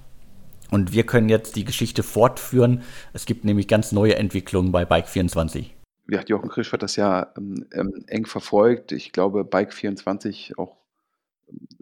Und 0.73 0.91
wir 0.91 1.05
können 1.05 1.29
jetzt 1.29 1.55
die 1.55 1.65
Geschichte 1.65 2.01
fortführen. 2.01 2.81
Es 3.13 3.27
gibt 3.27 3.45
nämlich 3.45 3.67
ganz 3.67 3.91
neue 3.91 4.15
Entwicklungen 4.15 4.71
bei 4.71 4.85
Bike24. 4.85 5.67
Ja, 6.09 6.23
Jochen 6.25 6.49
Krisch 6.49 6.73
hat 6.73 6.81
das 6.81 6.95
ja 6.95 7.31
ähm, 7.37 7.67
ähm 7.73 8.03
eng 8.07 8.25
verfolgt. 8.25 8.91
Ich 8.91 9.11
glaube, 9.11 9.41
Bike24 9.41 10.57
auch 10.57 10.77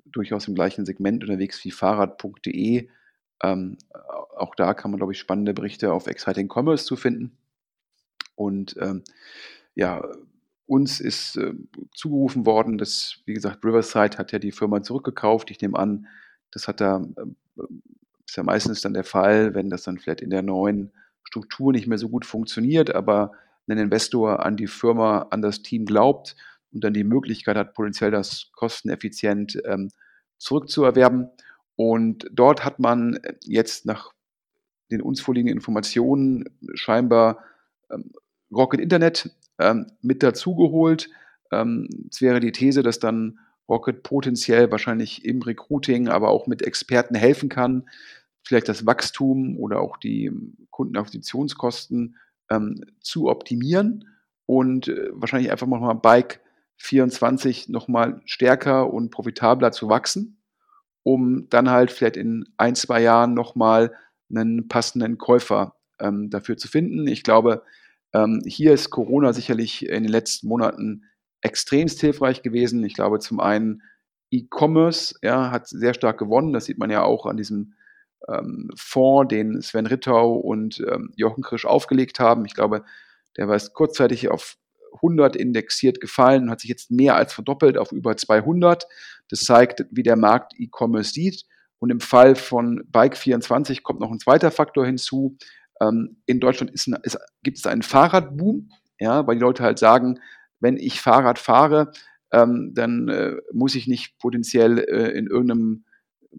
durchaus 0.08 0.50
im 0.50 0.56
gleichen 0.56 0.86
Segment 0.86 1.24
unterwegs 1.24 1.64
wie 1.64 1.72
Fahrrad.de. 1.72 2.89
Ähm, 3.42 3.78
auch 4.36 4.56
da 4.56 4.74
kann 4.74 4.92
man, 4.92 4.98
glaube 4.98 5.14
ich, 5.14 5.20
spannende 5.20 5.54
Berichte 5.54 5.94
auf 5.94 6.08
Exciting 6.08 6.52
Commerce 6.54 6.84
zu 6.84 6.98
finden. 6.98 7.38
Und 8.36 8.76
ähm, 8.78 9.06
ja, 9.74 10.04
uns 10.66 11.00
ist 11.00 11.38
äh, 11.38 11.54
zugerufen 11.96 12.46
worden, 12.46 12.78
dass, 12.78 13.22
wie 13.26 13.36
gesagt, 13.36 13.64
Riverside 13.64 14.18
hat 14.18 14.34
ja 14.34 14.39
die 14.39 14.52
Firma 14.52 14.84
zurückgekauft. 14.84 15.50
Ich 15.50 15.62
nehme 15.62 15.80
an, 15.80 16.08
das 16.52 16.68
hat 16.68 16.82
da, 16.82 17.06
äh, 17.16 17.64
ist 18.32 18.38
ja 18.38 18.43
meistens 18.43 18.79
dann 18.79 18.93
der 18.93 19.03
Fall, 19.03 19.55
wenn 19.55 19.69
das 19.69 19.84
dann 19.84 19.97
vielleicht 19.97 20.21
in 20.21 20.29
der 20.29 20.41
neuen 20.41 20.93
Struktur 21.25 21.73
nicht 21.73 21.86
mehr 21.86 21.97
so 21.97 22.07
gut 22.07 22.25
funktioniert, 22.25 22.95
aber 22.95 23.34
ein 23.67 23.77
Investor 23.77 24.45
an 24.45 24.55
die 24.55 24.67
Firma, 24.67 25.27
an 25.32 25.41
das 25.41 25.63
Team 25.63 25.86
glaubt 25.86 26.38
und 26.71 26.82
dann 26.82 26.93
die 26.93 27.03
Möglichkeit 27.03 27.57
hat, 27.57 27.73
potenziell 27.73 28.09
das 28.09 28.49
kosteneffizient 28.53 29.61
ähm, 29.65 29.89
zurückzuerwerben. 30.38 31.29
Und 31.75 32.25
dort 32.32 32.63
hat 32.63 32.79
man 32.79 33.19
jetzt 33.43 33.86
nach 33.86 34.13
den 34.91 35.01
uns 35.01 35.19
vorliegenden 35.19 35.57
Informationen 35.57 36.45
scheinbar 36.73 37.43
ähm, 37.91 38.13
Rocket 38.49 38.79
Internet 38.79 39.36
ähm, 39.59 39.88
mit 40.01 40.23
dazugeholt. 40.23 41.09
Ähm, 41.51 41.89
es 42.09 42.21
wäre 42.21 42.39
die 42.39 42.53
These, 42.53 42.82
dass 42.82 42.99
dann 42.99 43.39
Rocket 43.67 44.03
potenziell 44.03 44.71
wahrscheinlich 44.71 45.23
im 45.23 45.41
Recruiting, 45.41 46.09
aber 46.09 46.29
auch 46.29 46.47
mit 46.47 46.61
Experten 46.61 47.15
helfen 47.15 47.47
kann, 47.47 47.88
vielleicht 48.44 48.70
das 48.70 48.86
Wachstum 48.86 49.58
oder 49.58 49.80
auch 49.80 49.98
die 49.98 50.32
Kundenakquisitionskosten 50.70 52.18
ähm, 52.50 52.84
zu 53.00 53.28
optimieren 53.28 54.08
und 54.46 54.88
äh, 54.88 55.10
wahrscheinlich 55.14 55.52
einfach 55.52 55.68
nochmal 55.68 55.96
Bike 55.96 56.42
24 56.78 57.70
nochmal 57.70 58.22
stärker 58.26 58.92
und 58.92 59.12
profitabler 59.12 59.72
zu 59.72 59.88
wachsen, 59.88 60.42
um 61.04 61.48
dann 61.50 61.70
halt 61.70 61.92
vielleicht 61.92 62.18
in 62.18 62.46
ein, 62.58 62.76
zwei 62.76 63.02
Jahren 63.02 63.34
nochmal 63.34 63.96
einen 64.30 64.68
passenden 64.68 65.18
Käufer 65.18 65.76
ähm, 66.00 66.30
dafür 66.30 66.58
zu 66.58 66.68
finden. 66.68 67.08
Ich 67.08 67.24
glaube, 67.24 67.64
ähm, 68.14 68.42
hier 68.46 68.74
ist 68.74 68.89
Corona 68.89 69.34
sicherlich 69.34 69.88
in 69.88 70.04
den 70.04 70.12
letzten 70.12 70.48
Monaten 70.48 71.04
extremst 71.42 72.02
hilfreich 72.02 72.42
gewesen. 72.42 72.84
Ich 72.84 72.94
glaube, 72.94 73.20
zum 73.20 73.39
einen 73.39 73.84
E-Commerce 74.32 75.16
ja, 75.22 75.52
hat 75.52 75.68
sehr 75.68 75.94
stark 75.94 76.18
gewonnen. 76.18 76.54
Das 76.54 76.66
sieht 76.66 76.78
man 76.78 76.89
ja 76.89 77.04
auch 77.04 77.26
an 77.26 77.38
diesem 77.38 77.74
ähm, 78.28 78.69
Fonds, 78.76 79.30
den 79.30 79.61
Sven 79.61 79.86
Rittau 79.86 80.34
und 80.34 80.80
ähm, 80.80 81.13
Jochen 81.15 81.43
Krisch 81.43 81.65
aufgelegt 81.65 82.19
haben. 82.19 82.45
Ich 82.45 82.53
glaube, 82.53 82.84
der 83.38 83.47
war 83.47 83.55
erst 83.55 83.74
kurzzeitig 83.74 84.30
auf 84.30 84.57
100 84.95 85.36
indexiert 85.36 86.01
gefallen 86.01 86.43
und 86.43 86.51
hat 86.51 86.61
sich 86.61 86.69
jetzt 86.69 86.91
mehr 86.91 87.15
als 87.15 87.34
verdoppelt 87.34 87.78
auf 87.78 87.91
über 87.91 88.17
200. 88.17 88.86
Das 89.30 89.41
zeigt, 89.41 89.86
wie 89.91 90.03
der 90.03 90.17
Markt 90.17 90.53
E-Commerce 90.57 91.13
sieht. 91.13 91.45
Und 91.80 91.89
im 91.89 91.99
Fall 91.99 92.36
von 92.36 92.84
Bike24 92.91 93.82
kommt 93.82 93.99
noch 93.99 94.11
ein 94.11 94.19
zweiter 94.19 94.51
Faktor 94.51 94.86
hinzu. 94.86 95.38
Ähm, 95.82 96.22
in 96.26 96.39
Deutschland 96.39 96.72
ist, 96.72 96.88
ist, 97.03 97.17
gibt 97.41 97.57
es 97.57 97.65
einen 97.65 97.82
Fahrradboom, 97.82 98.69
ja, 98.99 99.26
weil 99.26 99.36
die 99.36 99.41
Leute 99.41 99.63
halt 99.63 99.80
sagen, 99.80 100.19
wenn 100.59 100.78
ich 100.78 101.01
Fahrrad 101.01 101.39
fahre, 101.39 101.91
ähm, 102.32 102.74
dann 102.76 103.09
äh, 103.09 103.36
muss 103.51 103.76
ich 103.76 103.88
nicht 103.88 104.19
potenziell 104.19 104.78
äh, 104.80 105.11
in 105.17 105.28
irgendeinem 105.28 105.86
äh, 106.32 106.38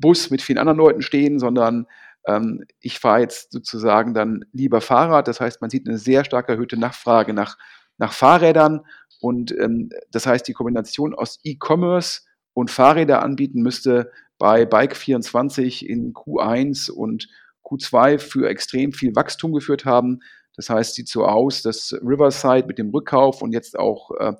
Bus 0.00 0.30
mit 0.30 0.42
vielen 0.42 0.58
anderen 0.58 0.78
Leuten 0.78 1.02
stehen, 1.02 1.38
sondern 1.38 1.86
ähm, 2.26 2.64
ich 2.80 2.98
fahre 2.98 3.20
jetzt 3.20 3.52
sozusagen 3.52 4.14
dann 4.14 4.44
lieber 4.52 4.80
Fahrrad. 4.80 5.28
Das 5.28 5.40
heißt, 5.40 5.60
man 5.60 5.70
sieht 5.70 5.88
eine 5.88 5.98
sehr 5.98 6.24
stark 6.24 6.48
erhöhte 6.48 6.76
Nachfrage 6.76 7.32
nach, 7.32 7.56
nach 7.98 8.12
Fahrrädern. 8.12 8.80
Und 9.20 9.52
ähm, 9.58 9.90
das 10.10 10.26
heißt, 10.26 10.46
die 10.46 10.52
Kombination 10.52 11.14
aus 11.14 11.38
E-Commerce 11.44 12.22
und 12.52 12.70
Fahrräder 12.70 13.22
anbieten 13.22 13.62
müsste 13.62 14.10
bei 14.38 14.64
Bike24 14.64 15.84
in 15.84 16.12
Q1 16.12 16.90
und 16.90 17.28
Q2 17.64 18.18
für 18.18 18.48
extrem 18.48 18.92
viel 18.92 19.14
Wachstum 19.16 19.52
geführt 19.52 19.84
haben. 19.84 20.20
Das 20.56 20.70
heißt, 20.70 20.94
sieht 20.94 21.08
so 21.08 21.24
aus, 21.24 21.62
dass 21.62 21.94
Riverside 22.02 22.66
mit 22.66 22.78
dem 22.78 22.90
Rückkauf 22.90 23.42
und 23.42 23.52
jetzt 23.52 23.78
auch 23.78 24.10
äh, 24.12 24.32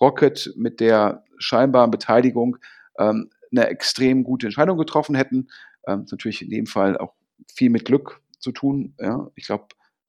Rocket 0.00 0.52
mit 0.56 0.80
der 0.80 1.24
scheinbaren 1.38 1.90
Beteiligung 1.90 2.58
ähm, 2.98 3.30
eine 3.52 3.68
extrem 3.68 4.24
gute 4.24 4.46
Entscheidung 4.46 4.78
getroffen 4.78 5.14
hätten. 5.14 5.48
Ähm, 5.86 6.06
natürlich 6.10 6.42
in 6.42 6.50
dem 6.50 6.66
Fall 6.66 6.96
auch 6.96 7.14
viel 7.52 7.70
mit 7.70 7.84
Glück 7.84 8.20
zu 8.38 8.52
tun. 8.52 8.94
Ja, 8.98 9.30
ich 9.34 9.46
glaube, 9.46 9.66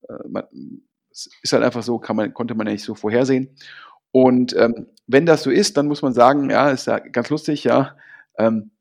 äh, 0.08 0.42
es 1.12 1.30
ist 1.42 1.54
halt 1.54 1.64
einfach 1.64 1.84
so, 1.84 2.02
man, 2.14 2.34
konnte 2.34 2.56
man 2.56 2.68
ja 2.68 2.74
nicht 2.74 2.84
so 2.84 2.96
vorhersehen. 2.96 3.56
Und 4.12 4.56
ähm, 4.56 4.88
wenn 5.08 5.26
das 5.26 5.44
so 5.44 5.52
ist, 5.52 5.78
dann 5.78 5.88
muss 5.88 6.02
man 6.02 6.14
sagen, 6.14 6.50
ja, 6.50 6.70
ist 6.70 6.88
ja 6.88 7.00
ganz 7.00 7.30
lustig, 7.30 7.64
ja, 7.64 7.96
ähm, 8.38 8.72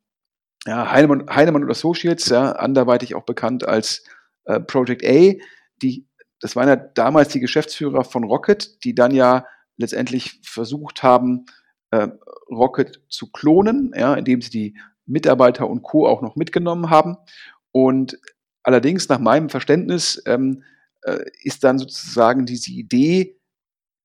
ja 0.67 0.91
Heinemann, 0.91 1.27
Heinemann 1.31 1.65
und 1.65 1.71
Associates, 1.71 2.29
ja, 2.29 2.53
anderweitig 2.53 3.15
auch 3.15 3.25
bekannt 3.25 3.67
als 3.67 4.05
äh, 4.45 4.61
Project 4.61 5.05
A, 5.05 5.35
die, 5.83 6.07
das 6.41 6.57
waren 6.57 6.69
ja 6.69 6.77
damals 6.77 7.29
die 7.29 7.41
Geschäftsführer 7.41 8.05
von 8.05 8.25
Rocket, 8.25 8.85
die 8.85 8.95
dann 8.95 9.13
ja 9.13 9.47
letztendlich 9.77 10.41
versucht 10.43 11.03
haben, 11.03 11.47
äh, 11.93 12.09
Rocket 12.51 13.01
zu 13.09 13.31
klonen, 13.31 13.93
ja, 13.97 14.15
indem 14.15 14.43
sie 14.43 14.51
die 14.51 14.77
Mitarbeiter 15.07 15.69
und 15.69 15.83
Co. 15.83 16.07
auch 16.07 16.21
noch 16.21 16.37
mitgenommen 16.37 16.91
haben. 16.91 17.17
Und 17.71 18.19
Allerdings, 18.63 19.09
nach 19.09 19.19
meinem 19.19 19.49
Verständnis, 19.49 20.23
ähm, 20.27 20.63
äh, 21.03 21.19
ist 21.43 21.65
dann 21.65 21.79
sozusagen 21.79 22.47
diese 22.47 22.71
Idee, 22.71 23.39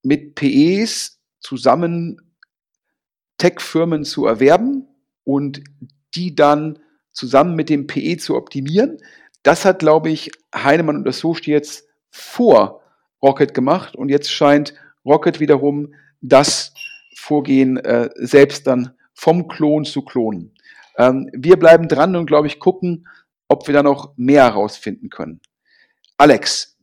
mit 0.03 0.35
PEs 0.35 1.19
zusammen 1.39 2.21
Tech-Firmen 3.37 4.03
zu 4.03 4.25
erwerben 4.25 4.87
und 5.23 5.63
die 6.15 6.33
dann 6.33 6.79
zusammen 7.11 7.55
mit 7.55 7.69
dem 7.69 7.87
PE 7.87 8.17
zu 8.17 8.35
optimieren. 8.35 8.97
Das 9.43 9.65
hat, 9.65 9.79
glaube 9.79 10.09
ich, 10.09 10.31
Heinemann 10.55 10.97
und 10.97 11.07
Associates 11.07 11.87
vor 12.09 12.81
Rocket 13.21 13.53
gemacht 13.53 13.95
und 13.95 14.09
jetzt 14.09 14.31
scheint 14.31 14.73
Rocket 15.05 15.39
wiederum 15.39 15.93
das 16.21 16.73
Vorgehen 17.27 17.75
äh, 17.75 18.09
selbst 18.15 18.67
dann 18.67 18.95
vom 19.13 19.49
Klon 19.49 19.83
zu 19.83 20.01
klonen. 20.01 20.53
Ähm, 20.97 21.29
wir 21.33 21.59
bleiben 21.59 21.89
dran 21.89 22.15
und, 22.15 22.25
glaube 22.25 22.47
ich, 22.47 22.57
gucken, 22.57 23.05
ob 23.49 23.67
wir 23.67 23.73
da 23.73 23.83
noch 23.83 24.13
mehr 24.15 24.45
herausfinden 24.45 25.09
können. 25.09 25.41
Alex, 26.15 26.77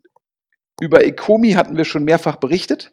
über 0.83 1.03
Ecomi 1.03 1.53
hatten 1.53 1.79
wir 1.79 1.87
schon 1.87 2.05
mehrfach 2.05 2.37
berichtet 2.37 2.93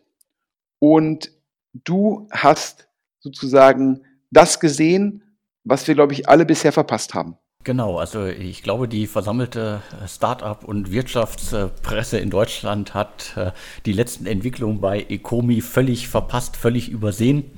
und 0.79 1.33
du 1.73 2.29
hast 2.31 2.87
sozusagen 3.19 4.05
das 4.29 4.61
gesehen, 4.61 5.21
was 5.65 5.85
wir, 5.89 5.95
glaube 5.95 6.13
ich, 6.13 6.29
alle 6.29 6.45
bisher 6.45 6.71
verpasst 6.71 7.13
haben. 7.13 7.37
Genau, 7.63 7.99
also 7.99 8.25
ich 8.25 8.63
glaube, 8.63 8.87
die 8.87 9.05
versammelte 9.05 9.81
Start-up- 10.07 10.63
und 10.63 10.91
Wirtschaftspresse 10.91 12.17
in 12.17 12.31
Deutschland 12.31 12.95
hat 12.95 13.33
äh, 13.35 13.51
die 13.85 13.93
letzten 13.93 14.25
Entwicklungen 14.25 14.81
bei 14.81 15.05
Ecomi 15.07 15.61
völlig 15.61 16.07
verpasst, 16.07 16.57
völlig 16.57 16.89
übersehen. 16.89 17.51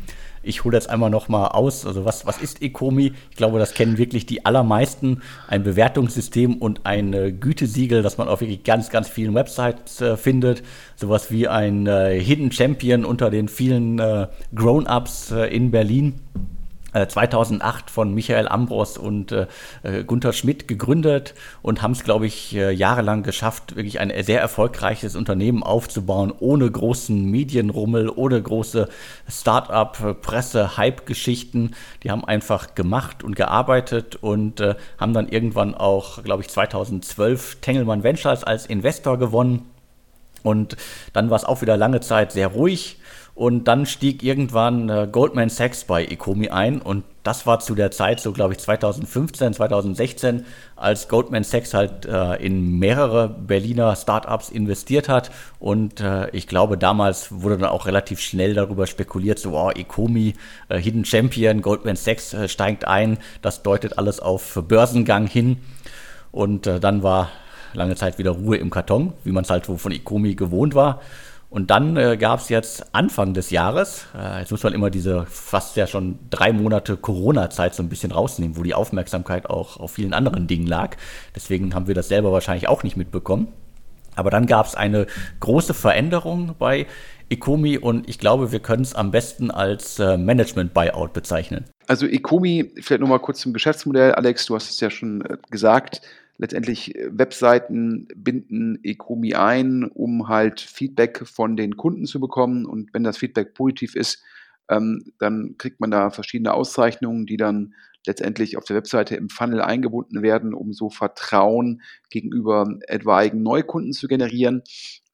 Ich 0.45 0.65
hole 0.65 0.75
jetzt 0.75 0.89
einmal 0.89 1.09
noch 1.09 1.29
mal 1.29 1.47
aus. 1.47 1.85
Also 1.85 2.03
was, 2.03 2.25
was 2.25 2.41
ist 2.41 2.61
Ecomi? 2.61 3.13
Ich 3.31 3.37
glaube, 3.37 3.59
das 3.59 3.73
kennen 3.73 3.97
wirklich 3.97 4.25
die 4.25 4.45
allermeisten. 4.45 5.21
Ein 5.47 5.63
Bewertungssystem 5.63 6.57
und 6.57 6.85
ein 6.85 7.13
äh, 7.13 7.31
Gütesiegel, 7.31 8.01
das 8.01 8.17
man 8.17 8.27
auf 8.27 8.41
wirklich 8.41 8.65
ganz, 8.65 8.89
ganz 8.89 9.07
vielen 9.07 9.33
Websites 9.33 10.01
äh, 10.01 10.17
findet. 10.17 10.63
Sowas 10.97 11.31
wie 11.31 11.47
ein 11.47 11.87
äh, 11.87 12.19
Hidden 12.19 12.51
Champion 12.51 13.05
unter 13.05 13.29
den 13.29 13.47
vielen 13.47 13.99
äh, 13.99 14.27
Grown-Ups 14.53 15.31
äh, 15.31 15.45
in 15.45 15.71
Berlin. 15.71 16.19
2008 17.07 17.89
von 17.89 18.13
Michael 18.13 18.47
Ambros 18.47 18.97
und 18.97 19.31
äh, 19.31 19.47
äh, 19.83 20.03
Gunther 20.03 20.33
Schmidt 20.33 20.67
gegründet 20.67 21.33
und 21.61 21.81
haben 21.81 21.91
es, 21.91 22.03
glaube 22.03 22.25
ich, 22.25 22.55
äh, 22.55 22.71
jahrelang 22.71 23.23
geschafft, 23.23 23.75
wirklich 23.75 23.99
ein 23.99 24.11
sehr 24.23 24.41
erfolgreiches 24.41 25.15
Unternehmen 25.15 25.63
aufzubauen, 25.63 26.33
ohne 26.39 26.69
großen 26.69 27.25
Medienrummel, 27.25 28.09
ohne 28.09 28.41
große 28.41 28.89
Start-up, 29.29 30.21
Presse, 30.21 30.77
Hype-Geschichten. 30.77 31.71
Die 32.03 32.11
haben 32.11 32.23
einfach 32.23 32.75
gemacht 32.75 33.23
und 33.23 33.35
gearbeitet 33.35 34.15
und 34.17 34.59
äh, 34.59 34.75
haben 34.99 35.13
dann 35.13 35.27
irgendwann 35.27 35.75
auch, 35.75 36.23
glaube 36.23 36.43
ich, 36.43 36.49
2012 36.49 37.57
Tengelmann 37.61 38.03
Ventures 38.03 38.43
als 38.43 38.65
Investor 38.65 39.17
gewonnen. 39.17 39.69
Und 40.43 40.75
dann 41.13 41.29
war 41.29 41.37
es 41.37 41.45
auch 41.45 41.61
wieder 41.61 41.77
lange 41.77 42.01
Zeit 42.01 42.33
sehr 42.33 42.47
ruhig. 42.47 42.97
Und 43.35 43.67
dann 43.67 43.87
stieg 43.87 44.21
irgendwann 44.21 44.89
äh, 44.89 45.07
Goldman 45.11 45.49
Sachs 45.49 45.85
bei 45.85 46.05
Ecomi 46.05 46.49
ein 46.49 46.81
und 46.81 47.03
das 47.23 47.47
war 47.47 47.59
zu 47.59 47.73
der 47.73 47.89
Zeit, 47.89 48.19
so 48.19 48.31
glaube 48.33 48.53
ich 48.53 48.59
2015, 48.59 49.53
2016, 49.53 50.45
als 50.75 51.07
Goldman 51.07 51.43
Sachs 51.43 51.73
halt 51.73 52.05
äh, 52.05 52.35
in 52.35 52.77
mehrere 52.77 53.29
Berliner 53.29 53.95
Startups 53.95 54.49
investiert 54.49 55.07
hat. 55.09 55.31
Und 55.57 56.01
äh, 56.01 56.29
ich 56.31 56.47
glaube, 56.47 56.77
damals 56.77 57.31
wurde 57.31 57.57
dann 57.57 57.69
auch 57.69 57.85
relativ 57.85 58.19
schnell 58.19 58.53
darüber 58.53 58.85
spekuliert, 58.87 59.39
so, 59.39 59.57
oh, 59.57 59.71
Ecomi, 59.71 60.35
äh, 60.67 60.77
Hidden 60.77 61.05
Champion, 61.05 61.61
Goldman 61.61 61.95
Sachs 61.95 62.33
äh, 62.33 62.49
steigt 62.49 62.85
ein. 62.85 63.17
Das 63.41 63.63
deutet 63.63 63.97
alles 63.97 64.19
auf 64.19 64.61
Börsengang 64.67 65.25
hin. 65.25 65.57
Und 66.31 66.67
äh, 66.67 66.79
dann 66.79 67.03
war 67.03 67.29
lange 67.73 67.95
Zeit 67.95 68.17
wieder 68.17 68.31
Ruhe 68.31 68.57
im 68.57 68.69
Karton, 68.69 69.13
wie 69.23 69.31
man 69.31 69.45
es 69.45 69.49
halt 69.49 69.65
von 69.65 69.91
Ecomi 69.91 70.35
gewohnt 70.35 70.75
war. 70.75 71.01
Und 71.53 71.69
dann 71.69 71.97
äh, 71.97 72.17
gab 72.17 72.39
es 72.39 72.49
jetzt 72.49 72.95
Anfang 72.95 73.35
des 73.35 73.51
Jahres, 73.51 74.07
äh, 74.17 74.39
jetzt 74.39 74.49
muss 74.49 74.63
man 74.63 74.73
immer 74.73 74.89
diese 74.89 75.27
fast 75.27 75.75
ja 75.75 75.85
schon 75.85 76.17
drei 76.31 76.51
Monate 76.51 76.97
Corona-Zeit 76.97 77.75
so 77.75 77.83
ein 77.83 77.89
bisschen 77.89 78.11
rausnehmen, 78.11 78.57
wo 78.57 78.63
die 78.63 78.73
Aufmerksamkeit 78.73 79.47
auch 79.47 79.77
auf 79.77 79.91
vielen 79.91 80.15
anderen 80.15 80.47
Dingen 80.47 80.65
lag. 80.65 80.97
Deswegen 81.35 81.75
haben 81.75 81.85
wir 81.85 81.93
das 81.93 82.07
selber 82.07 82.31
wahrscheinlich 82.31 82.67
auch 82.67 82.81
nicht 82.81 82.97
mitbekommen. 82.97 83.49
Aber 84.15 84.31
dann 84.31 84.47
gab 84.47 84.65
es 84.65 84.73
eine 84.73 85.05
große 85.41 85.75
Veränderung 85.75 86.55
bei 86.57 86.87
Ecomi 87.29 87.77
und 87.77 88.09
ich 88.09 88.17
glaube, 88.17 88.51
wir 88.51 88.59
können 88.59 88.81
es 88.81 88.95
am 88.95 89.11
besten 89.11 89.51
als 89.51 89.99
äh, 89.99 90.17
Management-Buyout 90.17 91.13
bezeichnen. 91.13 91.65
Also 91.85 92.07
Ecomi, 92.07 92.71
vielleicht 92.81 93.01
nochmal 93.01 93.19
kurz 93.19 93.41
zum 93.41 93.53
Geschäftsmodell. 93.53 94.13
Alex, 94.13 94.47
du 94.47 94.55
hast 94.55 94.71
es 94.71 94.79
ja 94.79 94.89
schon 94.89 95.21
äh, 95.21 95.37
gesagt 95.51 96.01
letztendlich 96.37 96.95
äh, 96.95 97.09
Webseiten 97.11 98.07
binden 98.15 98.79
Ecomi 98.83 99.35
ein, 99.35 99.83
um 99.85 100.27
halt 100.27 100.61
Feedback 100.61 101.27
von 101.27 101.55
den 101.55 101.77
Kunden 101.77 102.05
zu 102.05 102.19
bekommen. 102.19 102.65
Und 102.65 102.93
wenn 102.93 103.03
das 103.03 103.17
Feedback 103.17 103.53
positiv 103.53 103.95
ist, 103.95 104.23
ähm, 104.69 105.13
dann 105.19 105.55
kriegt 105.57 105.79
man 105.79 105.91
da 105.91 106.09
verschiedene 106.09 106.53
Auszeichnungen, 106.53 107.25
die 107.25 107.37
dann 107.37 107.73
letztendlich 108.05 108.57
auf 108.57 108.65
der 108.65 108.75
Webseite 108.75 109.15
im 109.15 109.29
Funnel 109.29 109.61
eingebunden 109.61 110.21
werden, 110.21 110.53
um 110.53 110.73
so 110.73 110.89
Vertrauen 110.89 111.81
gegenüber 112.09 112.67
etwaigen 112.87 113.43
Neukunden 113.43 113.93
zu 113.93 114.07
generieren. 114.07 114.63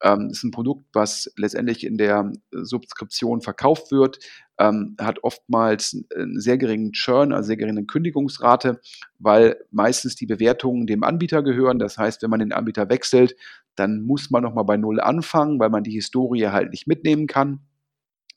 Ähm, 0.02 0.28
ist 0.30 0.42
ein 0.42 0.50
Produkt, 0.50 0.86
was 0.92 1.32
letztendlich 1.36 1.84
in 1.86 1.98
der 1.98 2.32
Subskription 2.50 3.42
verkauft 3.42 3.92
wird, 3.92 4.18
ähm, 4.60 4.94
hat 5.00 5.24
oftmals 5.24 6.04
einen 6.14 6.38
sehr 6.38 6.58
geringen 6.58 6.92
Churn, 6.92 7.32
also 7.32 7.48
sehr 7.48 7.56
geringe 7.56 7.86
Kündigungsrate, 7.86 8.80
weil 9.18 9.56
meistens 9.70 10.16
die 10.16 10.26
Bewertungen 10.26 10.86
dem 10.86 11.02
Anbieter 11.02 11.42
gehören. 11.42 11.78
Das 11.78 11.96
heißt, 11.96 12.22
wenn 12.22 12.30
man 12.30 12.40
den 12.40 12.52
Anbieter 12.52 12.90
wechselt, 12.90 13.34
dann 13.74 14.02
muss 14.02 14.30
man 14.30 14.42
nochmal 14.42 14.64
bei 14.64 14.76
Null 14.76 15.00
anfangen, 15.00 15.58
weil 15.58 15.70
man 15.70 15.82
die 15.82 15.92
Historie 15.92 16.48
halt 16.48 16.70
nicht 16.70 16.86
mitnehmen 16.86 17.26
kann. 17.26 17.60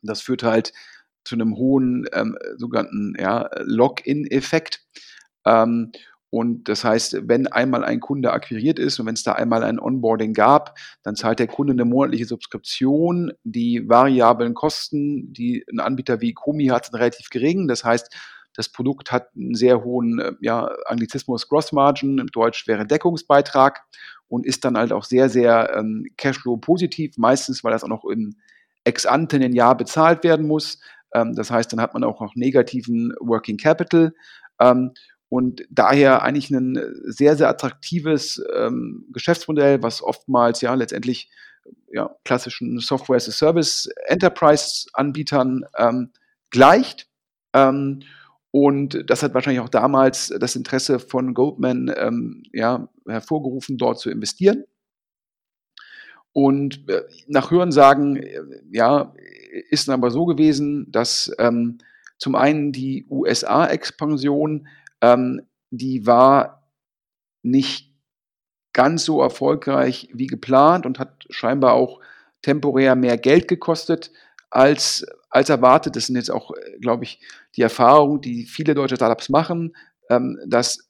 Das 0.01 0.21
führt 0.21 0.43
halt 0.43 0.71
zu 1.25 1.35
einem 1.35 1.57
hohen 1.57 2.05
ähm, 2.13 2.37
sogenannten 2.57 3.15
ja, 3.19 3.49
Login-Effekt. 3.59 4.81
Ähm, 5.45 5.91
und 6.33 6.67
das 6.67 6.83
heißt, 6.83 7.27
wenn 7.27 7.45
einmal 7.45 7.83
ein 7.83 7.99
Kunde 7.99 8.33
akquiriert 8.33 8.79
ist 8.79 8.99
und 8.99 9.05
wenn 9.05 9.13
es 9.13 9.21
da 9.21 9.33
einmal 9.33 9.63
ein 9.63 9.79
Onboarding 9.79 10.33
gab, 10.33 10.79
dann 11.03 11.15
zahlt 11.15 11.37
der 11.37 11.45
Kunde 11.45 11.73
eine 11.73 11.85
monatliche 11.85 12.25
Subskription. 12.25 13.33
Die 13.43 13.87
variablen 13.87 14.55
Kosten, 14.55 15.31
die 15.31 15.63
ein 15.71 15.79
Anbieter 15.79 16.21
wie 16.21 16.33
Komi 16.33 16.69
hat, 16.69 16.85
sind 16.85 16.95
relativ 16.95 17.29
gering. 17.29 17.67
Das 17.67 17.83
heißt, 17.83 18.11
das 18.55 18.67
Produkt 18.69 19.11
hat 19.11 19.27
einen 19.35 19.53
sehr 19.53 19.83
hohen 19.83 20.17
äh, 20.17 20.31
ja, 20.41 20.71
Anglizismus 20.87 21.47
Gross 21.47 21.71
Margin, 21.71 22.17
im 22.17 22.25
Deutsch 22.25 22.65
wäre 22.67 22.87
Deckungsbeitrag 22.87 23.83
und 24.27 24.47
ist 24.47 24.65
dann 24.65 24.75
halt 24.75 24.91
auch 24.91 25.03
sehr, 25.03 25.29
sehr 25.29 25.75
ähm, 25.77 26.07
Cashflow 26.17 26.57
positiv, 26.57 27.15
meistens, 27.19 27.63
weil 27.63 27.73
das 27.73 27.83
auch 27.83 27.89
noch 27.89 28.05
im 28.05 28.37
ex 28.85 29.05
ante 29.05 29.37
ein 29.37 29.53
Jahr 29.53 29.77
bezahlt 29.77 30.23
werden 30.23 30.47
muss. 30.47 30.79
Ähm, 31.13 31.35
das 31.35 31.51
heißt, 31.51 31.71
dann 31.71 31.79
hat 31.79 31.93
man 31.93 32.03
auch 32.03 32.21
noch 32.21 32.33
negativen 32.33 33.13
Working 33.19 33.57
Capital. 33.57 34.15
Ähm, 34.59 34.93
und 35.33 35.65
daher 35.71 36.21
eigentlich 36.21 36.51
ein 36.51 36.77
sehr, 37.05 37.35
sehr 37.35 37.49
attraktives 37.49 38.39
ähm, 38.55 39.07
Geschäftsmodell, 39.11 39.81
was 39.81 40.03
oftmals 40.03 40.61
ja 40.61 40.75
letztendlich 40.75 41.31
ja, 41.91 42.15
klassischen 42.23 42.77
Software 42.77 43.15
as 43.15 43.27
a 43.27 43.31
Service 43.31 43.89
Enterprise 44.05 44.85
Anbietern 44.93 45.65
ähm, 45.75 46.11
gleicht. 46.51 47.09
Ähm, 47.51 48.03
und 48.51 49.09
das 49.09 49.23
hat 49.23 49.33
wahrscheinlich 49.33 49.61
auch 49.61 49.69
damals 49.69 50.31
das 50.39 50.55
Interesse 50.55 50.99
von 50.99 51.33
Goldman 51.33 51.91
ähm, 51.97 52.43
ja, 52.53 52.87
hervorgerufen, 53.07 53.79
dort 53.79 53.97
zu 53.97 54.11
investieren. 54.11 54.65
Und 56.31 56.87
äh, 56.91 57.05
nach 57.25 57.49
Hörensagen, 57.49 58.17
äh, 58.17 58.39
ja, 58.71 59.15
ist 59.71 59.89
aber 59.89 60.11
so 60.11 60.27
gewesen, 60.27 60.91
dass 60.91 61.31
ähm, 61.39 61.79
zum 62.19 62.35
einen 62.35 62.71
die 62.71 63.07
USA-Expansion, 63.09 64.67
ähm, 65.03 65.41
die 65.69 66.07
war 66.07 66.69
nicht 67.43 67.93
ganz 68.71 69.03
so 69.03 69.21
erfolgreich 69.21 70.09
wie 70.13 70.27
geplant 70.27 70.85
und 70.85 70.97
hat 70.97 71.25
scheinbar 71.29 71.73
auch 71.73 71.99
temporär 72.41 72.95
mehr 72.95 73.17
Geld 73.17 73.47
gekostet 73.47 74.11
als, 74.49 75.05
als 75.29 75.49
erwartet. 75.49 75.95
Das 75.95 76.07
sind 76.07 76.15
jetzt 76.15 76.31
auch, 76.31 76.51
äh, 76.51 76.79
glaube 76.79 77.03
ich, 77.03 77.19
die 77.55 77.61
Erfahrungen, 77.61 78.21
die 78.21 78.45
viele 78.45 78.73
deutsche 78.73 78.95
Startups 78.95 79.29
machen, 79.29 79.75
ähm, 80.09 80.39
dass 80.47 80.89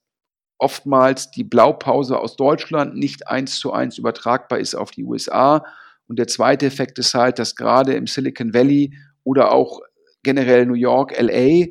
oftmals 0.60 1.32
die 1.32 1.44
Blaupause 1.44 2.20
aus 2.20 2.36
Deutschland 2.36 2.96
nicht 2.96 3.28
eins 3.28 3.60
zu 3.60 3.74
eins 3.74 3.98
übertragbar 3.98 4.60
ist 4.60 4.76
auf 4.76 4.92
die 4.92 5.04
USA 5.04 5.66
und 6.08 6.20
der 6.20 6.28
zweite 6.28 6.68
Effekt 6.68 7.00
ist 7.00 7.16
halt, 7.16 7.40
dass 7.40 7.56
gerade 7.56 7.96
im 7.96 8.08
Silicon 8.08 8.54
Valley 8.54 8.94
oder 9.24 9.52
auch 9.52 9.82
generell 10.22 10.66
New 10.66 10.76
York, 10.76 11.20
LA, 11.20 11.68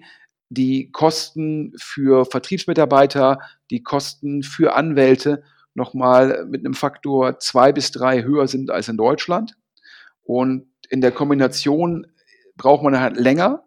die 0.54 0.90
Kosten 0.90 1.72
für 1.78 2.24
Vertriebsmitarbeiter, 2.24 3.38
die 3.70 3.82
Kosten 3.82 4.42
für 4.42 4.74
Anwälte 4.74 5.42
nochmal 5.74 6.44
mit 6.46 6.64
einem 6.64 6.74
Faktor 6.74 7.38
zwei 7.38 7.72
bis 7.72 7.90
drei 7.90 8.22
höher 8.22 8.48
sind 8.48 8.70
als 8.70 8.88
in 8.88 8.96
Deutschland. 8.96 9.56
Und 10.22 10.66
in 10.88 11.00
der 11.00 11.12
Kombination 11.12 12.06
braucht 12.56 12.82
man 12.82 13.00
halt 13.00 13.16
länger 13.16 13.64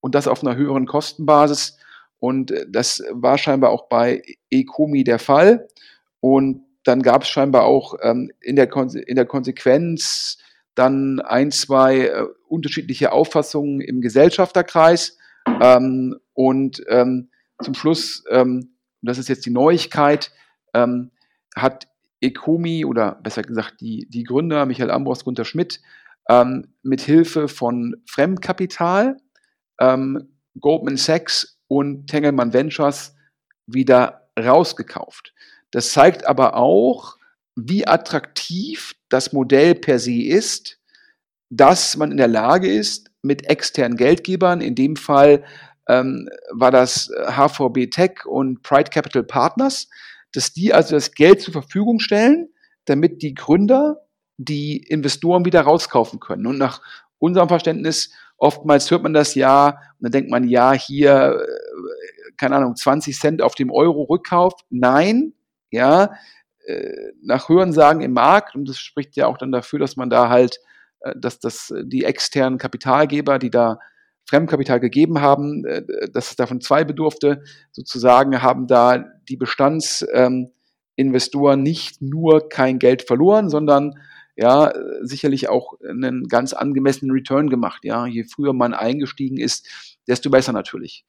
und 0.00 0.14
das 0.14 0.28
auf 0.28 0.42
einer 0.42 0.56
höheren 0.56 0.86
Kostenbasis. 0.86 1.78
Und 2.18 2.52
das 2.68 3.02
war 3.10 3.36
scheinbar 3.36 3.70
auch 3.70 3.88
bei 3.88 4.22
Ecomi 4.50 5.04
der 5.04 5.18
Fall. 5.18 5.68
Und 6.20 6.64
dann 6.84 7.02
gab 7.02 7.22
es 7.22 7.28
scheinbar 7.28 7.64
auch 7.64 7.94
ähm, 8.02 8.30
in, 8.40 8.56
der 8.56 8.70
in 9.06 9.16
der 9.16 9.26
Konsequenz 9.26 10.38
dann 10.74 11.20
ein, 11.20 11.50
zwei 11.50 12.06
äh, 12.06 12.26
unterschiedliche 12.48 13.12
Auffassungen 13.12 13.80
im 13.80 14.00
Gesellschafterkreis. 14.00 15.18
Ähm, 15.60 16.16
und 16.34 16.82
ähm, 16.88 17.30
zum 17.62 17.74
Schluss, 17.74 18.24
ähm, 18.30 18.76
das 19.02 19.18
ist 19.18 19.28
jetzt 19.28 19.46
die 19.46 19.50
Neuigkeit, 19.50 20.32
ähm, 20.74 21.10
hat 21.54 21.88
Ecomi 22.20 22.84
oder 22.84 23.16
besser 23.22 23.42
gesagt 23.42 23.80
die, 23.80 24.06
die 24.08 24.22
Gründer 24.24 24.66
Michael 24.66 24.90
Ambros, 24.90 25.24
Gunter 25.24 25.44
Schmidt, 25.44 25.80
ähm, 26.28 26.74
mit 26.82 27.00
Hilfe 27.00 27.48
von 27.48 27.96
Fremdkapital, 28.06 29.16
ähm, 29.80 30.36
Goldman 30.60 30.96
Sachs 30.96 31.58
und 31.66 32.06
Tengelmann 32.06 32.52
Ventures 32.52 33.14
wieder 33.66 34.28
rausgekauft. 34.38 35.34
Das 35.70 35.92
zeigt 35.92 36.26
aber 36.26 36.56
auch, 36.56 37.16
wie 37.56 37.86
attraktiv 37.86 38.94
das 39.08 39.32
Modell 39.32 39.74
per 39.74 39.98
se 39.98 40.22
ist, 40.22 40.78
dass 41.50 41.96
man 41.96 42.10
in 42.10 42.16
der 42.16 42.28
Lage 42.28 42.72
ist, 42.72 43.10
mit 43.22 43.48
externen 43.48 43.96
Geldgebern, 43.96 44.60
in 44.60 44.74
dem 44.74 44.96
Fall 44.96 45.44
ähm, 45.88 46.28
war 46.50 46.70
das 46.70 47.10
HVB 47.26 47.90
Tech 47.90 48.26
und 48.26 48.62
Pride 48.62 48.90
Capital 48.90 49.22
Partners, 49.24 49.88
dass 50.32 50.52
die 50.52 50.72
also 50.72 50.94
das 50.94 51.12
Geld 51.12 51.40
zur 51.40 51.52
Verfügung 51.52 52.00
stellen, 52.00 52.48
damit 52.84 53.22
die 53.22 53.34
Gründer 53.34 54.02
die 54.38 54.78
Investoren 54.78 55.44
wieder 55.44 55.62
rauskaufen 55.62 56.20
können. 56.20 56.46
Und 56.46 56.58
nach 56.58 56.80
unserem 57.18 57.48
Verständnis, 57.48 58.10
oftmals 58.36 58.90
hört 58.90 59.02
man 59.02 59.12
das 59.12 59.34
ja, 59.34 59.68
und 59.68 59.76
dann 60.00 60.12
denkt 60.12 60.30
man, 60.30 60.48
ja, 60.48 60.72
hier, 60.72 61.38
äh, 61.40 62.32
keine 62.36 62.56
Ahnung, 62.56 62.74
20 62.74 63.16
Cent 63.18 63.42
auf 63.42 63.54
dem 63.54 63.70
Euro 63.70 64.02
Rückkauf. 64.02 64.54
Nein, 64.70 65.34
ja, 65.70 66.14
äh, 66.66 67.12
nach 67.22 67.48
Hörensagen 67.48 68.02
im 68.02 68.12
Markt, 68.12 68.54
und 68.54 68.68
das 68.68 68.78
spricht 68.78 69.16
ja 69.16 69.26
auch 69.26 69.38
dann 69.38 69.52
dafür, 69.52 69.78
dass 69.78 69.96
man 69.96 70.10
da 70.10 70.28
halt, 70.28 70.60
äh, 71.04 71.14
dass 71.16 71.38
das 71.38 71.72
die 71.84 72.04
externen 72.04 72.58
Kapitalgeber, 72.58 73.38
die 73.38 73.50
da 73.50 73.78
Fremdkapital 74.24 74.80
gegeben 74.80 75.20
haben, 75.20 75.64
äh, 75.64 75.82
dass 76.12 76.30
es 76.30 76.36
davon 76.36 76.60
zwei 76.60 76.84
bedurfte, 76.84 77.42
sozusagen 77.70 78.42
haben 78.42 78.66
da 78.66 79.04
die 79.28 79.36
Bestandsinvestoren 79.36 81.60
ähm, 81.60 81.62
nicht 81.62 82.00
nur 82.00 82.48
kein 82.48 82.78
Geld 82.78 83.02
verloren, 83.02 83.50
sondern 83.50 83.94
ja, 84.34 84.72
sicherlich 85.02 85.50
auch 85.50 85.74
einen 85.86 86.26
ganz 86.28 86.54
angemessenen 86.54 87.14
Return 87.14 87.50
gemacht. 87.50 87.84
Ja, 87.84 88.06
je 88.06 88.24
früher 88.24 88.54
man 88.54 88.72
eingestiegen 88.72 89.36
ist, 89.36 89.98
desto 90.08 90.30
besser 90.30 90.52
natürlich. 90.52 91.04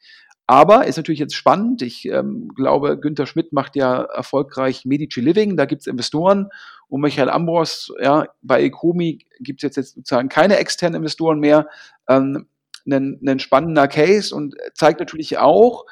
Aber 0.46 0.86
ist 0.88 0.98
natürlich 0.98 1.20
jetzt 1.20 1.36
spannend. 1.36 1.82
Ich 1.82 2.06
ähm, 2.06 2.50
glaube, 2.56 3.00
Günther 3.00 3.26
Schmidt 3.26 3.54
macht 3.54 3.76
ja 3.76 4.04
erfolgreich 4.04 4.86
Medici 4.86 5.22
Living. 5.22 5.56
Da 5.56 5.66
gibt 5.66 5.82
es 5.82 5.88
Investoren. 5.88 6.50
Und 6.88 7.02
Michael 7.02 7.30
Ambros, 7.30 7.94
ja, 8.02 8.28
bei 8.42 8.62
Ecomi 8.64 9.26
gibt 9.40 9.60
es 9.60 9.64
jetzt, 9.64 9.78
jetzt 9.78 9.96
sozusagen 9.96 10.30
keine 10.30 10.58
externen 10.58 10.98
Investoren 10.98 11.40
mehr. 11.40 11.68
Ähm, 12.10 12.48
ein, 12.86 13.20
ein 13.26 13.40
spannender 13.40 13.88
Case 13.88 14.36
und 14.36 14.56
zeigt 14.74 15.00
natürlich 15.00 15.38
auch, 15.38 15.86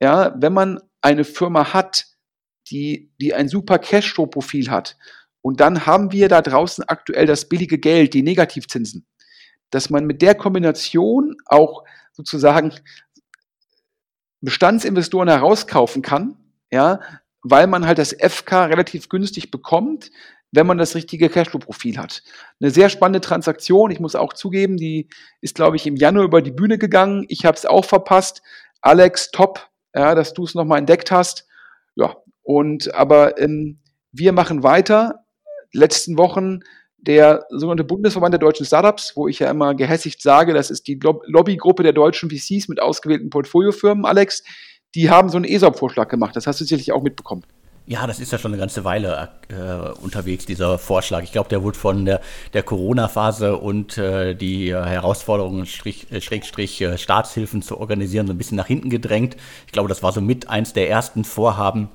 ja, 0.00 0.34
wenn 0.38 0.52
man 0.52 0.80
eine 1.00 1.24
Firma 1.24 1.72
hat, 1.72 2.06
die, 2.70 3.10
die 3.20 3.34
ein 3.34 3.48
super 3.48 3.78
Cashflow-Profil 3.78 4.70
hat, 4.70 4.96
und 5.46 5.60
dann 5.60 5.86
haben 5.86 6.10
wir 6.10 6.28
da 6.28 6.42
draußen 6.42 6.82
aktuell 6.88 7.24
das 7.24 7.48
billige 7.48 7.78
Geld, 7.78 8.14
die 8.14 8.22
Negativzinsen, 8.22 9.06
dass 9.70 9.90
man 9.90 10.04
mit 10.04 10.20
der 10.20 10.34
Kombination 10.34 11.36
auch 11.44 11.84
sozusagen 12.12 12.72
Bestandsinvestoren 14.40 15.28
herauskaufen 15.28 16.02
kann, 16.02 16.36
ja, 16.70 17.00
weil 17.42 17.66
man 17.66 17.86
halt 17.86 17.98
das 17.98 18.12
FK 18.12 18.66
relativ 18.66 19.08
günstig 19.08 19.50
bekommt, 19.50 20.10
wenn 20.52 20.66
man 20.66 20.78
das 20.78 20.94
richtige 20.94 21.28
Cashflow-Profil 21.28 21.98
hat. 21.98 22.22
Eine 22.60 22.70
sehr 22.70 22.88
spannende 22.88 23.20
Transaktion. 23.20 23.90
Ich 23.90 24.00
muss 24.00 24.14
auch 24.14 24.32
zugeben, 24.32 24.76
die 24.76 25.08
ist, 25.40 25.54
glaube 25.54 25.76
ich, 25.76 25.86
im 25.86 25.96
Januar 25.96 26.24
über 26.24 26.42
die 26.42 26.50
Bühne 26.50 26.78
gegangen. 26.78 27.24
Ich 27.28 27.44
habe 27.44 27.56
es 27.56 27.66
auch 27.66 27.84
verpasst. 27.84 28.42
Alex, 28.80 29.30
top, 29.30 29.68
ja, 29.94 30.14
dass 30.14 30.32
du 30.34 30.44
es 30.44 30.54
nochmal 30.54 30.78
entdeckt 30.78 31.10
hast. 31.10 31.46
Ja, 31.94 32.16
und 32.42 32.94
aber 32.94 33.40
ähm, 33.40 33.80
wir 34.12 34.32
machen 34.32 34.62
weiter. 34.62 35.24
Letzten 35.72 36.16
Wochen 36.16 36.60
der 37.06 37.46
sogenannte 37.50 37.84
Bundesverband 37.84 38.32
der 38.32 38.40
deutschen 38.40 38.66
Startups, 38.66 39.12
wo 39.16 39.28
ich 39.28 39.38
ja 39.38 39.50
immer 39.50 39.74
gehässigt 39.74 40.22
sage, 40.22 40.54
das 40.54 40.70
ist 40.70 40.86
die 40.86 40.98
Lobbygruppe 41.26 41.82
der 41.82 41.92
deutschen 41.92 42.30
VCs 42.30 42.68
mit 42.68 42.80
ausgewählten 42.80 43.30
Portfoliofirmen, 43.30 44.04
Alex, 44.04 44.42
die 44.94 45.10
haben 45.10 45.28
so 45.28 45.36
einen 45.36 45.44
ESOP-Vorschlag 45.44 46.08
gemacht. 46.08 46.34
Das 46.34 46.46
hast 46.46 46.60
du 46.60 46.64
sicherlich 46.64 46.92
auch 46.92 47.02
mitbekommen. 47.02 47.42
Ja, 47.88 48.04
das 48.08 48.18
ist 48.18 48.32
ja 48.32 48.38
schon 48.38 48.52
eine 48.52 48.58
ganze 48.58 48.82
Weile 48.84 49.28
äh, 49.48 50.00
unterwegs, 50.02 50.44
dieser 50.44 50.76
Vorschlag. 50.76 51.22
Ich 51.22 51.30
glaube, 51.30 51.48
der 51.48 51.62
wurde 51.62 51.78
von 51.78 52.04
der, 52.04 52.20
der 52.52 52.64
Corona-Phase 52.64 53.56
und 53.58 53.96
äh, 53.96 54.34
die 54.34 54.70
äh, 54.70 54.84
Herausforderungen, 54.84 55.66
Strich, 55.66 56.10
äh, 56.10 56.20
Schrägstrich, 56.20 56.80
äh, 56.80 56.98
Staatshilfen 56.98 57.62
zu 57.62 57.78
organisieren, 57.78 58.26
so 58.26 58.32
ein 58.32 58.38
bisschen 58.38 58.56
nach 58.56 58.66
hinten 58.66 58.90
gedrängt. 58.90 59.36
Ich 59.66 59.72
glaube, 59.72 59.88
das 59.88 60.02
war 60.02 60.10
so 60.10 60.20
mit 60.20 60.50
eins 60.50 60.72
der 60.72 60.90
ersten 60.90 61.22
Vorhaben, 61.22 61.88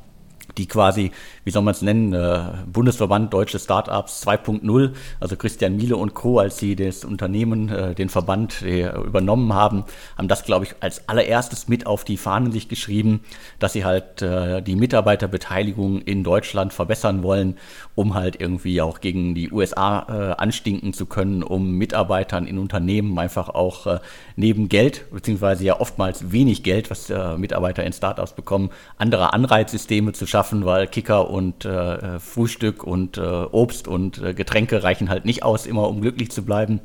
die 0.58 0.68
quasi, 0.68 1.12
wie 1.44 1.52
soll 1.52 1.62
man 1.62 1.74
es 1.74 1.82
nennen, 1.82 2.14
äh, 2.14 2.42
Bundesverband 2.72 3.34
Deutsche 3.34 3.60
Startups 3.60 4.26
2.0, 4.26 4.92
also 5.20 5.36
Christian 5.36 5.78
Miele 5.78 5.96
und 5.96 6.14
Co., 6.14 6.40
als 6.40 6.58
sie 6.58 6.76
das 6.76 7.06
Unternehmen, 7.06 7.70
äh, 7.70 7.96
den 7.96 8.10
Verband 8.10 8.62
äh, 8.62 8.90
übernommen 8.90 9.54
haben, 9.54 9.86
haben 10.18 10.28
das, 10.28 10.44
glaube 10.44 10.66
ich, 10.66 10.76
als 10.80 11.08
allererstes 11.08 11.68
mit 11.68 11.88
auf 11.88 12.04
die 12.04 12.18
Fahnen 12.18 12.52
sich 12.52 12.68
geschrieben, 12.68 13.22
dass 13.60 13.74
sie 13.74 13.86
halt 13.86 14.22
äh, 14.22 14.62
die 14.62 14.76
Mitarbeiterbeteiligung 14.76 16.02
in 16.02 16.24
Deutschland 16.24 16.74
verbessern 16.74 17.24
wollen, 17.24 17.58
um 17.96 18.14
halt 18.14 18.40
irgendwie 18.40 18.82
auch 18.82 19.00
gegen 19.00 19.36
die 19.36 19.52
USA 19.52 20.06
äh, 20.10 20.42
anstinken 20.42 20.94
zu 20.94 21.06
können, 21.06 21.44
um 21.44 21.78
Mitarbeitern 21.78 22.48
in 22.48 22.58
Unternehmen 22.58 23.18
einfach 23.18 23.50
auch 23.50 23.88
äh, 23.88 24.00
neben 24.36 24.70
Geld, 24.70 25.06
beziehungsweise 25.12 25.64
ja 25.64 25.80
oftmals 25.80 26.32
wenig 26.32 26.64
Geld, 26.64 26.90
was 26.90 27.12
Mitarbeiter 27.38 27.84
in 27.84 27.94
Startups 27.94 28.34
bekommen, 28.34 28.70
andere 28.98 29.34
Anreizsysteme 29.34 30.14
zu 30.14 30.26
schaffen, 30.26 30.41
weil 30.66 30.88
Kicker 30.88 31.30
und 31.30 31.66
äh, 31.66 32.20
Frühstück 32.20 32.84
und 32.84 33.18
äh, 33.18 33.22
Obst 33.22 33.88
und 33.88 34.22
äh, 34.22 34.34
Getränke 34.34 34.84
reichen 34.84 35.10
halt 35.10 35.26
nicht 35.26 35.44
aus, 35.44 35.66
immer 35.66 35.88
um 35.88 36.02
glücklich 36.02 36.32
zu 36.32 36.44
bleiben. 36.44 36.82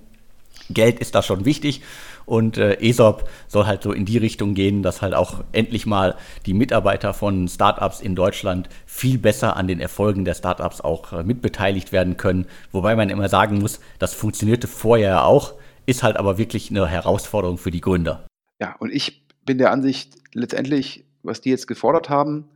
Geld 0.71 0.99
ist 0.99 1.15
da 1.15 1.23
schon 1.23 1.45
wichtig 1.45 1.83
und 2.25 2.59
äh, 2.59 2.75
ESOP 2.81 3.29
soll 3.47 3.67
halt 3.67 3.83
so 3.83 3.93
in 3.93 4.05
die 4.05 4.19
Richtung 4.19 4.55
gehen, 4.55 4.83
dass 4.83 5.01
halt 5.01 5.15
auch 5.15 5.45
endlich 5.53 5.87
mal 5.87 6.17
die 6.45 6.55
Mitarbeiter 6.55 7.15
von 7.15 7.49
Startups 7.49 8.01
in 8.01 8.15
Deutschland 8.15 8.69
viel 8.85 9.19
besser 9.19 9.57
an 9.57 9.69
den 9.69 9.81
Erfolgen 9.81 10.25
der 10.25 10.35
Startups 10.35 10.81
auch 10.81 11.13
äh, 11.13 11.23
mitbeteiligt 11.23 11.93
werden 11.93 12.17
können. 12.17 12.47
Wobei 12.73 12.97
man 12.97 13.11
immer 13.11 13.29
sagen 13.29 13.59
muss, 13.59 13.81
das 13.99 14.13
funktionierte 14.13 14.67
vorher 14.67 15.25
auch, 15.25 15.55
ist 15.87 16.03
halt 16.03 16.17
aber 16.17 16.37
wirklich 16.37 16.71
eine 16.71 16.87
Herausforderung 16.89 17.59
für 17.59 17.71
die 17.71 17.81
Gründer. 17.81 18.27
Ja, 18.61 18.75
und 18.81 18.93
ich 18.93 19.23
bin 19.45 19.59
der 19.59 19.71
Ansicht, 19.71 20.17
letztendlich, 20.33 21.05
was 21.23 21.41
die 21.41 21.51
jetzt 21.51 21.69
gefordert 21.69 22.11
haben, 22.11 22.49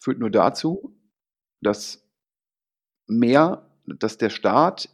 führt 0.00 0.18
nur 0.18 0.30
dazu, 0.30 0.96
dass 1.60 2.02
mehr, 3.06 3.66
dass 3.86 4.18
der 4.18 4.30
Staat 4.30 4.88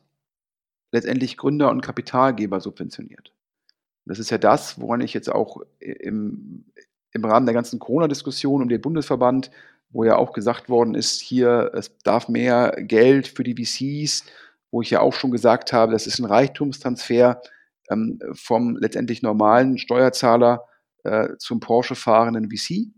letztendlich 0.93 1.37
Gründer 1.37 1.71
und 1.71 1.81
Kapitalgeber 1.81 2.61
subventioniert. 2.61 3.33
Das 4.05 4.19
ist 4.19 4.31
ja 4.31 4.39
das, 4.39 4.81
woran 4.81 5.01
ich 5.01 5.15
jetzt 5.15 5.29
auch 5.29 5.63
im, 5.81 6.65
im 7.13 7.25
Rahmen 7.25 7.47
der 7.47 7.55
ganzen 7.55 7.79
Corona-Diskussion 7.79 8.63
um 8.63 8.69
den 8.69 8.81
Bundesverband, 8.81 9.51
wo 9.91 10.05
ja 10.05 10.17
auch 10.17 10.33
gesagt 10.33 10.69
worden 10.69 10.95
ist, 10.95 11.21
hier, 11.21 11.73
es 11.75 11.97
darf 11.99 12.29
mehr 12.29 12.73
Geld 12.79 13.29
für 13.29 13.43
die 13.43 13.55
VCs, 13.55 14.25
wo 14.71 14.83
ich 14.83 14.91
ja 14.91 15.01
auch 15.01 15.13
schon 15.13 15.31
gesagt 15.31 15.73
habe, 15.73 15.93
das 15.93 16.07
ist 16.07 16.19
ein 16.19 16.25
Reichtumstransfer 16.25 17.41
ähm, 17.91 18.21
vom 18.33 18.77
letztendlich 18.77 19.23
normalen 19.23 19.79
Steuerzahler 19.79 20.65
äh, 21.05 21.37
zum 21.39 21.61
Porsche 21.61 21.95
fahrenden 21.95 22.51
VC. 22.51 22.89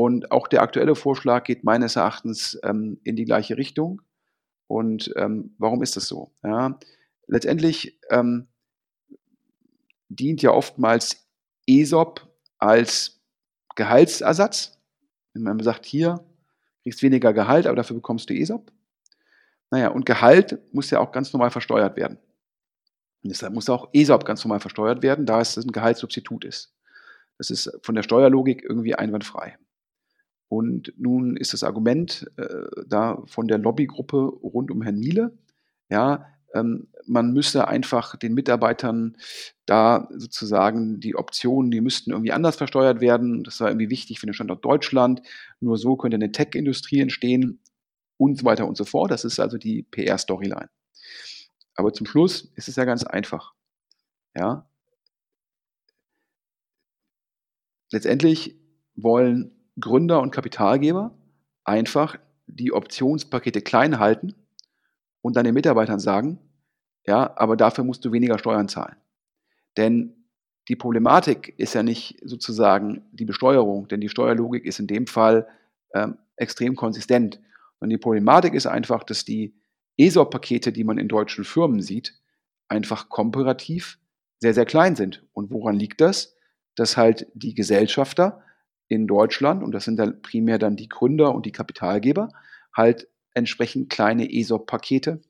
Und 0.00 0.32
auch 0.32 0.48
der 0.48 0.62
aktuelle 0.62 0.94
Vorschlag 0.94 1.44
geht 1.44 1.62
meines 1.62 1.94
Erachtens 1.94 2.58
ähm, 2.62 2.98
in 3.04 3.16
die 3.16 3.26
gleiche 3.26 3.58
Richtung. 3.58 4.00
Und 4.66 5.12
ähm, 5.16 5.54
warum 5.58 5.82
ist 5.82 5.94
das 5.94 6.06
so? 6.06 6.32
Ja, 6.42 6.78
letztendlich 7.26 8.00
ähm, 8.08 8.48
dient 10.08 10.40
ja 10.40 10.52
oftmals 10.52 11.28
ESOP 11.66 12.26
als 12.56 13.20
Gehaltsersatz. 13.76 14.80
Wenn 15.34 15.42
man 15.42 15.60
sagt, 15.60 15.84
hier 15.84 16.24
kriegst 16.82 17.02
weniger 17.02 17.34
Gehalt, 17.34 17.66
aber 17.66 17.76
dafür 17.76 17.96
bekommst 17.96 18.30
du 18.30 18.34
ESOP. 18.34 18.72
Naja, 19.70 19.88
und 19.88 20.06
Gehalt 20.06 20.60
muss 20.72 20.88
ja 20.88 21.00
auch 21.00 21.12
ganz 21.12 21.30
normal 21.34 21.50
versteuert 21.50 21.96
werden. 21.96 22.16
Und 23.22 23.28
deshalb 23.28 23.52
muss 23.52 23.68
auch 23.68 23.90
ESOP 23.92 24.24
ganz 24.24 24.42
normal 24.46 24.60
versteuert 24.60 25.02
werden, 25.02 25.26
da 25.26 25.42
es 25.42 25.58
ein 25.58 25.72
Gehaltssubstitut 25.72 26.46
ist. 26.46 26.74
Das 27.36 27.50
ist 27.50 27.70
von 27.82 27.94
der 27.94 28.02
Steuerlogik 28.02 28.62
irgendwie 28.62 28.94
einwandfrei. 28.94 29.58
Und 30.50 30.92
nun 30.98 31.36
ist 31.36 31.52
das 31.52 31.62
Argument 31.62 32.28
äh, 32.36 32.66
da 32.88 33.22
von 33.26 33.46
der 33.46 33.58
Lobbygruppe 33.58 34.18
rund 34.18 34.72
um 34.72 34.82
Herrn 34.82 34.98
Miele, 34.98 35.38
ja, 35.88 36.26
ähm, 36.54 36.88
man 37.06 37.32
müsse 37.32 37.68
einfach 37.68 38.16
den 38.16 38.34
Mitarbeitern 38.34 39.16
da 39.64 40.08
sozusagen 40.10 40.98
die 40.98 41.14
Optionen, 41.14 41.70
die 41.70 41.80
müssten 41.80 42.10
irgendwie 42.10 42.32
anders 42.32 42.56
versteuert 42.56 43.00
werden. 43.00 43.44
Das 43.44 43.60
war 43.60 43.68
irgendwie 43.68 43.90
wichtig 43.90 44.18
für 44.18 44.26
den 44.26 44.34
Standort 44.34 44.64
Deutschland. 44.64 45.22
Nur 45.60 45.78
so 45.78 45.96
könnte 45.96 46.16
eine 46.16 46.32
Tech-Industrie 46.32 47.00
entstehen 47.00 47.60
und 48.16 48.38
so 48.38 48.44
weiter 48.44 48.66
und 48.66 48.76
so 48.76 48.84
fort. 48.84 49.12
Das 49.12 49.24
ist 49.24 49.38
also 49.38 49.56
die 49.56 49.84
PR-Storyline. 49.84 50.68
Aber 51.76 51.92
zum 51.92 52.06
Schluss 52.06 52.52
ist 52.56 52.68
es 52.68 52.74
ja 52.74 52.84
ganz 52.84 53.04
einfach. 53.04 53.54
Ja. 54.36 54.68
Letztendlich 57.92 58.56
wollen 58.96 59.59
Gründer 59.80 60.20
und 60.20 60.30
Kapitalgeber 60.30 61.12
einfach 61.64 62.16
die 62.46 62.72
Optionspakete 62.72 63.62
klein 63.62 63.98
halten 63.98 64.34
und 65.22 65.36
dann 65.36 65.44
den 65.44 65.54
Mitarbeitern 65.54 66.00
sagen, 66.00 66.38
ja, 67.06 67.32
aber 67.36 67.56
dafür 67.56 67.84
musst 67.84 68.04
du 68.04 68.12
weniger 68.12 68.38
Steuern 68.38 68.68
zahlen. 68.68 68.96
Denn 69.76 70.14
die 70.68 70.76
Problematik 70.76 71.54
ist 71.58 71.74
ja 71.74 71.82
nicht 71.82 72.20
sozusagen 72.24 73.02
die 73.12 73.24
Besteuerung, 73.24 73.88
denn 73.88 74.00
die 74.00 74.08
Steuerlogik 74.08 74.64
ist 74.64 74.78
in 74.78 74.86
dem 74.86 75.06
Fall 75.06 75.48
ähm, 75.94 76.18
extrem 76.36 76.76
konsistent. 76.76 77.40
Und 77.78 77.90
die 77.90 77.98
Problematik 77.98 78.54
ist 78.54 78.66
einfach, 78.66 79.02
dass 79.04 79.24
die 79.24 79.54
ESOP-Pakete, 79.96 80.72
die 80.72 80.84
man 80.84 80.98
in 80.98 81.08
deutschen 81.08 81.44
Firmen 81.44 81.80
sieht, 81.80 82.14
einfach 82.68 83.08
komparativ 83.08 83.98
sehr, 84.38 84.54
sehr 84.54 84.64
klein 84.64 84.96
sind. 84.96 85.26
Und 85.32 85.50
woran 85.50 85.76
liegt 85.76 86.00
das? 86.00 86.36
Dass 86.76 86.96
halt 86.96 87.26
die 87.34 87.54
Gesellschafter 87.54 88.42
in 88.90 89.06
Deutschland, 89.06 89.62
und 89.62 89.72
das 89.72 89.84
sind 89.84 89.96
dann 89.98 90.20
primär 90.20 90.58
dann 90.58 90.74
die 90.74 90.88
Gründer 90.88 91.32
und 91.32 91.46
die 91.46 91.52
Kapitalgeber, 91.52 92.28
halt 92.76 93.08
entsprechend 93.34 93.88
kleine 93.88 94.30
ESOP-Pakete 94.30 95.20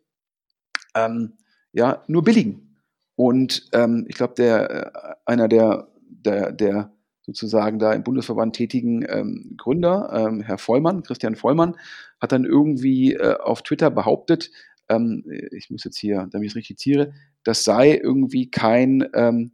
ähm, 0.96 1.34
ja, 1.72 2.02
nur 2.08 2.24
billigen. 2.24 2.78
Und 3.16 3.68
ähm, 3.72 4.06
ich 4.08 4.16
glaube, 4.16 4.32
der 4.34 4.70
äh, 4.70 5.14
einer 5.26 5.46
der, 5.46 5.88
der, 6.08 6.52
der 6.52 6.92
sozusagen 7.20 7.78
da 7.78 7.92
im 7.92 8.02
Bundesverband 8.02 8.56
tätigen 8.56 9.04
ähm, 9.06 9.54
Gründer, 9.58 10.10
ähm, 10.14 10.40
Herr 10.40 10.56
Vollmann, 10.56 11.02
Christian 11.02 11.36
Vollmann, 11.36 11.76
hat 12.18 12.32
dann 12.32 12.46
irgendwie 12.46 13.12
äh, 13.12 13.36
auf 13.36 13.62
Twitter 13.62 13.90
behauptet, 13.90 14.50
ähm, 14.88 15.22
ich 15.52 15.68
muss 15.68 15.84
jetzt 15.84 15.98
hier, 15.98 16.28
damit 16.32 16.46
ich 16.46 16.52
es 16.52 16.56
richtig 16.56 16.78
zitiere, 16.78 17.12
das 17.44 17.62
sei 17.62 17.94
irgendwie 17.94 18.50
kein, 18.50 19.06
ähm, 19.12 19.52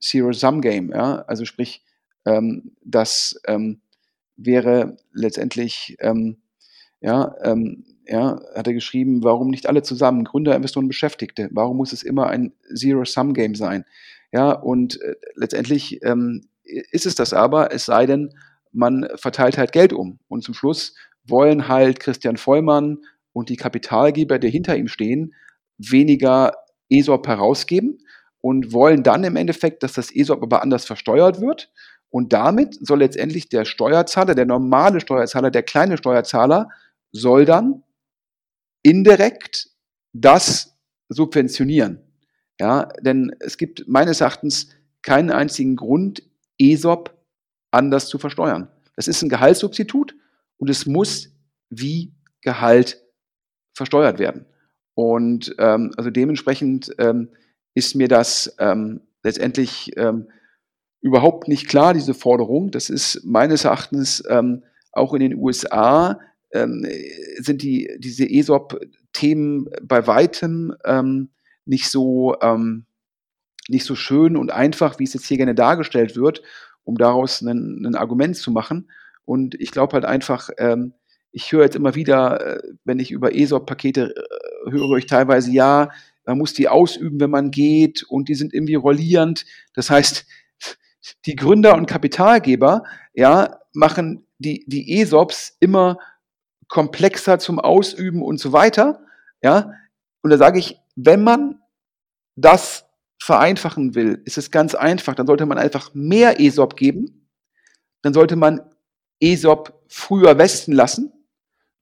Zero-Sum-Game. 0.00 0.92
Ja? 0.92 1.22
Also 1.22 1.44
sprich, 1.44 1.84
ähm, 2.28 2.72
das 2.84 3.40
ähm, 3.46 3.80
wäre 4.36 4.96
letztendlich, 5.12 5.96
ähm, 6.00 6.36
ja, 7.00 7.34
ähm, 7.42 7.84
ja, 8.06 8.40
hat 8.54 8.66
er 8.66 8.74
geschrieben, 8.74 9.22
warum 9.22 9.48
nicht 9.48 9.66
alle 9.66 9.82
zusammen, 9.82 10.24
Gründer, 10.24 10.54
Investoren, 10.54 10.88
Beschäftigte? 10.88 11.48
Warum 11.52 11.76
muss 11.76 11.92
es 11.92 12.02
immer 12.02 12.28
ein 12.28 12.52
Zero-Sum-Game 12.74 13.54
sein? 13.54 13.84
Ja, 14.32 14.52
und 14.52 15.00
äh, 15.02 15.14
letztendlich 15.34 16.02
ähm, 16.02 16.48
ist 16.64 17.06
es 17.06 17.14
das 17.14 17.32
aber, 17.32 17.72
es 17.72 17.86
sei 17.86 18.06
denn, 18.06 18.30
man 18.72 19.08
verteilt 19.16 19.58
halt 19.58 19.72
Geld 19.72 19.92
um. 19.92 20.18
Und 20.28 20.42
zum 20.44 20.54
Schluss 20.54 20.94
wollen 21.24 21.68
halt 21.68 22.00
Christian 22.00 22.36
Vollmann 22.36 22.98
und 23.32 23.48
die 23.48 23.56
Kapitalgeber, 23.56 24.38
die 24.38 24.50
hinter 24.50 24.76
ihm 24.76 24.88
stehen, 24.88 25.34
weniger 25.78 26.52
ESOP 26.90 27.26
herausgeben 27.26 27.98
und 28.40 28.72
wollen 28.72 29.02
dann 29.02 29.24
im 29.24 29.36
Endeffekt, 29.36 29.82
dass 29.82 29.94
das 29.94 30.14
ESOP 30.14 30.42
aber 30.42 30.62
anders 30.62 30.84
versteuert 30.86 31.40
wird. 31.40 31.70
Und 32.10 32.32
damit 32.32 32.74
soll 32.80 33.00
letztendlich 33.00 33.48
der 33.48 33.64
Steuerzahler, 33.64 34.34
der 34.34 34.46
normale 34.46 35.00
Steuerzahler, 35.00 35.50
der 35.50 35.62
kleine 35.62 35.98
Steuerzahler, 35.98 36.70
soll 37.12 37.44
dann 37.44 37.82
indirekt 38.82 39.68
das 40.12 40.76
subventionieren. 41.08 42.00
Ja, 42.60 42.88
denn 43.00 43.34
es 43.40 43.56
gibt 43.56 43.86
meines 43.86 44.20
Erachtens 44.20 44.70
keinen 45.02 45.30
einzigen 45.30 45.76
Grund, 45.76 46.22
ESOP 46.58 47.16
anders 47.70 48.08
zu 48.08 48.18
versteuern. 48.18 48.68
Das 48.96 49.06
ist 49.06 49.22
ein 49.22 49.28
Gehaltssubstitut 49.28 50.14
und 50.56 50.70
es 50.70 50.86
muss 50.86 51.30
wie 51.70 52.12
Gehalt 52.42 53.02
versteuert 53.74 54.18
werden. 54.18 54.46
Und 54.94 55.54
ähm, 55.58 55.92
also 55.96 56.10
dementsprechend 56.10 56.92
ähm, 56.98 57.28
ist 57.74 57.94
mir 57.94 58.08
das 58.08 58.56
ähm, 58.58 59.02
letztendlich 59.22 59.92
ähm, 59.96 60.28
überhaupt 61.00 61.48
nicht 61.48 61.68
klar, 61.68 61.94
diese 61.94 62.14
Forderung. 62.14 62.70
Das 62.70 62.90
ist 62.90 63.24
meines 63.24 63.64
Erachtens 63.64 64.22
ähm, 64.28 64.64
auch 64.92 65.14
in 65.14 65.20
den 65.20 65.34
USA 65.34 66.18
ähm, 66.52 66.86
sind 67.38 67.62
die, 67.62 67.90
diese 67.98 68.28
ESOP-Themen 68.28 69.68
bei 69.82 70.06
weitem 70.06 70.74
ähm, 70.84 71.30
nicht, 71.64 71.90
so, 71.90 72.36
ähm, 72.40 72.86
nicht 73.68 73.84
so 73.84 73.94
schön 73.94 74.36
und 74.36 74.50
einfach, 74.50 74.98
wie 74.98 75.04
es 75.04 75.14
jetzt 75.14 75.26
hier 75.26 75.36
gerne 75.36 75.54
dargestellt 75.54 76.16
wird, 76.16 76.42
um 76.84 76.96
daraus 76.96 77.42
ein, 77.42 77.94
Argument 77.94 78.36
zu 78.36 78.50
machen. 78.50 78.90
Und 79.24 79.54
ich 79.60 79.70
glaube 79.70 79.92
halt 79.92 80.06
einfach, 80.06 80.48
ähm, 80.56 80.94
ich 81.30 81.52
höre 81.52 81.64
jetzt 81.64 81.76
immer 81.76 81.94
wieder, 81.94 82.56
äh, 82.56 82.62
wenn 82.84 82.98
ich 82.98 83.10
über 83.10 83.34
ESOP-Pakete 83.34 84.14
äh, 84.16 84.70
höre, 84.70 84.96
ich 84.96 85.06
teilweise, 85.06 85.50
ja, 85.52 85.90
man 86.24 86.38
muss 86.38 86.54
die 86.54 86.68
ausüben, 86.68 87.20
wenn 87.20 87.30
man 87.30 87.50
geht 87.50 88.02
und 88.04 88.28
die 88.28 88.34
sind 88.34 88.54
irgendwie 88.54 88.74
rollierend. 88.74 89.44
Das 89.74 89.90
heißt, 89.90 90.26
die 91.26 91.36
Gründer 91.36 91.74
und 91.76 91.86
Kapitalgeber, 91.86 92.84
ja, 93.14 93.60
machen 93.72 94.26
die, 94.38 94.64
die 94.66 95.00
ESOPs 95.00 95.56
immer 95.60 95.98
komplexer 96.68 97.38
zum 97.38 97.58
Ausüben 97.58 98.22
und 98.22 98.38
so 98.38 98.52
weiter. 98.52 99.00
Ja, 99.42 99.72
und 100.22 100.30
da 100.30 100.38
sage 100.38 100.58
ich, 100.58 100.78
wenn 100.96 101.22
man 101.22 101.60
das 102.36 102.84
vereinfachen 103.20 103.94
will, 103.94 104.22
ist 104.24 104.38
es 104.38 104.50
ganz 104.50 104.74
einfach. 104.74 105.14
Dann 105.14 105.26
sollte 105.26 105.46
man 105.46 105.58
einfach 105.58 105.94
mehr 105.94 106.40
ESOP 106.40 106.76
geben. 106.76 107.28
Dann 108.02 108.14
sollte 108.14 108.36
man 108.36 108.60
ESOP 109.20 109.82
früher 109.88 110.38
westen 110.38 110.72
lassen. 110.72 111.12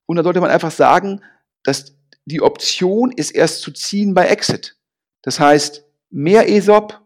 Und 0.06 0.16
dann 0.16 0.24
sollte 0.24 0.40
man 0.40 0.50
einfach 0.50 0.70
sagen, 0.70 1.22
dass 1.62 1.96
die 2.24 2.40
Option 2.40 3.12
ist 3.12 3.30
erst 3.32 3.60
zu 3.60 3.72
ziehen 3.72 4.14
bei 4.14 4.26
Exit. 4.26 4.76
Das 5.22 5.40
heißt, 5.40 5.84
mehr 6.10 6.48
ESOP, 6.48 7.00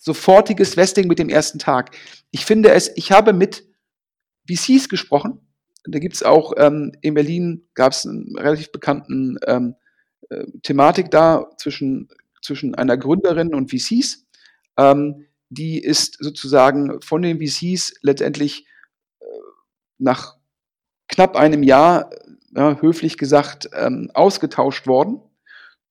sofortiges 0.00 0.76
Vesting 0.76 1.06
mit 1.06 1.18
dem 1.18 1.28
ersten 1.28 1.58
Tag. 1.58 1.94
Ich 2.30 2.44
finde 2.46 2.72
es, 2.72 2.90
ich 2.96 3.12
habe 3.12 3.32
mit 3.32 3.66
VCs 4.50 4.88
gesprochen, 4.88 5.40
da 5.84 5.98
gibt 5.98 6.14
es 6.14 6.22
auch 6.22 6.54
ähm, 6.56 6.92
in 7.00 7.14
Berlin 7.14 7.68
gab 7.74 7.92
es 7.92 8.06
einen 8.06 8.36
relativ 8.36 8.72
bekannten 8.72 9.38
ähm, 9.46 9.76
äh, 10.30 10.44
Thematik 10.62 11.10
da 11.10 11.46
zwischen, 11.58 12.08
zwischen 12.42 12.74
einer 12.74 12.96
Gründerin 12.96 13.54
und 13.54 13.70
VCs. 13.70 14.26
Ähm, 14.78 15.26
die 15.50 15.78
ist 15.78 16.16
sozusagen 16.20 17.00
von 17.02 17.22
den 17.22 17.38
VCs 17.38 17.94
letztendlich 18.02 18.66
äh, 19.20 19.24
nach 19.98 20.36
knapp 21.08 21.36
einem 21.36 21.62
Jahr, 21.62 22.10
ja, 22.54 22.80
höflich 22.80 23.18
gesagt, 23.18 23.68
ähm, 23.74 24.10
ausgetauscht 24.14 24.86
worden. 24.86 25.20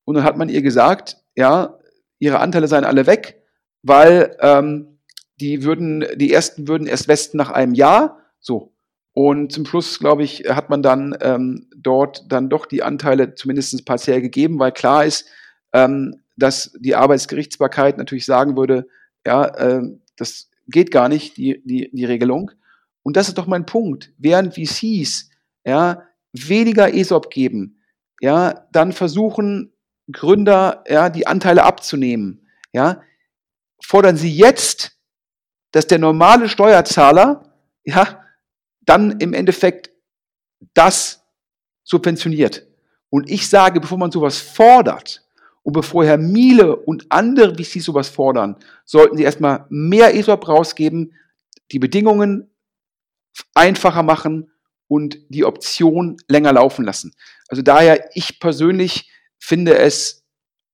Und 0.06 0.16
dann 0.16 0.24
hat 0.24 0.38
man 0.38 0.50
ihr 0.50 0.62
gesagt, 0.62 1.18
ja, 1.36 1.78
ihre 2.20 2.40
Anteile 2.40 2.68
seien 2.68 2.86
alle 2.86 3.06
weg, 3.06 3.40
weil 3.84 4.36
ähm, 4.42 5.00
die 5.40 5.64
würden, 5.64 6.06
die 6.16 6.34
ersten 6.34 6.68
würden 6.68 6.88
erst 6.88 7.08
westen 7.08 7.38
nach 7.38 7.50
einem 7.50 7.74
Jahr. 7.74 8.20
So. 8.40 8.74
Und 9.14 9.52
zum 9.52 9.66
Schluss, 9.66 10.00
glaube 10.00 10.24
ich, 10.24 10.46
hat 10.50 10.70
man 10.70 10.82
dann 10.82 11.18
ähm, 11.22 11.68
dort 11.76 12.32
dann 12.32 12.50
doch 12.50 12.66
die 12.66 12.84
Anteile 12.84 13.36
zumindest 13.36 13.86
partiell 13.86 14.22
gegeben, 14.22 14.60
weil 14.60 14.72
klar 14.72 15.06
ist, 15.06 15.26
ähm, 15.74 16.22
dass 16.38 16.72
die 16.80 16.96
Arbeitsgerichtsbarkeit 16.96 17.98
natürlich 17.98 18.26
sagen 18.26 18.56
würde, 18.56 18.88
ja, 19.26 19.46
äh, 19.46 19.82
das 20.16 20.50
geht 20.68 20.92
gar 20.92 21.10
nicht, 21.10 21.38
die, 21.38 21.62
die, 21.66 21.90
die 21.92 22.06
Regelung. 22.06 22.52
Und 23.04 23.18
das 23.18 23.28
ist 23.28 23.38
doch 23.38 23.48
mein 23.48 23.66
Punkt. 23.66 24.14
Während 24.18 24.56
VCs 24.56 25.30
ja, 25.66 26.04
weniger 26.34 26.94
ESOP 26.94 27.30
geben, 27.30 27.82
ja, 28.22 28.68
dann 28.72 28.92
versuchen 28.92 29.74
Gründer 30.12 30.84
ja, 30.88 31.10
die 31.10 31.28
Anteile 31.28 31.64
abzunehmen, 31.64 32.48
ja, 32.72 33.02
fordern 33.84 34.18
sie 34.18 34.32
jetzt, 34.32 34.98
dass 35.72 35.88
der 35.88 36.00
normale 36.00 36.50
Steuerzahler 36.50 37.54
ja, 37.84 38.24
dann 38.82 39.20
im 39.20 39.34
Endeffekt 39.34 39.92
das 40.74 41.24
subventioniert. 41.84 42.68
Und 43.10 43.30
ich 43.30 43.50
sage, 43.50 43.80
bevor 43.80 43.98
man 43.98 44.12
sowas 44.12 44.40
fordert 44.40 45.26
und 45.64 45.74
bevor 45.74 46.06
Herr 46.06 46.18
Miele 46.18 46.76
und 46.76 47.06
andere 47.10 47.58
wie 47.58 47.64
Sie 47.64 47.80
sowas 47.80 48.10
fordern, 48.10 48.56
sollten 48.86 49.18
Sie 49.18 49.24
erstmal 49.24 49.66
mehr 49.70 50.16
ESOP 50.16 50.48
rausgeben, 50.48 51.14
die 51.72 51.80
Bedingungen 51.80 52.52
einfacher 53.54 54.04
machen 54.04 54.52
und 54.88 55.20
die 55.30 55.46
Option 55.46 56.18
länger 56.28 56.54
laufen 56.54 56.86
lassen. 56.86 57.14
Also 57.48 57.62
daher, 57.62 58.10
ich 58.16 58.40
persönlich 58.40 59.12
finde 59.40 59.78
es 59.78 60.26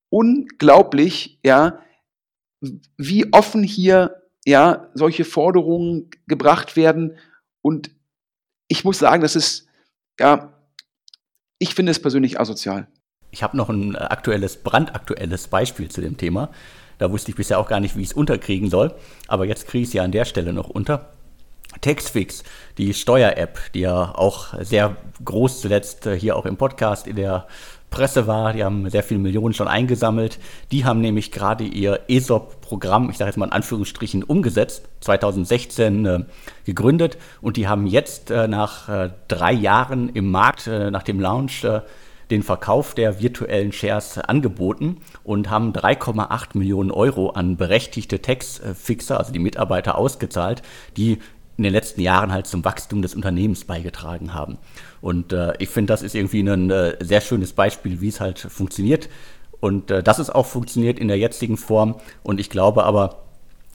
unglaublich, 0.10 1.40
ja, 1.44 1.80
wie 2.98 3.32
offen 3.34 3.64
hier 3.64 4.22
ja 4.46 4.90
solche 4.94 5.26
Forderungen 5.26 6.10
gebracht 6.28 6.76
werden 6.76 7.18
und 7.62 7.92
ich 8.68 8.84
muss 8.84 9.00
sagen, 9.00 9.22
das 9.22 9.36
ist, 9.36 9.68
ja, 10.20 10.54
ich 11.60 11.76
finde 11.76 11.92
es 11.92 12.02
persönlich 12.02 12.40
asozial. 12.40 12.88
Ich 13.32 13.44
habe 13.44 13.58
noch 13.58 13.70
ein 13.70 13.96
aktuelles, 13.96 14.58
brandaktuelles 14.58 15.48
Beispiel 15.48 15.90
zu 15.90 16.02
dem 16.02 16.18
Thema. 16.18 16.50
Da 16.98 17.12
wusste 17.12 17.32
ich 17.32 17.36
bisher 17.36 17.60
auch 17.60 17.68
gar 17.68 17.80
nicht, 17.80 17.98
wie 17.98 18.02
ich 18.02 18.10
es 18.10 18.14
unterkriegen 18.14 18.70
soll. 18.70 18.96
Aber 19.28 19.46
jetzt 19.46 19.68
kriege 19.68 19.84
ich 19.84 19.90
es 19.90 19.94
ja 19.94 20.04
an 20.04 20.12
der 20.12 20.26
Stelle 20.26 20.54
noch 20.54 20.70
unter. 20.70 21.12
Taxfix, 21.82 22.44
die 22.78 22.94
Steuer-App, 22.94 23.60
die 23.74 23.82
ja 23.82 24.16
auch 24.16 24.54
sehr 24.64 24.96
groß 25.24 25.62
zuletzt 25.62 26.06
äh, 26.06 26.18
hier 26.18 26.38
auch 26.38 26.46
im 26.46 26.56
Podcast 26.56 27.06
in 27.08 27.18
der 27.18 27.48
Presse 27.90 28.28
war. 28.28 28.54
Die 28.54 28.64
haben 28.64 28.90
sehr 28.90 29.04
viele 29.04 29.20
Millionen 29.20 29.54
schon 29.54 29.68
eingesammelt. 29.68 30.40
Die 30.72 30.86
haben 30.86 31.02
nämlich 31.02 31.32
gerade 31.32 31.64
ihr 31.64 32.02
ESOP-Programm, 32.08 33.10
ich 33.10 33.18
sage 33.18 33.30
jetzt 33.30 33.38
mal 33.38 33.46
in 33.46 33.52
Anführungsstrichen, 33.52 34.24
umgesetzt, 34.24 34.88
2016 35.02 36.06
äh, 36.06 36.20
gegründet. 36.66 37.18
Und 37.42 37.58
die 37.58 37.68
haben 37.68 37.88
jetzt 37.88 38.32
äh, 38.32 38.48
nach 38.48 38.90
äh, 38.90 39.12
drei 39.28 39.54
Jahren 39.54 40.10
im 40.10 40.30
Markt, 40.32 40.68
äh, 40.68 40.92
nach 40.92 41.04
dem 41.04 41.20
Launch, 41.20 41.64
äh, 41.64 41.82
den 42.32 42.44
Verkauf 42.44 42.96
der 42.96 43.20
virtuellen 43.22 43.72
Shares 43.72 44.18
angeboten 44.18 44.98
und 45.24 45.50
haben 45.50 45.74
3,8 45.74 46.58
Millionen 46.58 46.92
Euro 46.92 47.30
an 47.30 47.58
berechtigte 47.58 48.22
Tax-Fixer, 48.22 49.18
also 49.18 49.32
die 49.32 49.40
Mitarbeiter, 49.40 49.98
ausgezahlt, 49.98 50.62
die 50.98 51.20
in 51.58 51.64
den 51.64 51.74
letzten 51.74 52.02
Jahren 52.02 52.32
halt 52.32 52.48
zum 52.48 52.66
Wachstum 52.66 53.02
des 53.02 53.16
Unternehmens 53.16 53.66
beigetragen 53.66 54.34
haben. 54.34 54.58
Und 55.02 55.34
äh, 55.34 55.54
ich 55.60 55.70
finde, 55.70 55.94
das 55.94 56.02
ist 56.02 56.16
irgendwie 56.16 56.42
ein 56.42 56.70
äh, 56.70 56.98
sehr 57.00 57.22
schönes 57.22 57.54
Beispiel, 57.54 58.02
wie 58.02 58.10
es 58.10 58.20
halt 58.20 58.40
funktioniert. 58.40 59.10
Und 59.60 59.90
äh, 59.90 60.04
dass 60.04 60.20
es 60.20 60.30
auch 60.30 60.46
funktioniert 60.46 61.00
in 61.00 61.08
der 61.08 61.18
jetzigen 61.18 61.58
Form. 61.58 61.96
Und 62.24 62.40
ich 62.40 62.50
glaube 62.50 62.84
aber, 62.84 63.25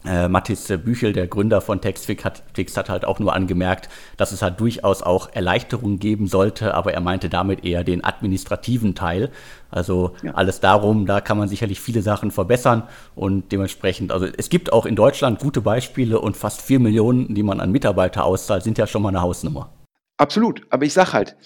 äh, 0.05 0.29
Mathis 0.29 0.67
Büchel, 0.85 1.13
der 1.13 1.27
Gründer 1.27 1.61
von 1.61 1.81
Textfix, 1.81 2.25
hat, 2.25 2.43
hat 2.57 2.89
halt 2.89 3.05
auch 3.05 3.19
nur 3.19 3.35
angemerkt, 3.35 3.89
dass 4.17 4.33
es 4.33 4.43
halt 4.43 4.61
durchaus 4.61 5.03
auch 5.03 5.31
Erleichterungen 5.33 5.99
geben 5.99 6.27
sollte, 6.27 6.75
aber 6.75 6.95
er 6.95 7.01
meinte 7.01 7.29
damit 7.29 7.65
eher 7.65 7.85
den 7.85 8.05
administrativen 8.05 8.95
Teil. 8.95 9.31
Also 9.71 10.15
ja. 10.23 10.33
alles 10.33 10.61
darum, 10.61 11.07
da 11.07 11.21
kann 11.21 11.39
man 11.39 11.49
sicherlich 11.49 11.81
viele 11.81 12.03
Sachen 12.03 12.31
verbessern 12.31 12.85
und 13.15 13.53
dementsprechend, 13.53 14.11
also 14.11 14.27
es 14.27 14.49
gibt 14.49 14.73
auch 14.73 14.87
in 14.87 14.97
Deutschland 14.97 15.39
gute 15.39 15.61
Beispiele 15.61 16.21
und 16.21 16.37
fast 16.37 16.63
vier 16.63 16.81
Millionen, 16.81 17.35
die 17.35 17.43
man 17.43 17.61
an 17.61 17.71
Mitarbeiter 17.71 18.25
auszahlt, 18.25 18.65
sind 18.65 18.79
ja 18.79 18.87
schon 18.87 19.03
mal 19.03 19.11
eine 19.11 19.21
Hausnummer. 19.21 19.73
Absolut, 20.17 20.67
aber 20.71 20.85
ich 20.85 20.93
sage 20.93 21.13
halt, 21.13 21.37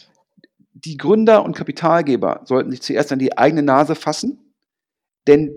die 0.73 0.97
Gründer 0.97 1.45
und 1.45 1.57
Kapitalgeber 1.57 2.41
sollten 2.45 2.71
sich 2.71 2.83
zuerst 2.83 3.13
an 3.13 3.19
die 3.19 3.37
eigene 3.37 3.63
Nase 3.63 3.95
fassen, 3.95 4.53
denn 5.27 5.53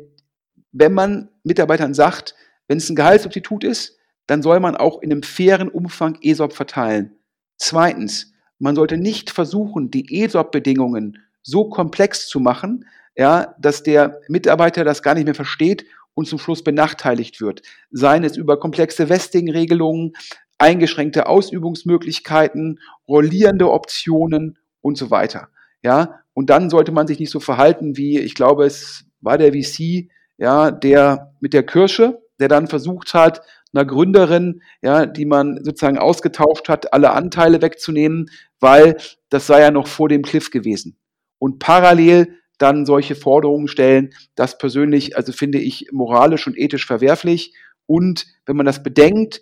wenn 0.71 0.93
man 0.93 1.29
Mitarbeitern 1.43 1.93
sagt, 1.93 2.35
wenn 2.67 2.77
es 2.77 2.89
ein 2.89 2.95
Gehaltssubstitut 2.95 3.63
ist, 3.63 3.97
dann 4.27 4.41
soll 4.41 4.59
man 4.59 4.75
auch 4.75 5.01
in 5.01 5.11
einem 5.11 5.23
fairen 5.23 5.69
Umfang 5.69 6.17
ESOP 6.21 6.53
verteilen. 6.53 7.15
Zweitens, 7.57 8.33
man 8.59 8.75
sollte 8.75 8.97
nicht 8.97 9.29
versuchen, 9.29 9.89
die 9.89 10.23
ESOP-Bedingungen 10.23 11.19
so 11.41 11.69
komplex 11.69 12.27
zu 12.27 12.39
machen, 12.39 12.85
ja, 13.15 13.55
dass 13.59 13.83
der 13.83 14.19
Mitarbeiter 14.27 14.83
das 14.83 15.01
gar 15.01 15.15
nicht 15.15 15.25
mehr 15.25 15.35
versteht 15.35 15.85
und 16.13 16.27
zum 16.27 16.39
Schluss 16.39 16.63
benachteiligt 16.63 17.41
wird. 17.41 17.61
Seien 17.89 18.23
es 18.23 18.37
über 18.37 18.59
komplexe 18.59 19.09
Vesting-Regelungen, 19.09 20.13
eingeschränkte 20.57 21.27
Ausübungsmöglichkeiten, 21.27 22.79
rollierende 23.07 23.71
Optionen 23.71 24.57
und 24.81 24.97
so 24.97 25.09
weiter. 25.09 25.49
Ja, 25.83 26.21
und 26.33 26.49
dann 26.49 26.69
sollte 26.69 26.91
man 26.91 27.07
sich 27.07 27.19
nicht 27.19 27.31
so 27.31 27.39
verhalten 27.39 27.97
wie, 27.97 28.19
ich 28.19 28.35
glaube, 28.35 28.65
es 28.65 29.05
war 29.21 29.37
der 29.37 29.53
VC, 29.53 30.09
ja, 30.37 30.71
der 30.71 31.33
mit 31.39 31.53
der 31.53 31.63
Kirsche, 31.63 32.21
der 32.39 32.47
dann 32.47 32.67
versucht 32.67 33.13
hat, 33.13 33.41
einer 33.73 33.85
Gründerin, 33.85 34.61
ja, 34.81 35.05
die 35.05 35.25
man 35.25 35.63
sozusagen 35.63 35.97
ausgetauscht 35.97 36.69
hat, 36.69 36.93
alle 36.93 37.11
Anteile 37.11 37.61
wegzunehmen, 37.61 38.29
weil 38.59 38.97
das 39.29 39.47
sei 39.47 39.61
ja 39.61 39.71
noch 39.71 39.87
vor 39.87 40.09
dem 40.09 40.21
Cliff 40.21 40.51
gewesen. 40.51 40.97
Und 41.39 41.59
parallel 41.59 42.33
dann 42.57 42.85
solche 42.85 43.15
Forderungen 43.15 43.67
stellen, 43.67 44.13
das 44.35 44.57
persönlich, 44.57 45.15
also 45.15 45.31
finde 45.31 45.59
ich 45.59 45.89
moralisch 45.91 46.47
und 46.47 46.57
ethisch 46.57 46.87
verwerflich. 46.87 47.53
Und 47.85 48.25
wenn 48.45 48.57
man 48.57 48.65
das 48.65 48.81
bedenkt, 48.81 49.41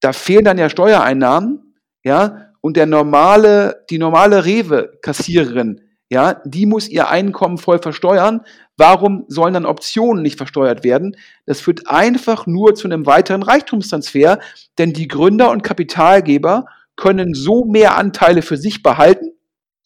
da 0.00 0.12
fehlen 0.12 0.44
dann 0.44 0.58
ja 0.58 0.68
Steuereinnahmen, 0.68 1.74
ja, 2.02 2.52
und 2.60 2.76
der 2.76 2.86
normale, 2.86 3.84
die 3.90 3.98
normale 3.98 4.44
Rewe-Kassiererin, 4.44 5.83
ja, 6.10 6.40
die 6.44 6.66
muss 6.66 6.88
ihr 6.88 7.08
Einkommen 7.08 7.58
voll 7.58 7.78
versteuern. 7.78 8.42
Warum 8.76 9.24
sollen 9.28 9.54
dann 9.54 9.66
Optionen 9.66 10.22
nicht 10.22 10.36
versteuert 10.36 10.84
werden? 10.84 11.16
Das 11.46 11.60
führt 11.60 11.88
einfach 11.88 12.46
nur 12.46 12.74
zu 12.74 12.86
einem 12.86 13.06
weiteren 13.06 13.42
Reichtumstransfer, 13.42 14.38
denn 14.78 14.92
die 14.92 15.08
Gründer 15.08 15.50
und 15.50 15.62
Kapitalgeber 15.62 16.66
können 16.96 17.34
so 17.34 17.64
mehr 17.64 17.96
Anteile 17.96 18.42
für 18.42 18.56
sich 18.56 18.82
behalten, 18.82 19.32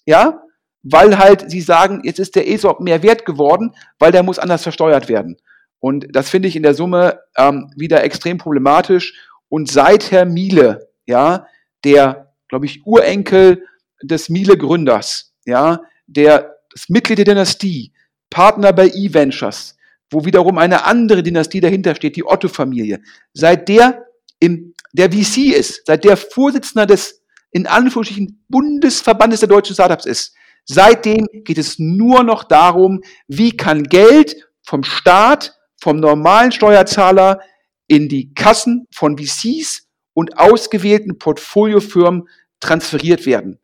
ja, 0.06 0.42
weil 0.82 1.18
halt 1.18 1.50
sie 1.50 1.60
sagen, 1.60 2.02
jetzt 2.04 2.18
ist 2.18 2.36
der 2.36 2.48
ESOP 2.48 2.80
mehr 2.80 3.02
wert 3.02 3.24
geworden, 3.24 3.74
weil 3.98 4.12
der 4.12 4.22
muss 4.22 4.38
anders 4.38 4.62
versteuert 4.62 5.08
werden. 5.08 5.36
Und 5.80 6.08
das 6.12 6.28
finde 6.28 6.48
ich 6.48 6.56
in 6.56 6.62
der 6.62 6.74
Summe 6.74 7.20
ähm, 7.36 7.70
wieder 7.76 8.02
extrem 8.02 8.38
problematisch. 8.38 9.14
Und 9.48 9.70
seit 9.70 10.10
Herr 10.10 10.24
Miele, 10.24 10.88
ja, 11.06 11.46
der, 11.84 12.32
glaube 12.48 12.66
ich, 12.66 12.84
Urenkel 12.84 13.64
des 14.02 14.28
Miele-Gründers, 14.28 15.34
ja, 15.44 15.80
der 16.08 16.56
das 16.70 16.88
Mitglied 16.88 17.18
der 17.18 17.24
Dynastie, 17.24 17.92
Partner 18.30 18.72
bei 18.72 18.88
E-Ventures, 18.88 19.76
wo 20.10 20.24
wiederum 20.24 20.58
eine 20.58 20.84
andere 20.84 21.22
Dynastie 21.22 21.60
dahinter 21.60 21.94
steht, 21.94 22.16
die 22.16 22.24
Otto-Familie, 22.24 23.00
seit 23.32 23.68
der 23.68 24.06
im, 24.40 24.74
der 24.92 25.10
VC 25.12 25.54
ist, 25.54 25.82
seit 25.86 26.04
der 26.04 26.16
Vorsitzender 26.16 26.86
des, 26.86 27.22
in 27.50 27.66
Anführungsstrichen, 27.66 28.44
Bundesverbandes 28.48 29.40
der 29.40 29.48
deutschen 29.48 29.74
Startups 29.74 30.06
ist, 30.06 30.34
seitdem 30.64 31.26
geht 31.44 31.58
es 31.58 31.78
nur 31.78 32.22
noch 32.22 32.44
darum, 32.44 33.00
wie 33.26 33.56
kann 33.56 33.84
Geld 33.84 34.36
vom 34.62 34.84
Staat, 34.84 35.54
vom 35.80 35.98
normalen 35.98 36.52
Steuerzahler 36.52 37.40
in 37.86 38.08
die 38.08 38.34
Kassen 38.34 38.86
von 38.92 39.16
VCs 39.18 39.88
und 40.14 40.38
ausgewählten 40.38 41.18
Portfoliofirmen 41.18 42.28
transferiert 42.60 43.24
werden. 43.24 43.60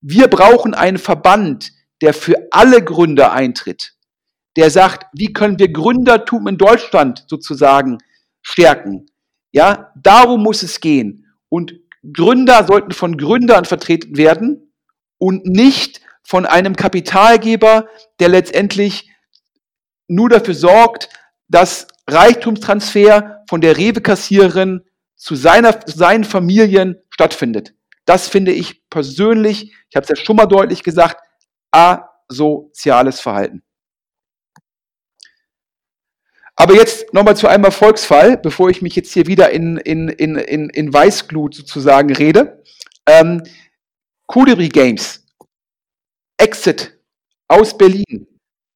Wir 0.00 0.28
brauchen 0.28 0.74
einen 0.74 0.98
Verband, 0.98 1.72
der 2.02 2.14
für 2.14 2.48
alle 2.50 2.82
Gründer 2.82 3.32
eintritt, 3.32 3.94
der 4.56 4.70
sagt, 4.70 5.06
wie 5.12 5.32
können 5.32 5.58
wir 5.58 5.72
Gründertum 5.72 6.46
in 6.48 6.58
Deutschland 6.58 7.24
sozusagen 7.28 7.98
stärken. 8.42 9.06
Ja, 9.52 9.92
darum 9.96 10.42
muss 10.42 10.62
es 10.62 10.80
gehen. 10.80 11.26
Und 11.48 11.74
Gründer 12.12 12.64
sollten 12.64 12.92
von 12.92 13.16
Gründern 13.16 13.64
vertreten 13.64 14.16
werden 14.16 14.72
und 15.18 15.44
nicht 15.44 16.00
von 16.22 16.46
einem 16.46 16.76
Kapitalgeber, 16.76 17.88
der 18.20 18.28
letztendlich 18.28 19.10
nur 20.08 20.28
dafür 20.28 20.54
sorgt, 20.54 21.08
dass 21.48 21.88
Reichtumstransfer 22.08 23.44
von 23.48 23.60
der 23.60 23.76
Rewe-Kassiererin 23.76 24.82
zu, 25.16 25.34
seiner, 25.34 25.80
zu 25.80 25.98
seinen 25.98 26.24
Familien 26.24 26.96
stattfindet. 27.10 27.74
Das 28.06 28.28
finde 28.28 28.52
ich 28.52 28.88
persönlich, 28.88 29.72
ich 29.88 29.96
habe 29.96 30.04
es 30.04 30.08
ja 30.08 30.16
schon 30.16 30.36
mal 30.36 30.46
deutlich 30.46 30.82
gesagt, 30.82 31.20
asoziales 31.70 33.20
Verhalten. 33.20 33.62
Aber 36.56 36.74
jetzt 36.74 37.14
nochmal 37.14 37.36
zu 37.36 37.48
einem 37.48 37.64
Erfolgsfall, 37.64 38.36
bevor 38.36 38.68
ich 38.68 38.82
mich 38.82 38.94
jetzt 38.94 39.12
hier 39.14 39.26
wieder 39.26 39.50
in, 39.50 39.78
in, 39.78 40.08
in, 40.10 40.36
in, 40.36 40.68
in 40.68 40.92
Weißglut 40.92 41.54
sozusagen 41.54 42.14
rede. 42.14 42.62
Ähm, 43.06 43.42
Colibri 44.26 44.68
Games, 44.68 45.24
Exit 46.36 46.98
aus 47.48 47.76
Berlin, 47.76 48.26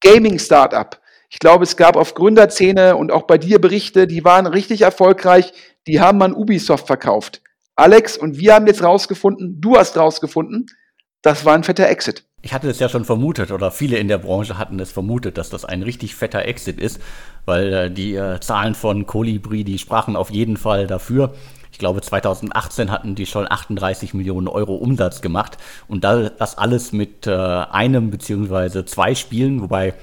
Gaming 0.00 0.38
Startup. 0.38 0.98
Ich 1.28 1.38
glaube, 1.38 1.64
es 1.64 1.76
gab 1.76 1.96
auf 1.96 2.14
Gründerszene 2.14 2.96
und 2.96 3.12
auch 3.12 3.26
bei 3.26 3.38
dir 3.38 3.60
Berichte, 3.60 4.06
die 4.06 4.24
waren 4.24 4.46
richtig 4.46 4.82
erfolgreich. 4.82 5.52
Die 5.86 6.00
haben 6.00 6.22
an 6.22 6.32
Ubisoft 6.32 6.86
verkauft. 6.86 7.42
Alex 7.76 8.16
und 8.16 8.38
wir 8.38 8.54
haben 8.54 8.66
jetzt 8.66 8.82
rausgefunden, 8.82 9.60
du 9.60 9.76
hast 9.76 9.96
rausgefunden, 9.96 10.66
das 11.22 11.44
war 11.44 11.54
ein 11.54 11.64
fetter 11.64 11.88
Exit. 11.88 12.24
Ich 12.44 12.52
hatte 12.52 12.68
es 12.68 12.78
ja 12.78 12.90
schon 12.90 13.06
vermutet 13.06 13.50
oder 13.52 13.70
viele 13.70 13.96
in 13.96 14.06
der 14.06 14.18
Branche 14.18 14.58
hatten 14.58 14.78
es 14.78 14.92
vermutet, 14.92 15.38
dass 15.38 15.48
das 15.48 15.64
ein 15.64 15.82
richtig 15.82 16.14
fetter 16.14 16.44
Exit 16.44 16.78
ist, 16.78 17.00
weil 17.46 17.72
äh, 17.72 17.90
die 17.90 18.14
äh, 18.16 18.38
Zahlen 18.38 18.74
von 18.74 19.06
Colibri, 19.06 19.64
die 19.64 19.78
sprachen 19.78 20.14
auf 20.14 20.28
jeden 20.28 20.58
Fall 20.58 20.86
dafür. 20.86 21.32
Ich 21.72 21.78
glaube, 21.78 22.02
2018 22.02 22.90
hatten 22.90 23.14
die 23.14 23.24
schon 23.24 23.50
38 23.50 24.12
Millionen 24.12 24.46
Euro 24.46 24.74
Umsatz 24.74 25.22
gemacht 25.22 25.56
und 25.88 26.04
das 26.04 26.58
alles 26.58 26.92
mit 26.92 27.26
äh, 27.26 27.30
einem 27.32 28.10
beziehungsweise 28.10 28.84
zwei 28.84 29.14
Spielen, 29.14 29.62
wobei 29.62 29.94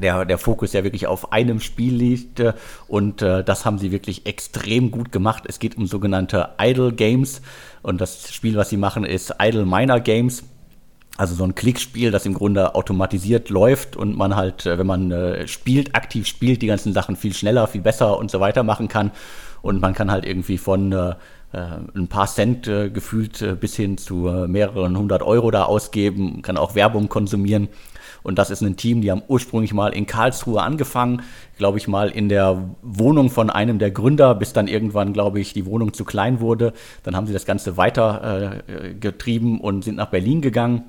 der, 0.00 0.24
der 0.24 0.38
Fokus 0.38 0.72
ja 0.74 0.84
wirklich 0.84 1.08
auf 1.08 1.32
einem 1.32 1.58
Spiel 1.58 1.94
liegt 1.94 2.38
äh, 2.38 2.52
und 2.86 3.20
äh, 3.20 3.42
das 3.42 3.64
haben 3.64 3.78
sie 3.78 3.90
wirklich 3.90 4.26
extrem 4.26 4.92
gut 4.92 5.10
gemacht. 5.10 5.42
Es 5.48 5.58
geht 5.58 5.76
um 5.76 5.88
sogenannte 5.88 6.50
Idle 6.60 6.92
Games 6.92 7.42
und 7.82 8.00
das 8.00 8.32
Spiel, 8.32 8.54
was 8.54 8.70
sie 8.70 8.76
machen, 8.76 9.04
ist 9.04 9.34
Idle 9.40 9.66
Miner 9.66 9.98
Games. 9.98 10.44
Also 11.16 11.36
so 11.36 11.44
ein 11.44 11.54
Klickspiel, 11.54 12.10
das 12.10 12.26
im 12.26 12.34
Grunde 12.34 12.74
automatisiert 12.74 13.48
läuft 13.48 13.96
und 13.96 14.16
man 14.16 14.34
halt, 14.34 14.66
äh, 14.66 14.78
wenn 14.78 14.86
man 14.86 15.12
äh, 15.12 15.46
spielt, 15.46 15.94
aktiv 15.94 16.26
spielt, 16.26 16.60
die 16.60 16.66
ganzen 16.66 16.92
Sachen 16.92 17.14
viel 17.14 17.32
schneller, 17.32 17.68
viel 17.68 17.82
besser 17.82 18.18
und 18.18 18.32
so 18.32 18.40
weiter 18.40 18.64
machen 18.64 18.88
kann. 18.88 19.12
Und 19.62 19.80
man 19.80 19.94
kann 19.94 20.10
halt 20.10 20.26
irgendwie 20.26 20.58
von 20.58 20.90
äh, 20.92 21.10
äh 21.52 21.58
ein 21.94 22.08
paar 22.08 22.26
Cent 22.26 22.66
äh, 22.66 22.90
gefühlt 22.90 23.60
bis 23.60 23.76
hin 23.76 23.96
zu 23.96 24.28
mehreren 24.48 24.98
hundert 24.98 25.22
Euro 25.22 25.52
da 25.52 25.64
ausgeben, 25.64 26.42
kann 26.42 26.56
auch 26.56 26.74
Werbung 26.74 27.08
konsumieren. 27.08 27.68
Und 28.24 28.38
das 28.38 28.50
ist 28.50 28.62
ein 28.62 28.76
Team, 28.76 29.00
die 29.00 29.10
haben 29.10 29.22
ursprünglich 29.28 29.72
mal 29.72 29.92
in 29.92 30.06
Karlsruhe 30.06 30.62
angefangen, 30.62 31.22
glaube 31.58 31.78
ich 31.78 31.86
mal 31.86 32.08
in 32.08 32.28
der 32.28 32.70
Wohnung 32.82 33.30
von 33.30 33.50
einem 33.50 33.78
der 33.78 33.90
Gründer, 33.90 34.34
bis 34.34 34.54
dann 34.54 34.66
irgendwann, 34.66 35.12
glaube 35.12 35.40
ich, 35.40 35.52
die 35.52 35.66
Wohnung 35.66 35.92
zu 35.92 36.04
klein 36.04 36.40
wurde. 36.40 36.72
Dann 37.02 37.14
haben 37.14 37.26
sie 37.26 37.34
das 37.34 37.44
Ganze 37.44 37.76
weiter 37.76 38.62
getrieben 38.98 39.60
und 39.60 39.84
sind 39.84 39.96
nach 39.96 40.08
Berlin 40.08 40.40
gegangen 40.40 40.84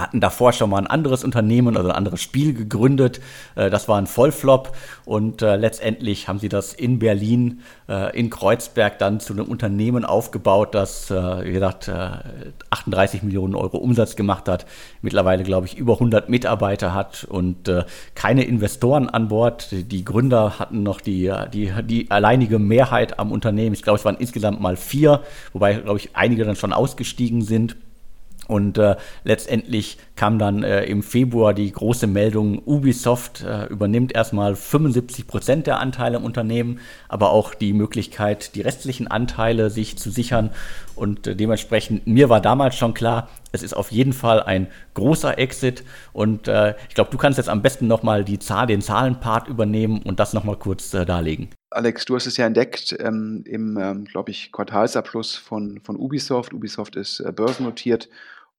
hatten 0.00 0.20
davor 0.20 0.52
schon 0.52 0.70
mal 0.70 0.78
ein 0.78 0.86
anderes 0.86 1.24
Unternehmen, 1.24 1.76
also 1.76 1.88
ein 1.88 1.96
anderes 1.96 2.20
Spiel 2.20 2.54
gegründet. 2.54 3.20
Äh, 3.56 3.70
das 3.70 3.88
war 3.88 3.98
ein 3.98 4.06
Vollflop 4.06 4.72
und 5.04 5.42
äh, 5.42 5.56
letztendlich 5.56 6.28
haben 6.28 6.38
sie 6.38 6.48
das 6.48 6.72
in 6.72 6.98
Berlin, 6.98 7.60
äh, 7.88 8.16
in 8.18 8.30
Kreuzberg 8.30 8.98
dann 8.98 9.20
zu 9.20 9.32
einem 9.32 9.46
Unternehmen 9.46 10.04
aufgebaut, 10.04 10.74
das, 10.74 11.10
wie 11.10 11.52
gesagt, 11.52 11.90
38 12.70 13.22
Millionen 13.22 13.54
Euro 13.54 13.78
Umsatz 13.78 14.16
gemacht 14.16 14.48
hat, 14.48 14.66
mittlerweile, 15.02 15.42
glaube 15.42 15.66
ich, 15.66 15.76
über 15.76 15.94
100 15.94 16.28
Mitarbeiter 16.28 16.94
hat 16.94 17.24
und 17.24 17.70
keine 18.14 18.44
Investoren 18.44 19.08
an 19.08 19.28
Bord. 19.28 19.68
Die 19.72 20.04
Gründer 20.04 20.58
hatten 20.58 20.82
noch 20.82 21.00
die, 21.00 21.32
die, 21.52 21.72
die 21.84 22.10
alleinige 22.10 22.58
Mehrheit 22.58 23.18
am 23.18 23.32
Unternehmen. 23.32 23.74
Ich 23.74 23.82
glaube, 23.82 23.98
es 23.98 24.04
waren 24.04 24.16
insgesamt 24.16 24.60
mal 24.60 24.76
vier, 24.76 25.22
wobei, 25.52 25.74
glaube 25.74 25.98
ich, 25.98 26.10
einige 26.14 26.44
dann 26.44 26.56
schon 26.56 26.72
ausgestiegen 26.72 27.42
sind. 27.42 27.76
Und 28.50 28.78
äh, 28.78 28.96
letztendlich 29.22 29.96
kam 30.16 30.40
dann 30.40 30.64
äh, 30.64 30.82
im 30.84 31.04
Februar 31.04 31.54
die 31.54 31.70
große 31.70 32.08
Meldung, 32.08 32.60
Ubisoft 32.66 33.44
äh, 33.44 33.66
übernimmt 33.66 34.12
erstmal 34.12 34.56
75 34.56 35.28
Prozent 35.28 35.68
der 35.68 35.78
Anteile 35.78 36.16
im 36.16 36.24
Unternehmen, 36.24 36.80
aber 37.08 37.30
auch 37.30 37.54
die 37.54 37.72
Möglichkeit, 37.72 38.56
die 38.56 38.62
restlichen 38.62 39.06
Anteile 39.06 39.70
sich 39.70 39.96
zu 39.98 40.10
sichern. 40.10 40.50
Und 40.96 41.28
äh, 41.28 41.36
dementsprechend, 41.36 42.08
mir 42.08 42.28
war 42.28 42.40
damals 42.40 42.74
schon 42.74 42.92
klar, 42.92 43.28
es 43.52 43.62
ist 43.62 43.72
auf 43.72 43.92
jeden 43.92 44.12
Fall 44.12 44.42
ein 44.42 44.66
großer 44.94 45.38
Exit. 45.38 45.84
Und 46.12 46.48
äh, 46.48 46.74
ich 46.88 46.94
glaube, 46.96 47.10
du 47.10 47.18
kannst 47.18 47.38
jetzt 47.38 47.48
am 47.48 47.62
besten 47.62 47.86
nochmal 47.86 48.24
Zahl, 48.40 48.66
den 48.66 48.82
Zahlenpart 48.82 49.46
übernehmen 49.46 50.02
und 50.02 50.18
das 50.18 50.32
nochmal 50.32 50.56
kurz 50.56 50.92
äh, 50.92 51.06
darlegen. 51.06 51.50
Alex, 51.70 52.04
du 52.04 52.16
hast 52.16 52.26
es 52.26 52.36
ja 52.36 52.46
entdeckt 52.46 52.96
ähm, 52.98 53.44
im, 53.46 53.78
ähm, 53.78 54.04
glaube 54.06 54.32
ich, 54.32 54.50
Quartalsabschluss 54.50 55.36
von, 55.36 55.80
von 55.84 55.96
Ubisoft. 55.96 56.52
Ubisoft 56.52 56.96
ist 56.96 57.22
börsennotiert 57.36 58.08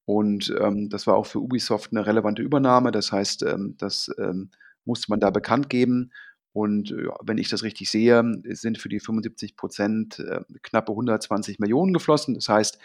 und 0.06 0.54
ähm, 0.60 0.90
das 0.90 1.08
war 1.08 1.16
auch 1.16 1.26
für 1.26 1.40
Ubisoft 1.40 1.92
eine 1.92 2.06
relevante 2.06 2.42
Übernahme. 2.42 2.92
Das 2.92 3.12
heißt, 3.12 3.44
ähm, 3.44 3.76
das 3.78 4.10
ähm, 4.18 4.50
musste 4.86 5.08
man 5.10 5.20
da 5.20 5.30
bekannt 5.30 5.70
geben. 5.70 6.12
Und 6.54 6.90
ja, 6.90 7.16
wenn 7.24 7.38
ich 7.38 7.50
das 7.50 7.64
richtig 7.64 7.90
sehe, 7.90 8.24
sind 8.44 8.78
für 8.78 8.90
die 8.90 9.00
75 9.00 9.56
Prozent 9.56 10.20
äh, 10.20 10.42
knappe 10.64 10.92
120 10.92 11.60
Millionen 11.60 11.94
geflossen. 11.94 12.34
Das 12.34 12.50
heißt, 12.50 12.78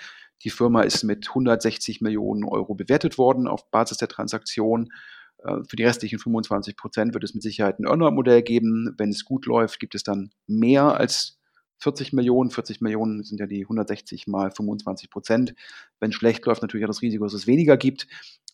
die 0.42 0.50
Firma 0.50 0.82
ist 0.82 1.02
mit 1.02 1.28
160 1.28 2.00
Millionen 2.00 2.44
Euro 2.44 2.74
bewertet 2.74 3.18
worden 3.18 3.48
auf 3.48 3.70
Basis 3.70 3.98
der 3.98 4.08
Transaktion. 4.08 4.92
Äh, 5.38 5.64
für 5.68 5.76
die 5.76 5.84
restlichen 5.84 6.18
25 6.18 6.76
Prozent 6.76 7.14
wird 7.14 7.24
es 7.24 7.34
mit 7.34 7.42
Sicherheit 7.42 7.80
ein 7.80 7.86
Earnout-Modell 7.86 8.42
geben. 8.42 8.94
Wenn 8.98 9.10
es 9.10 9.24
gut 9.24 9.46
läuft, 9.46 9.80
gibt 9.80 9.94
es 9.94 10.02
dann 10.02 10.30
mehr 10.46 10.98
als 10.98 11.38
40 11.78 12.12
Millionen. 12.12 12.50
40 12.50 12.80
Millionen 12.80 13.22
sind 13.22 13.40
ja 13.40 13.46
die 13.46 13.62
160 13.62 14.26
mal 14.26 14.50
25 14.50 15.10
Prozent. 15.10 15.54
Wenn 16.00 16.12
schlecht 16.12 16.44
läuft, 16.46 16.62
natürlich 16.62 16.84
auch 16.84 16.90
das 16.90 17.02
Risiko, 17.02 17.24
dass 17.24 17.34
es 17.34 17.46
weniger 17.46 17.76
gibt. 17.76 18.06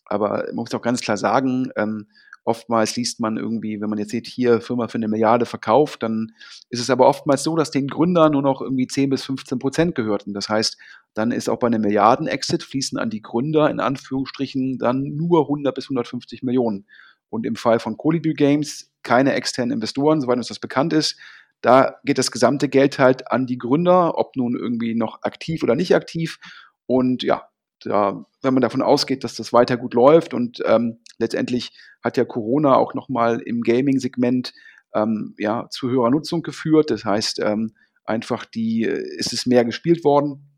Aber 0.05 0.45
man 0.47 0.55
muss 0.55 0.73
auch 0.73 0.81
ganz 0.81 1.01
klar 1.01 1.17
sagen, 1.17 1.71
ähm, 1.75 2.07
Oftmals 2.45 2.97
liest 2.97 3.21
man 3.21 3.37
irgendwie, 3.37 3.79
wenn 3.79 3.89
man 3.89 3.99
jetzt 3.99 4.11
sieht, 4.11 4.27
hier 4.27 4.59
Firma 4.59 4.89
für 4.89 4.97
eine 4.97 5.07
Milliarde 5.07 5.45
verkauft, 5.45 6.03
dann 6.03 6.33
ist 6.69 6.81
es 6.81 6.89
aber 6.89 7.07
oftmals 7.07 7.43
so, 7.43 7.55
dass 7.55 7.71
den 7.71 7.87
Gründern 7.87 8.33
nur 8.33 8.41
noch 8.41 8.61
irgendwie 8.61 8.87
10 8.87 9.09
bis 9.09 9.23
15 9.23 9.59
Prozent 9.59 9.95
gehörten. 9.95 10.33
Das 10.33 10.49
heißt, 10.49 10.77
dann 11.13 11.31
ist 11.31 11.47
auch 11.47 11.59
bei 11.59 11.67
einem 11.67 11.81
Milliarden-Exit 11.81 12.63
fließen 12.63 12.99
an 12.99 13.09
die 13.09 13.21
Gründer 13.21 13.69
in 13.69 13.79
Anführungsstrichen 13.79 14.77
dann 14.77 15.03
nur 15.15 15.43
100 15.43 15.73
bis 15.73 15.85
150 15.85 16.43
Millionen. 16.43 16.85
Und 17.29 17.45
im 17.45 17.55
Fall 17.55 17.79
von 17.79 17.95
Colibri 17.95 18.33
Games 18.33 18.91
keine 19.03 19.33
externen 19.33 19.71
Investoren, 19.71 20.19
soweit 20.19 20.37
uns 20.37 20.47
das 20.47 20.59
bekannt 20.59 20.91
ist. 20.91 21.17
Da 21.63 21.95
geht 22.03 22.17
das 22.17 22.29
gesamte 22.29 22.67
Geld 22.67 22.99
halt 22.99 23.31
an 23.31 23.47
die 23.47 23.57
Gründer, 23.57 24.17
ob 24.17 24.35
nun 24.35 24.55
irgendwie 24.55 24.95
noch 24.95 25.23
aktiv 25.23 25.63
oder 25.63 25.75
nicht 25.75 25.95
aktiv. 25.95 26.37
Und 26.85 27.23
ja, 27.23 27.47
da, 27.79 28.25
wenn 28.41 28.53
man 28.53 28.61
davon 28.61 28.81
ausgeht, 28.81 29.23
dass 29.23 29.35
das 29.35 29.53
weiter 29.53 29.77
gut 29.77 29.93
läuft 29.93 30.33
und 30.33 30.61
ähm, 30.65 30.99
letztendlich 31.17 31.71
hat 32.03 32.17
ja 32.17 32.25
Corona 32.25 32.75
auch 32.75 32.93
nochmal 32.93 33.39
im 33.39 33.61
Gaming-Segment 33.61 34.53
ähm, 34.93 35.35
ja, 35.37 35.67
zu 35.69 35.89
höherer 35.89 36.11
Nutzung 36.11 36.43
geführt. 36.43 36.91
Das 36.91 37.05
heißt, 37.05 37.39
ähm, 37.39 37.75
einfach 38.03 38.43
die, 38.43 38.83
äh, 38.83 39.01
ist 39.17 39.31
es 39.31 39.45
mehr 39.45 39.63
gespielt 39.63 40.03
worden 40.03 40.49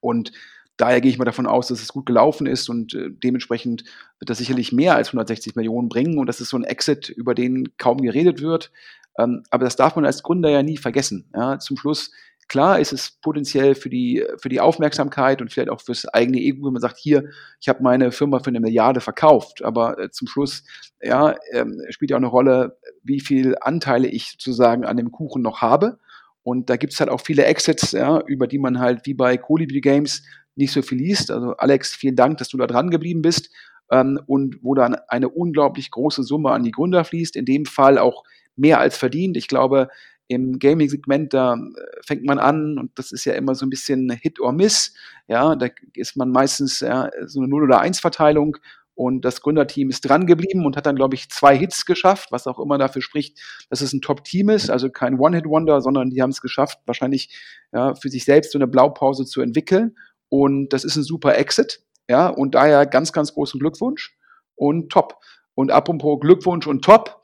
und 0.00 0.30
daher 0.76 1.00
gehe 1.00 1.10
ich 1.10 1.18
mal 1.18 1.24
davon 1.24 1.46
aus, 1.46 1.66
dass 1.66 1.82
es 1.82 1.92
gut 1.92 2.06
gelaufen 2.06 2.46
ist 2.46 2.68
und 2.68 2.94
äh, 2.94 3.10
dementsprechend 3.10 3.82
wird 4.20 4.30
das 4.30 4.38
sicherlich 4.38 4.72
mehr 4.72 4.94
als 4.94 5.08
160 5.08 5.56
Millionen 5.56 5.88
bringen 5.88 6.18
und 6.18 6.26
das 6.26 6.40
ist 6.40 6.50
so 6.50 6.56
ein 6.56 6.64
Exit, 6.64 7.08
über 7.08 7.34
den 7.34 7.76
kaum 7.76 7.98
geredet 7.98 8.40
wird. 8.40 8.70
Ähm, 9.18 9.42
aber 9.50 9.64
das 9.64 9.76
darf 9.76 9.96
man 9.96 10.06
als 10.06 10.22
Gründer 10.22 10.50
ja 10.50 10.62
nie 10.62 10.76
vergessen. 10.76 11.30
Ja, 11.34 11.58
zum 11.58 11.76
Schluss 11.76 12.10
Klar 12.48 12.80
ist 12.80 12.94
es 12.94 13.10
potenziell 13.20 13.74
für 13.74 13.90
die, 13.90 14.24
für 14.38 14.48
die 14.48 14.60
Aufmerksamkeit 14.60 15.42
und 15.42 15.52
vielleicht 15.52 15.68
auch 15.68 15.82
fürs 15.82 16.06
eigene 16.08 16.38
Ego, 16.38 16.66
wenn 16.66 16.72
man 16.72 16.80
sagt, 16.80 16.96
hier, 16.96 17.24
ich 17.60 17.68
habe 17.68 17.82
meine 17.82 18.10
Firma 18.10 18.38
für 18.38 18.48
eine 18.48 18.60
Milliarde 18.60 19.02
verkauft, 19.02 19.62
aber 19.62 19.98
äh, 19.98 20.10
zum 20.10 20.26
Schluss 20.26 20.64
ja, 21.02 21.34
ähm, 21.52 21.82
spielt 21.90 22.10
ja 22.10 22.16
auch 22.16 22.20
eine 22.20 22.26
Rolle, 22.26 22.78
wie 23.02 23.20
viel 23.20 23.54
Anteile 23.60 24.08
ich 24.08 24.30
sozusagen 24.32 24.86
an 24.86 24.96
dem 24.96 25.12
Kuchen 25.12 25.42
noch 25.42 25.60
habe. 25.60 25.98
Und 26.42 26.70
da 26.70 26.78
gibt 26.78 26.94
es 26.94 27.00
halt 27.00 27.10
auch 27.10 27.20
viele 27.20 27.44
Exits, 27.44 27.92
ja, 27.92 28.22
über 28.26 28.46
die 28.46 28.58
man 28.58 28.78
halt 28.78 29.04
wie 29.04 29.14
bei 29.14 29.36
Colibri 29.36 29.82
Games 29.82 30.22
nicht 30.56 30.72
so 30.72 30.80
viel 30.80 30.98
liest. 30.98 31.30
Also 31.30 31.54
Alex, 31.58 31.94
vielen 31.94 32.16
Dank, 32.16 32.38
dass 32.38 32.48
du 32.48 32.56
da 32.56 32.66
dran 32.66 32.88
geblieben 32.88 33.20
bist. 33.20 33.50
Ähm, 33.90 34.20
und 34.26 34.58
wo 34.62 34.74
dann 34.74 34.96
eine 35.08 35.28
unglaublich 35.28 35.90
große 35.90 36.22
Summe 36.22 36.50
an 36.50 36.62
die 36.62 36.72
Gründer 36.72 37.04
fließt, 37.04 37.36
in 37.36 37.44
dem 37.44 37.64
Fall 37.64 37.98
auch 37.98 38.24
mehr 38.56 38.80
als 38.80 38.96
verdient. 38.96 39.36
Ich 39.36 39.48
glaube, 39.48 39.88
im 40.28 40.58
Gaming-Segment, 40.58 41.32
da 41.32 41.54
äh, 41.54 41.58
fängt 42.04 42.24
man 42.24 42.38
an 42.38 42.78
und 42.78 42.98
das 42.98 43.12
ist 43.12 43.24
ja 43.24 43.32
immer 43.32 43.54
so 43.54 43.64
ein 43.64 43.70
bisschen 43.70 44.10
Hit 44.10 44.40
or 44.40 44.52
Miss. 44.52 44.94
Ja, 45.26 45.56
da 45.56 45.68
ist 45.94 46.16
man 46.16 46.30
meistens 46.30 46.80
ja, 46.80 47.10
so 47.26 47.40
eine 47.40 47.48
0 47.48 47.64
oder 47.64 47.80
1 47.80 48.00
Verteilung 48.00 48.58
und 48.98 49.24
das 49.24 49.42
Gründerteam 49.42 49.90
ist 49.90 50.00
dran 50.00 50.26
geblieben 50.26 50.66
und 50.66 50.76
hat 50.76 50.86
dann, 50.86 50.96
glaube 50.96 51.14
ich, 51.14 51.30
zwei 51.30 51.56
Hits 51.56 51.86
geschafft, 51.86 52.32
was 52.32 52.48
auch 52.48 52.58
immer 52.58 52.78
dafür 52.78 53.00
spricht, 53.00 53.38
dass 53.70 53.80
es 53.80 53.92
ein 53.92 54.00
Top-Team 54.00 54.48
ist, 54.48 54.70
also 54.70 54.90
kein 54.90 55.20
One-Hit-Wonder, 55.20 55.80
sondern 55.80 56.10
die 56.10 56.20
haben 56.20 56.30
es 56.30 56.40
geschafft, 56.40 56.80
wahrscheinlich 56.84 57.30
ja, 57.72 57.94
für 57.94 58.08
sich 58.08 58.24
selbst 58.24 58.50
so 58.50 58.58
eine 58.58 58.66
Blaupause 58.66 59.24
zu 59.24 59.40
entwickeln. 59.40 59.96
Und 60.30 60.70
das 60.72 60.82
ist 60.82 60.96
ein 60.96 61.04
super 61.04 61.38
Exit, 61.38 61.80
ja, 62.08 62.28
und 62.28 62.54
daher 62.54 62.86
ganz, 62.86 63.12
ganz 63.12 63.34
großen 63.34 63.60
Glückwunsch 63.60 64.16
und 64.54 64.90
top. 64.90 65.18
Und 65.54 65.70
apropos 65.70 66.20
Glückwunsch 66.20 66.66
und 66.66 66.84
top, 66.84 67.22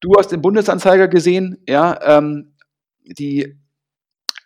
Du 0.00 0.14
hast 0.16 0.28
den 0.30 0.42
Bundesanzeiger 0.42 1.08
gesehen, 1.08 1.58
ja, 1.66 1.98
ähm, 2.02 2.54
die 3.02 3.56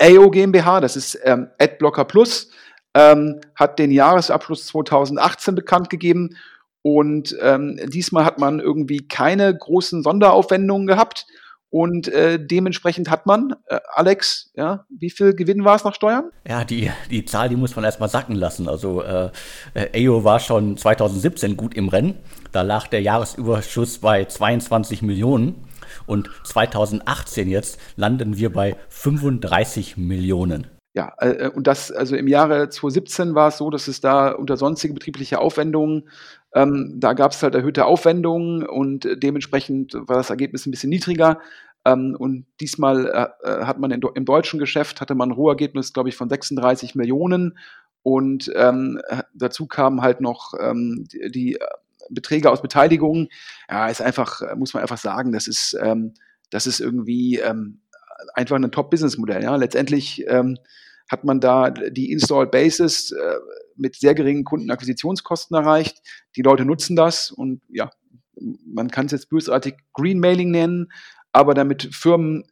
AO 0.00 0.30
GmbH, 0.30 0.80
das 0.80 0.96
ist 0.96 1.18
ähm, 1.24 1.48
Adblocker 1.58 2.04
Plus, 2.04 2.50
ähm, 2.94 3.40
hat 3.56 3.78
den 3.78 3.90
Jahresabschluss 3.90 4.66
2018 4.66 5.54
bekannt 5.54 5.90
gegeben 5.90 6.36
und 6.82 7.36
ähm, 7.42 7.78
diesmal 7.88 8.24
hat 8.24 8.38
man 8.38 8.60
irgendwie 8.60 9.06
keine 9.08 9.54
großen 9.54 10.02
Sonderaufwendungen 10.02 10.86
gehabt 10.86 11.26
und 11.70 12.08
äh, 12.08 12.44
dementsprechend 12.44 13.10
hat 13.10 13.26
man, 13.26 13.54
äh, 13.66 13.78
Alex, 13.94 14.50
ja, 14.54 14.84
wie 14.88 15.10
viel 15.10 15.34
Gewinn 15.34 15.64
war 15.64 15.76
es 15.76 15.84
nach 15.84 15.94
Steuern? 15.94 16.30
Ja, 16.46 16.64
die, 16.64 16.90
die 17.10 17.24
Zahl, 17.24 17.48
die 17.48 17.54
muss 17.54 17.76
man 17.76 17.84
erstmal 17.84 18.08
sacken 18.08 18.34
lassen. 18.34 18.68
Also 18.68 19.02
äh, 19.02 19.30
äh 19.74 20.04
EO 20.04 20.24
war 20.24 20.40
schon 20.40 20.76
2017 20.76 21.56
gut 21.56 21.74
im 21.74 21.88
Rennen. 21.88 22.18
Da 22.50 22.62
lag 22.62 22.88
der 22.88 23.02
Jahresüberschuss 23.02 23.98
bei 23.98 24.24
22 24.24 25.02
Millionen. 25.02 25.64
Und 26.06 26.28
2018 26.42 27.48
jetzt 27.48 27.78
landen 27.94 28.36
wir 28.36 28.52
bei 28.52 28.76
35 28.88 29.96
Millionen. 29.96 30.66
Ja, 30.92 31.12
äh, 31.18 31.48
und 31.48 31.68
das, 31.68 31.92
also 31.92 32.16
im 32.16 32.26
Jahre 32.26 32.68
2017 32.68 33.36
war 33.36 33.48
es 33.48 33.58
so, 33.58 33.70
dass 33.70 33.86
es 33.86 34.00
da 34.00 34.32
unter 34.32 34.56
sonstige 34.56 34.92
betriebliche 34.92 35.38
Aufwendungen, 35.38 36.08
ähm, 36.54 36.94
da 36.98 37.12
gab 37.12 37.32
es 37.32 37.42
halt 37.42 37.54
erhöhte 37.54 37.84
Aufwendungen 37.84 38.66
und 38.66 39.06
dementsprechend 39.22 39.94
war 39.94 40.16
das 40.16 40.30
Ergebnis 40.30 40.66
ein 40.66 40.70
bisschen 40.70 40.90
niedriger. 40.90 41.40
Ähm, 41.84 42.16
und 42.18 42.46
diesmal 42.60 43.06
äh, 43.06 43.48
äh 43.48 43.64
hat 43.64 43.78
man 43.78 43.90
in, 43.90 44.00
im 44.14 44.24
deutschen 44.24 44.58
Geschäft 44.58 45.00
hatte 45.00 45.14
man 45.14 45.30
ein 45.30 45.34
Rohergebnis, 45.34 45.92
glaube 45.92 46.08
ich, 46.08 46.16
von 46.16 46.28
36 46.28 46.94
Millionen. 46.94 47.56
Und 48.02 48.50
ähm, 48.56 49.00
dazu 49.34 49.66
kamen 49.66 50.02
halt 50.02 50.20
noch 50.20 50.54
ähm, 50.58 51.06
die, 51.12 51.30
die 51.30 51.58
Beträge 52.10 52.50
aus 52.50 52.62
Beteiligungen. 52.62 53.28
Ja, 53.68 53.88
ist 53.88 54.02
einfach, 54.02 54.42
muss 54.56 54.74
man 54.74 54.82
einfach 54.82 54.98
sagen, 54.98 55.32
das 55.32 55.46
ist, 55.46 55.76
ähm, 55.80 56.14
das 56.50 56.66
ist 56.66 56.80
irgendwie 56.80 57.38
ähm, 57.38 57.80
einfach 58.34 58.56
ein 58.56 58.72
Top-Business-Modell. 58.72 59.42
Ja? 59.42 59.56
Letztendlich 59.56 60.24
hat 61.10 61.24
man 61.24 61.40
da 61.40 61.70
die 61.70 62.12
Installed 62.12 62.52
Basis 62.52 63.10
äh, 63.10 63.34
mit 63.76 63.96
sehr 63.96 64.14
geringen 64.14 64.44
Kundenakquisitionskosten 64.44 65.56
erreicht. 65.56 65.98
Die 66.36 66.42
Leute 66.42 66.64
nutzen 66.64 66.94
das 66.94 67.32
und 67.32 67.60
ja, 67.68 67.90
man 68.64 68.90
kann 68.90 69.06
es 69.06 69.12
jetzt 69.12 69.28
bösartig 69.28 69.74
Green-Mailing 69.92 70.50
nennen, 70.50 70.92
aber 71.32 71.54
damit 71.54 71.88
Firmen 71.92 72.44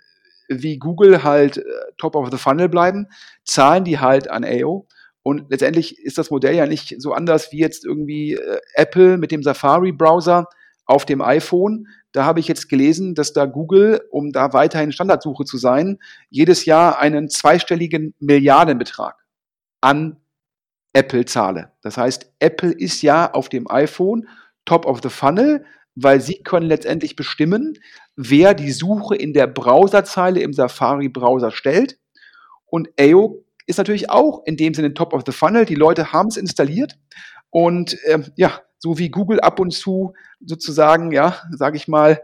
wie 0.49 0.79
Google 0.79 1.23
halt 1.23 1.59
äh, 1.59 1.63
top 1.99 2.17
of 2.17 2.31
the 2.31 2.39
funnel 2.39 2.69
bleiben, 2.69 3.07
zahlen 3.45 3.85
die 3.85 4.01
halt 4.01 4.29
an 4.29 4.45
AO. 4.45 4.89
Und 5.23 5.51
letztendlich 5.51 5.99
ist 5.99 6.19
das 6.19 6.31
Modell 6.31 6.55
ja 6.55 6.67
nicht 6.67 7.01
so 7.01 7.13
anders 7.13 7.53
wie 7.53 7.59
jetzt 7.59 7.85
irgendwie 7.85 8.35
äh, 8.35 8.61
Apple 8.75 9.19
mit 9.19 9.31
dem 9.31 9.43
Safari-Browser 9.43 10.47
auf 10.87 11.05
dem 11.05 11.21
iPhone. 11.21 11.87
Da 12.13 12.25
habe 12.25 12.41
ich 12.41 12.49
jetzt 12.49 12.69
gelesen, 12.69 13.15
dass 13.15 13.33
da 13.33 13.45
Google, 13.45 14.01
um 14.11 14.33
da 14.33 14.53
weiterhin 14.53 14.93
Standardsuche 14.93 15.45
zu 15.45 15.59
sein, 15.59 15.99
jedes 16.31 16.65
Jahr 16.65 16.99
einen 16.99 17.29
zweistelligen 17.29 18.15
Milliardenbetrag 18.19 19.17
an 19.81 20.17
Apple 20.93 21.27
zahle. 21.27 21.73
Das 21.83 21.97
heißt, 21.97 22.33
Apple 22.39 22.73
ist 22.73 23.03
ja 23.03 23.33
auf 23.33 23.49
dem 23.49 23.71
iPhone 23.71 24.29
top 24.65 24.87
of 24.87 25.01
the 25.03 25.11
funnel, 25.11 25.65
weil 25.95 26.21
sie 26.21 26.43
können 26.43 26.67
letztendlich 26.67 27.17
bestimmen, 27.17 27.75
wer 28.17 28.55
die 28.55 28.73
Suche 28.73 29.17
in 29.17 29.33
der 29.33 29.47
Browserzeile 29.47 30.41
im 30.41 30.53
Safari-Browser 30.53 31.51
stellt. 31.51 31.99
Und 32.67 32.89
AO 32.99 33.45
ist 33.67 33.79
natürlich 33.79 34.11
auch 34.11 34.43
in 34.45 34.57
dem 34.57 34.75
Sinne 34.75 34.95
top 34.95 35.13
of 35.13 35.23
the 35.27 35.33
funnel. 35.33 35.65
Die 35.65 35.75
Leute 35.75 36.13
haben 36.13 36.29
es 36.29 36.37
installiert 36.37 36.99
und 37.51 38.03
äh, 38.05 38.21
ja, 38.37 38.61
so 38.79 38.99
wie 38.99 39.11
Google 39.11 39.41
ab 39.41 39.61
und 39.61 39.73
zu 39.73 40.15
sozusagen, 40.41 41.13
ja, 41.13 41.37
sage 41.51 41.77
ich 41.77 41.89
mal, 41.89 42.23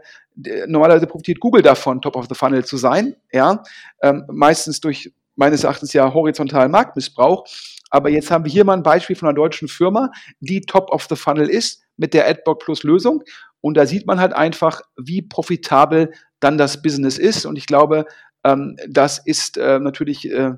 normalerweise 0.67 1.07
profitiert 1.07 1.39
Google 1.39 1.61
davon, 1.61 2.01
top 2.01 2.15
of 2.15 2.27
the 2.29 2.35
funnel 2.35 2.65
zu 2.65 2.77
sein, 2.77 3.15
ja, 3.31 3.63
ähm, 4.01 4.25
meistens 4.27 4.81
durch 4.81 5.11
meines 5.35 5.63
Erachtens 5.63 5.93
ja 5.93 6.13
horizontalen 6.13 6.71
Marktmissbrauch. 6.71 7.45
Aber 7.89 8.09
jetzt 8.09 8.31
haben 8.31 8.45
wir 8.45 8.51
hier 8.51 8.65
mal 8.65 8.73
ein 8.73 8.83
Beispiel 8.83 9.15
von 9.15 9.27
einer 9.27 9.35
deutschen 9.35 9.67
Firma, 9.67 10.11
die 10.39 10.61
top 10.61 10.91
of 10.91 11.07
the 11.09 11.15
funnel 11.15 11.49
ist 11.49 11.83
mit 11.97 12.13
der 12.13 12.27
AdBlock 12.27 12.59
Plus 12.59 12.83
Lösung. 12.83 13.23
Und 13.61 13.77
da 13.77 13.85
sieht 13.85 14.05
man 14.05 14.19
halt 14.19 14.33
einfach, 14.33 14.81
wie 14.97 15.21
profitabel 15.21 16.11
dann 16.39 16.57
das 16.57 16.81
Business 16.81 17.17
ist. 17.17 17.45
Und 17.45 17.57
ich 17.57 17.67
glaube, 17.67 18.05
ähm, 18.43 18.77
das 18.87 19.19
ist 19.19 19.57
äh, 19.57 19.79
natürlich 19.79 20.29
äh, 20.31 20.53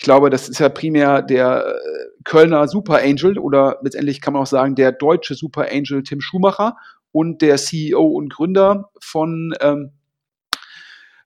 ich 0.00 0.04
glaube, 0.04 0.30
das 0.30 0.48
ist 0.48 0.58
ja 0.58 0.70
primär 0.70 1.20
der 1.20 1.66
äh, 1.66 2.22
Kölner 2.24 2.66
Super 2.68 3.02
Angel 3.02 3.38
oder 3.38 3.80
letztendlich 3.82 4.22
kann 4.22 4.32
man 4.32 4.40
auch 4.40 4.46
sagen, 4.46 4.74
der 4.74 4.92
deutsche 4.92 5.34
Super 5.34 5.66
Angel 5.70 6.02
Tim 6.02 6.22
Schumacher 6.22 6.78
und 7.12 7.42
der 7.42 7.58
CEO 7.58 8.06
und 8.06 8.32
Gründer 8.32 8.90
von 8.98 9.52
ähm, 9.60 9.92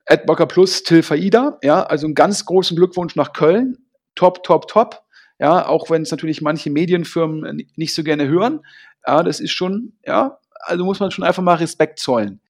AdBlocker 0.07 0.47
Plus, 0.47 0.83
Till 0.83 1.05
Faida. 1.05 1.57
Ja, 1.63 1.85
also 1.85 2.09
einen 2.09 2.17
ganz 2.17 2.47
großen 2.47 2.77
Glückwunsch 2.77 3.15
nach 3.15 3.33
Köln. 3.33 3.79
Top, 4.17 4.43
top, 4.43 4.67
top. 4.67 5.05
Ja, 5.39 5.69
auch 5.69 5.89
wenn 5.89 6.03
es 6.03 6.11
natürlich 6.11 6.43
manche 6.43 6.71
Medienfirmen 6.71 7.69
nicht 7.77 7.95
so 7.95 8.03
gerne 8.03 8.27
hören. 8.27 8.67
Ja, 9.07 9.23
das 9.23 9.39
ist 9.39 9.53
schon, 9.53 9.93
ja, 10.05 10.41
also 10.59 10.85
muss 10.85 10.99
man 10.99 11.13
schon 11.13 11.23
einfach 11.23 11.45
mal 11.45 11.55
Respekt 11.55 12.01
zollen. 12.01 12.41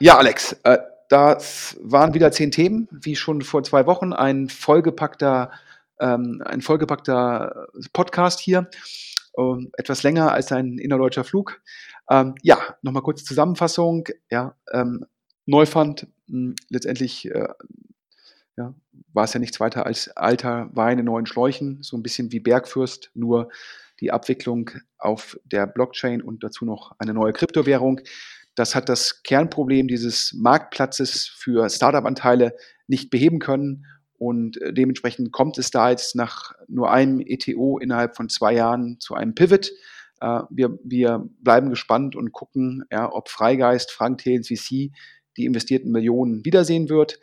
Ja, 0.00 0.16
Alex, 0.16 0.52
äh, 0.64 0.78
das 1.08 1.76
waren 1.80 2.14
wieder 2.14 2.32
zehn 2.32 2.50
Themen, 2.50 2.88
wie 2.90 3.16
schon 3.16 3.42
vor 3.42 3.62
zwei 3.62 3.86
Wochen, 3.86 4.12
ein 4.12 4.48
vollgepackter, 4.48 5.50
ähm, 6.00 6.42
ein 6.44 6.60
vollgepackter 6.60 7.66
Podcast 7.92 8.40
hier, 8.40 8.70
ähm, 9.36 9.70
etwas 9.76 10.02
länger 10.02 10.32
als 10.32 10.52
ein 10.52 10.78
innerdeutscher 10.78 11.24
Flug. 11.24 11.62
Ähm, 12.10 12.34
ja, 12.42 12.58
nochmal 12.82 13.02
kurze 13.02 13.24
Zusammenfassung. 13.24 14.08
Ja, 14.30 14.54
ähm, 14.72 15.04
Neufund, 15.46 16.06
mh, 16.26 16.54
letztendlich 16.68 17.30
äh, 17.30 17.48
ja, 18.56 18.74
war 19.12 19.24
es 19.24 19.32
ja 19.32 19.40
nichts 19.40 19.60
weiter 19.60 19.86
als 19.86 20.08
alter 20.16 20.68
Wein 20.72 20.98
in 20.98 21.06
neuen 21.06 21.26
Schläuchen, 21.26 21.82
so 21.82 21.96
ein 21.96 22.02
bisschen 22.02 22.32
wie 22.32 22.40
Bergfürst, 22.40 23.10
nur 23.14 23.48
die 24.00 24.12
Abwicklung 24.12 24.70
auf 24.98 25.38
der 25.44 25.66
Blockchain 25.66 26.22
und 26.22 26.44
dazu 26.44 26.64
noch 26.64 26.92
eine 26.98 27.14
neue 27.14 27.32
Kryptowährung. 27.32 28.00
Das 28.58 28.74
hat 28.74 28.88
das 28.88 29.22
Kernproblem 29.22 29.86
dieses 29.86 30.32
Marktplatzes 30.32 31.28
für 31.28 31.68
Startup-Anteile 31.70 32.56
nicht 32.88 33.10
beheben 33.10 33.38
können. 33.38 33.86
Und 34.18 34.60
äh, 34.60 34.72
dementsprechend 34.72 35.30
kommt 35.30 35.58
es 35.58 35.70
da 35.70 35.90
jetzt 35.90 36.16
nach 36.16 36.52
nur 36.66 36.90
einem 36.90 37.20
ETO 37.20 37.78
innerhalb 37.78 38.16
von 38.16 38.28
zwei 38.28 38.54
Jahren 38.54 38.98
zu 38.98 39.14
einem 39.14 39.36
Pivot. 39.36 39.70
Äh, 40.20 40.40
wir, 40.50 40.76
wir 40.82 41.24
bleiben 41.40 41.70
gespannt 41.70 42.16
und 42.16 42.32
gucken, 42.32 42.84
ja, 42.90 43.12
ob 43.12 43.28
Freigeist, 43.28 43.92
Frank 43.92 44.18
Thelen, 44.18 44.42
VC 44.42 44.90
die 45.36 45.44
investierten 45.44 45.92
Millionen 45.92 46.44
wiedersehen 46.44 46.88
wird. 46.88 47.20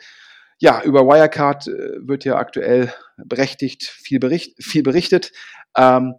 Ja, 0.58 0.82
über 0.84 1.06
Wirecard 1.06 1.68
äh, 1.68 2.08
wird 2.08 2.24
ja 2.24 2.38
aktuell 2.38 2.94
berechtigt 3.18 3.84
viel, 3.84 4.20
Bericht, 4.20 4.64
viel 4.64 4.84
berichtet. 4.84 5.34
Ähm, 5.76 6.16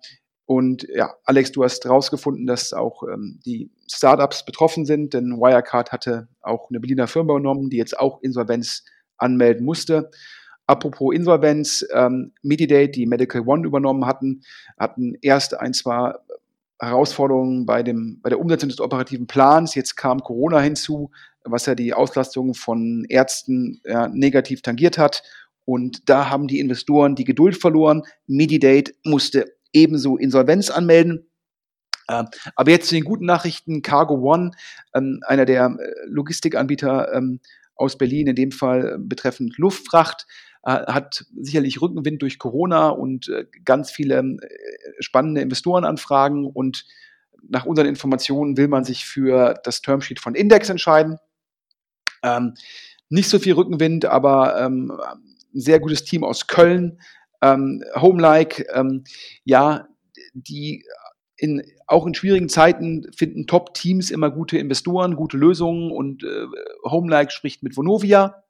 und 0.46 0.86
ja, 0.88 1.12
Alex, 1.24 1.50
du 1.50 1.64
hast 1.64 1.84
rausgefunden, 1.86 2.46
dass 2.46 2.72
auch 2.72 3.02
ähm, 3.02 3.40
die 3.44 3.68
Startups 3.90 4.44
betroffen 4.44 4.86
sind, 4.86 5.12
denn 5.12 5.38
Wirecard 5.38 5.90
hatte 5.90 6.28
auch 6.40 6.70
eine 6.70 6.78
Berliner 6.78 7.08
Firma 7.08 7.34
übernommen, 7.34 7.68
die 7.68 7.76
jetzt 7.76 7.98
auch 7.98 8.22
Insolvenz 8.22 8.84
anmelden 9.18 9.64
musste. 9.64 10.10
Apropos 10.68 11.14
Insolvenz, 11.14 11.84
ähm, 11.92 12.32
Medidate, 12.42 12.92
die 12.92 13.06
Medical 13.06 13.42
One 13.42 13.66
übernommen 13.66 14.06
hatten, 14.06 14.42
hatten 14.78 15.14
erst 15.20 15.58
ein, 15.58 15.74
zwar 15.74 16.24
Herausforderungen 16.78 17.66
bei, 17.66 17.82
dem, 17.82 18.20
bei 18.22 18.28
der 18.28 18.38
Umsetzung 18.38 18.68
des 18.68 18.80
operativen 18.80 19.26
Plans. 19.26 19.74
Jetzt 19.74 19.96
kam 19.96 20.20
Corona 20.20 20.60
hinzu, 20.60 21.10
was 21.44 21.66
ja 21.66 21.74
die 21.74 21.92
Auslastung 21.92 22.54
von 22.54 23.04
Ärzten 23.08 23.80
ja, 23.84 24.08
negativ 24.08 24.62
tangiert 24.62 24.96
hat. 24.96 25.24
Und 25.64 26.08
da 26.08 26.30
haben 26.30 26.46
die 26.46 26.60
Investoren 26.60 27.16
die 27.16 27.24
Geduld 27.24 27.56
verloren. 27.56 28.02
Medidate 28.28 28.92
musste 29.04 29.55
ebenso 29.76 30.16
Insolvenz 30.16 30.70
anmelden. 30.70 31.28
Ähm, 32.08 32.26
aber 32.54 32.70
jetzt 32.70 32.88
zu 32.88 32.94
den 32.94 33.04
guten 33.04 33.26
Nachrichten. 33.26 33.82
Cargo 33.82 34.14
One, 34.14 34.52
ähm, 34.94 35.20
einer 35.26 35.44
der 35.44 35.76
äh, 35.78 36.06
Logistikanbieter 36.06 37.12
ähm, 37.14 37.40
aus 37.74 37.98
Berlin, 37.98 38.28
in 38.28 38.36
dem 38.36 38.52
Fall 38.52 38.94
äh, 38.94 38.98
betreffend 38.98 39.58
Luftfracht, 39.58 40.26
äh, 40.64 40.70
hat 40.70 41.26
sicherlich 41.36 41.80
Rückenwind 41.82 42.22
durch 42.22 42.38
Corona 42.38 42.88
und 42.88 43.30
ganz 43.64 43.90
viele 43.90 44.36
spannende 45.00 45.40
Investorenanfragen. 45.40 46.46
Und 46.46 46.86
nach 47.48 47.66
unseren 47.66 47.86
Informationen 47.86 48.56
will 48.56 48.68
man 48.68 48.84
sich 48.84 49.04
für 49.04 49.54
das 49.64 49.82
Termsheet 49.82 50.20
von 50.20 50.34
Index 50.34 50.68
entscheiden. 50.68 51.18
nicht 53.08 53.28
so 53.28 53.38
viel 53.38 53.52
Rückenwind, 53.52 54.04
aber 54.06 54.56
ein 54.56 54.90
sehr 55.52 55.78
gutes 55.78 56.02
Team 56.02 56.24
aus 56.24 56.48
Köln, 56.48 56.98
ähm, 57.42 57.82
Homelike, 57.94 58.66
ähm, 58.72 59.04
ja, 59.44 59.88
die 60.34 60.84
in, 61.36 61.62
auch 61.86 62.06
in 62.06 62.14
schwierigen 62.14 62.48
Zeiten 62.48 63.10
finden 63.14 63.46
Top-Teams 63.46 64.10
immer 64.10 64.30
gute 64.30 64.58
Investoren, 64.58 65.16
gute 65.16 65.36
Lösungen 65.36 65.90
und 65.90 66.24
äh, 66.24 66.46
Homelike 66.84 67.30
spricht 67.30 67.62
mit 67.62 67.76
Vonovia. 67.76 68.42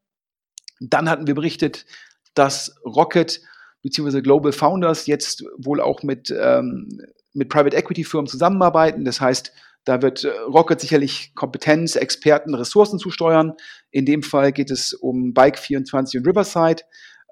Dann 0.81 1.11
hatten 1.11 1.27
wir 1.27 1.35
berichtet, 1.35 1.87
dass 2.35 2.77
Rocket 2.85 3.41
bzw. 3.83 4.21
Global 4.21 4.53
Founders 4.53 5.07
jetzt 5.07 5.45
wohl 5.57 5.81
auch 5.81 6.03
mit, 6.03 6.35
ähm, 6.37 7.01
mit 7.33 7.49
Private 7.49 7.77
Equity 7.77 8.05
Firmen 8.05 8.29
zusammenarbeiten. 8.29 9.05
Das 9.05 9.21
heißt, 9.21 9.53
da 9.85 10.03
wird 10.03 10.25
äh, 10.25 10.29
Rocket 10.29 10.81
sicherlich 10.81 11.35
Kompetenz, 11.35 11.97
Experten, 11.97 12.55
Ressourcen 12.55 12.99
zusteuern. 12.99 13.55
In 13.91 14.05
dem 14.05 14.23
Fall 14.23 14.53
geht 14.53 14.71
es 14.71 14.93
um 14.93 15.33
Bike24 15.33 16.19
und 16.19 16.27
Riverside. 16.27 16.83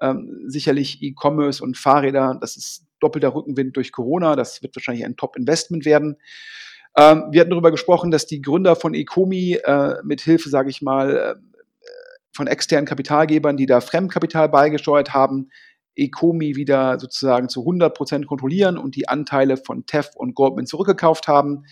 Ähm, 0.01 0.43
sicherlich 0.47 1.01
E-Commerce 1.01 1.63
und 1.63 1.77
Fahrräder, 1.77 2.37
das 2.39 2.57
ist 2.57 2.85
doppelter 2.99 3.33
Rückenwind 3.33 3.75
durch 3.75 3.91
Corona. 3.91 4.35
Das 4.35 4.61
wird 4.61 4.75
wahrscheinlich 4.75 5.05
ein 5.05 5.15
Top-Investment 5.15 5.85
werden. 5.85 6.17
Ähm, 6.97 7.25
wir 7.31 7.41
hatten 7.41 7.51
darüber 7.51 7.71
gesprochen, 7.71 8.11
dass 8.11 8.25
die 8.25 8.41
Gründer 8.41 8.75
von 8.75 8.93
Ecomi 8.93 9.59
äh, 9.63 9.95
mit 10.03 10.21
Hilfe, 10.21 10.49
sage 10.49 10.69
ich 10.69 10.81
mal, 10.81 11.15
äh, 11.15 11.35
von 12.33 12.47
externen 12.47 12.85
Kapitalgebern, 12.85 13.57
die 13.57 13.65
da 13.65 13.79
Fremdkapital 13.79 14.49
beigesteuert 14.49 15.13
haben, 15.13 15.49
Ecomi 15.95 16.55
wieder 16.55 16.99
sozusagen 16.99 17.47
zu 17.47 17.61
100 17.61 17.95
Prozent 17.95 18.27
kontrollieren 18.27 18.77
und 18.77 18.95
die 18.95 19.07
Anteile 19.07 19.55
von 19.55 19.85
TEF 19.85 20.11
und 20.15 20.35
Goldman 20.35 20.65
zurückgekauft 20.65 21.29
haben. 21.29 21.63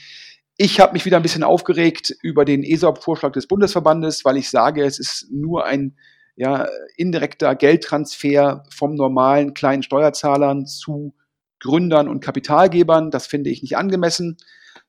Ich 0.56 0.80
habe 0.80 0.94
mich 0.94 1.06
wieder 1.06 1.18
ein 1.18 1.24
bisschen 1.24 1.44
aufgeregt 1.44 2.16
über 2.22 2.46
den 2.46 2.64
ESOP-Vorschlag 2.64 3.32
des 3.32 3.48
Bundesverbandes, 3.48 4.24
weil 4.24 4.38
ich 4.38 4.50
sage, 4.50 4.84
es 4.86 5.00
ist 5.00 5.28
nur 5.32 5.66
ein 5.66 5.98
ja, 6.36 6.68
indirekter 6.96 7.56
Geldtransfer 7.56 8.64
vom 8.70 8.96
normalen 8.96 9.54
kleinen 9.54 9.84
Steuerzahlern 9.84 10.66
zu 10.66 11.14
Gründern 11.60 12.08
und 12.08 12.20
Kapitalgebern. 12.20 13.12
Das 13.12 13.28
finde 13.28 13.50
ich 13.50 13.62
nicht 13.62 13.78
angemessen. 13.78 14.38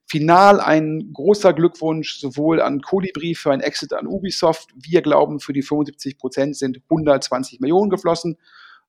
Final 0.07 0.61
ein 0.61 1.11
großer 1.13 1.55
Glückwunsch 1.55 2.19
sowohl 2.19 2.61
an 2.61 2.83
Colibri 2.83 3.35
für 3.35 3.53
ein 3.53 3.61
Exit 3.61 3.93
an 3.93 4.07
Ubisoft. 4.07 4.71
Wir 4.75 5.01
glauben, 5.01 5.41
für 5.41 5.53
die 5.53 5.63
75 5.63 6.19
Prozent 6.19 6.57
sind 6.57 6.81
120 6.91 7.61
Millionen 7.61 7.91
geflossen. 7.91 8.37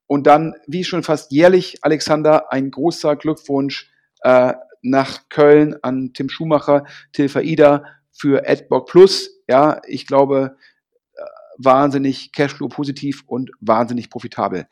Und 0.08 0.28
dann, 0.28 0.56
wie 0.68 0.84
schon 0.84 1.03
fast 1.03 1.32
jährlich, 1.32 1.78
Alexander, 1.82 2.51
ein 2.51 2.70
großer 2.70 3.16
Glückwunsch 3.16 3.89
äh, 4.22 4.53
nach 4.82 5.30
Köln 5.30 5.76
an 5.82 6.12
Tim 6.14 6.30
Schumacher, 6.30 6.86
Tilfa 7.12 7.39
Ida 7.39 7.86
für 8.12 8.47
AdBlock 8.47 8.88
Plus. 8.88 9.41
Ja, 9.47 9.82
ich 9.88 10.06
glaube, 10.06 10.58
wahnsinnig 11.58 12.32
Cashflow 12.32 12.68
positiv 12.68 13.24
und 13.28 13.51
wahnsinnig 13.60 14.10
profitabel. 14.10 14.68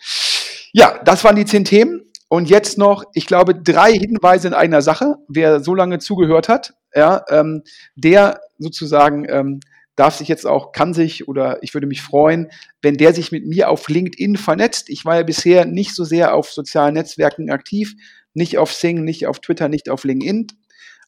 Ja, 0.72 1.00
das 1.04 1.24
waren 1.24 1.36
die 1.36 1.46
zehn 1.46 1.66
Themen. 1.66 2.02
Und 2.30 2.50
jetzt 2.50 2.80
noch, 2.80 3.04
ich 3.14 3.28
glaube, 3.28 3.54
drei 3.54 3.94
Hinweise 3.94 4.48
in 4.48 4.54
einer 4.56 4.82
Sache. 4.82 5.18
Wer 5.28 5.60
so 5.60 5.76
lange 5.76 6.00
zugehört 6.00 6.50
hat, 6.50 6.74
ja, 6.96 7.24
ähm, 7.30 7.62
der 7.96 8.42
sozusagen 8.58 9.28
ähm, 9.30 9.60
darf 9.96 10.16
sich 10.16 10.28
jetzt 10.28 10.48
auch, 10.48 10.72
kann 10.72 10.96
sich 10.96 11.28
oder 11.28 11.62
ich 11.62 11.76
würde 11.76 11.86
mich 11.86 12.02
freuen, 12.02 12.50
wenn 12.82 12.98
der 12.98 13.14
sich 13.14 13.32
mit 13.32 13.46
mir 13.46 13.70
auf 13.70 13.88
LinkedIn 13.88 14.38
vernetzt. 14.38 14.90
Ich 14.90 15.06
war 15.06 15.18
ja 15.18 15.24
bisher 15.24 15.66
nicht 15.66 15.94
so 15.94 16.04
sehr 16.04 16.34
auf 16.34 16.52
sozialen 16.52 16.96
Netzwerken 16.96 17.52
aktiv, 17.52 17.94
nicht 18.34 18.58
auf 18.58 18.74
Sing, 18.74 19.04
nicht 19.04 19.28
auf 19.28 19.40
Twitter, 19.40 19.70
nicht 19.70 19.90
auf 19.90 20.04
LinkedIn. 20.04 20.48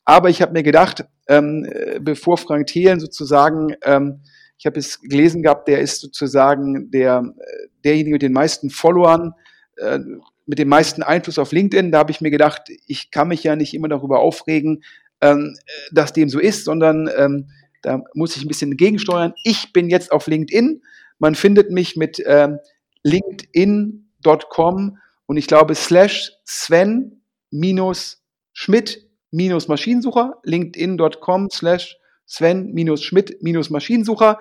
Aber 0.06 0.30
ich 0.30 0.42
habe 0.44 0.54
mir 0.54 0.62
gedacht, 0.62 1.06
ähm, 1.28 1.66
äh, 1.68 2.00
bevor 2.00 2.38
Frank 2.38 2.68
Thelen 2.68 3.00
sozusagen 3.00 3.76
ähm, 3.84 4.22
ich 4.58 4.66
habe 4.66 4.80
es 4.80 5.02
gelesen 5.02 5.44
gehabt, 5.44 5.68
der 5.68 5.82
ist 5.82 6.02
sozusagen 6.02 6.90
der, 6.92 7.24
äh, 7.38 7.68
derjenige 7.84 8.14
mit 8.16 8.22
den 8.22 8.34
meisten 8.34 8.70
Followern, 8.70 9.34
äh, 9.78 10.00
mit 10.46 10.60
dem 10.60 10.70
meisten 10.70 11.04
Einfluss 11.04 11.40
auf 11.40 11.52
LinkedIn. 11.52 11.92
Da 11.92 12.00
habe 12.00 12.12
ich 12.12 12.22
mir 12.22 12.32
gedacht, 12.32 12.70
ich 12.88 13.12
kann 13.12 13.28
mich 13.28 13.44
ja 13.44 13.56
nicht 13.56 13.74
immer 13.74 13.88
darüber 13.88 14.20
aufregen, 14.20 14.84
ähm, 15.22 15.58
dass 15.92 16.14
dem 16.14 16.30
so 16.30 16.40
ist, 16.40 16.66
sondern 16.66 17.10
ähm, 17.18 17.50
da 17.82 18.02
muss 18.14 18.36
ich 18.36 18.44
ein 18.44 18.48
bisschen 18.48 18.78
gegensteuern. 18.78 19.34
Ich 19.44 19.74
bin 19.74 19.90
jetzt 19.90 20.12
auf 20.12 20.28
LinkedIn. 20.28 20.82
Man 21.20 21.36
findet 21.36 21.72
mich 21.72 21.96
mit 21.96 22.22
ähm, 22.26 22.60
linkedin.com 23.04 24.98
und 25.28 25.38
ich 25.38 25.48
glaube 25.48 25.76
slash 25.76 26.34
Sven 26.46 27.22
minus 27.52 28.24
Schmidt 28.54 29.06
minus 29.32 29.68
Maschinensucher, 29.68 30.40
linkedin.com 30.44 31.50
slash 31.52 31.98
Sven-Schmidt-Maschinensucher. 32.26 34.40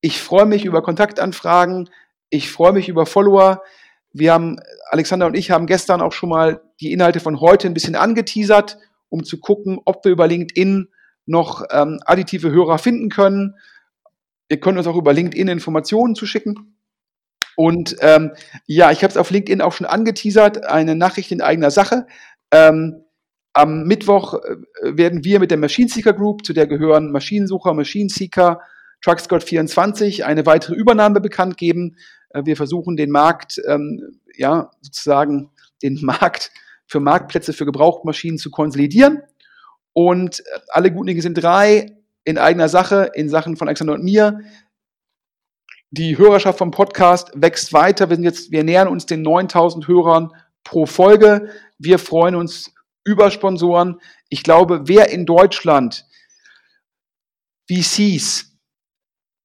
Ich 0.00 0.20
freue 0.20 0.46
mich 0.46 0.64
über 0.64 0.82
Kontaktanfragen. 0.82 1.90
Ich 2.30 2.50
freue 2.50 2.72
mich 2.72 2.88
über 2.88 3.06
Follower. 3.06 3.62
Wir 4.12 4.32
haben, 4.32 4.58
Alexander 4.90 5.26
und 5.26 5.34
ich 5.34 5.50
haben 5.50 5.66
gestern 5.66 6.00
auch 6.00 6.12
schon 6.12 6.28
mal 6.28 6.62
die 6.80 6.92
Inhalte 6.92 7.20
von 7.20 7.40
heute 7.40 7.68
ein 7.68 7.74
bisschen 7.74 7.96
angeteasert, 7.96 8.78
um 9.08 9.24
zu 9.24 9.40
gucken, 9.40 9.80
ob 9.84 10.04
wir 10.04 10.12
über 10.12 10.26
LinkedIn 10.26 10.88
noch 11.26 11.64
ähm, 11.70 12.00
additive 12.04 12.50
Hörer 12.50 12.78
finden 12.78 13.08
können. 13.08 13.56
Ihr 14.48 14.60
könnt 14.60 14.78
uns 14.78 14.86
auch 14.86 14.96
über 14.96 15.12
LinkedIn 15.12 15.48
Informationen 15.48 16.14
zuschicken. 16.14 16.76
Und 17.56 17.96
ähm, 18.00 18.32
ja, 18.66 18.90
ich 18.90 19.02
habe 19.02 19.10
es 19.10 19.16
auf 19.16 19.30
LinkedIn 19.30 19.60
auch 19.60 19.72
schon 19.72 19.86
angeteasert, 19.86 20.64
eine 20.64 20.96
Nachricht 20.96 21.32
in 21.32 21.40
eigener 21.40 21.70
Sache. 21.70 22.06
Ähm, 22.50 23.03
am 23.54 23.84
Mittwoch 23.84 24.34
äh, 24.34 24.56
werden 24.82 25.24
wir 25.24 25.40
mit 25.40 25.50
der 25.50 25.58
Machine 25.58 25.88
Seeker 25.88 26.12
Group, 26.12 26.44
zu 26.44 26.52
der 26.52 26.66
gehören 26.66 27.10
Maschinensucher, 27.10 27.72
Machine 27.72 28.10
Seeker, 28.10 28.60
TruckScott24, 29.04 30.22
eine 30.22 30.44
weitere 30.44 30.74
Übernahme 30.74 31.20
bekannt 31.20 31.56
geben. 31.56 31.96
Äh, 32.30 32.42
wir 32.44 32.56
versuchen 32.56 32.96
den 32.96 33.10
Markt, 33.10 33.62
ähm, 33.66 34.20
ja, 34.36 34.70
sozusagen 34.80 35.50
den 35.82 36.00
Markt 36.02 36.50
für 36.86 37.00
Marktplätze 37.00 37.52
für 37.52 37.64
Gebrauchtmaschinen 37.64 38.38
zu 38.38 38.50
konsolidieren. 38.50 39.22
Und 39.92 40.40
äh, 40.40 40.42
alle 40.68 40.92
guten 40.92 41.06
Dinge 41.06 41.22
sind 41.22 41.34
drei 41.34 41.96
in 42.24 42.38
eigener 42.38 42.68
Sache, 42.68 43.12
in 43.14 43.28
Sachen 43.28 43.56
von 43.56 43.68
Alexander 43.68 43.94
und 43.94 44.02
mir. 44.02 44.40
Die 45.90 46.18
Hörerschaft 46.18 46.58
vom 46.58 46.72
Podcast 46.72 47.30
wächst 47.36 47.72
weiter. 47.72 48.10
Wir, 48.10 48.16
sind 48.16 48.24
jetzt, 48.24 48.50
wir 48.50 48.64
nähern 48.64 48.88
uns 48.88 49.06
den 49.06 49.22
9000 49.22 49.86
Hörern 49.86 50.32
pro 50.64 50.86
Folge. 50.86 51.50
Wir 51.78 52.00
freuen 52.00 52.34
uns 52.34 52.73
über 53.04 53.30
Sponsoren. 53.30 54.00
Ich 54.28 54.42
glaube, 54.42 54.88
wer 54.88 55.10
in 55.10 55.26
Deutschland 55.26 56.06
VCs, 57.70 58.52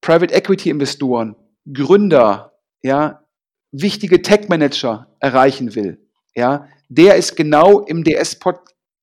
Private 0.01 0.33
Equity 0.33 0.69
Investoren, 0.69 1.35
Gründer, 1.71 2.53
ja, 2.81 3.23
wichtige 3.71 4.21
Tech 4.21 4.49
Manager 4.49 5.15
erreichen 5.19 5.75
will, 5.75 6.05
ja, 6.35 6.67
der 6.87 7.15
ist 7.15 7.35
genau 7.35 7.81
im 7.81 8.03
DS, 8.03 8.39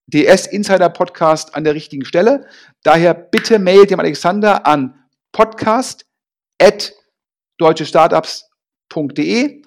DS 0.09 0.47
Insider 0.47 0.89
Podcast 0.89 1.55
an 1.55 1.65
der 1.65 1.75
richtigen 1.75 2.05
Stelle. 2.05 2.47
Daher 2.83 3.15
bitte 3.15 3.59
mailt 3.59 3.91
dem 3.91 4.01
Alexander 4.01 4.67
an 4.67 5.05
podcast 5.33 6.07
at 6.61 6.93
deutschestartups.de. 7.59 9.63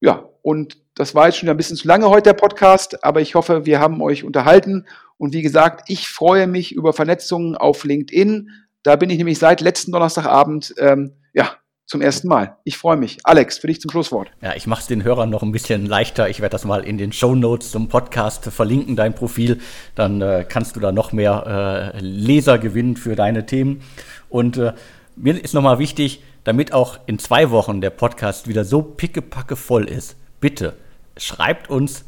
Ja, 0.00 0.28
und 0.42 0.78
das 1.00 1.14
war 1.14 1.26
jetzt 1.26 1.38
schon 1.38 1.48
ein 1.48 1.56
bisschen 1.56 1.76
zu 1.76 1.88
lange 1.88 2.10
heute 2.10 2.24
der 2.24 2.34
Podcast, 2.34 3.02
aber 3.02 3.22
ich 3.22 3.34
hoffe, 3.34 3.64
wir 3.64 3.80
haben 3.80 4.02
euch 4.02 4.22
unterhalten. 4.22 4.84
Und 5.16 5.32
wie 5.32 5.40
gesagt, 5.40 5.88
ich 5.88 6.08
freue 6.08 6.46
mich 6.46 6.72
über 6.72 6.92
Vernetzungen 6.92 7.56
auf 7.56 7.84
LinkedIn. 7.84 8.50
Da 8.82 8.96
bin 8.96 9.08
ich 9.08 9.16
nämlich 9.16 9.38
seit 9.38 9.62
letzten 9.62 9.92
Donnerstagabend 9.92 10.74
ähm, 10.76 11.12
ja, 11.32 11.52
zum 11.86 12.02
ersten 12.02 12.28
Mal. 12.28 12.58
Ich 12.64 12.76
freue 12.76 12.98
mich. 12.98 13.16
Alex, 13.24 13.56
für 13.56 13.68
dich 13.68 13.80
zum 13.80 13.90
Schlusswort. 13.90 14.30
Ja, 14.42 14.54
ich 14.54 14.66
mache 14.66 14.82
es 14.82 14.88
den 14.88 15.02
Hörern 15.02 15.30
noch 15.30 15.42
ein 15.42 15.52
bisschen 15.52 15.86
leichter. 15.86 16.28
Ich 16.28 16.40
werde 16.42 16.52
das 16.52 16.66
mal 16.66 16.84
in 16.84 16.98
den 16.98 17.14
Show 17.14 17.34
Notes 17.34 17.70
zum 17.70 17.88
Podcast 17.88 18.44
verlinken, 18.44 18.94
dein 18.94 19.14
Profil. 19.14 19.58
Dann 19.94 20.20
äh, 20.20 20.44
kannst 20.46 20.76
du 20.76 20.80
da 20.80 20.92
noch 20.92 21.12
mehr 21.12 21.94
äh, 21.94 21.98
Leser 22.00 22.58
gewinnen 22.58 22.98
für 22.98 23.16
deine 23.16 23.46
Themen. 23.46 23.80
Und 24.28 24.58
äh, 24.58 24.74
mir 25.16 25.42
ist 25.42 25.54
nochmal 25.54 25.78
wichtig, 25.78 26.22
damit 26.44 26.74
auch 26.74 26.98
in 27.06 27.18
zwei 27.18 27.50
Wochen 27.50 27.80
der 27.80 27.90
Podcast 27.90 28.48
wieder 28.48 28.66
so 28.66 28.82
pickepacke 28.82 29.56
voll 29.56 29.88
ist, 29.88 30.16
bitte 30.40 30.74
schreibt 31.16 31.70
uns 31.70 32.04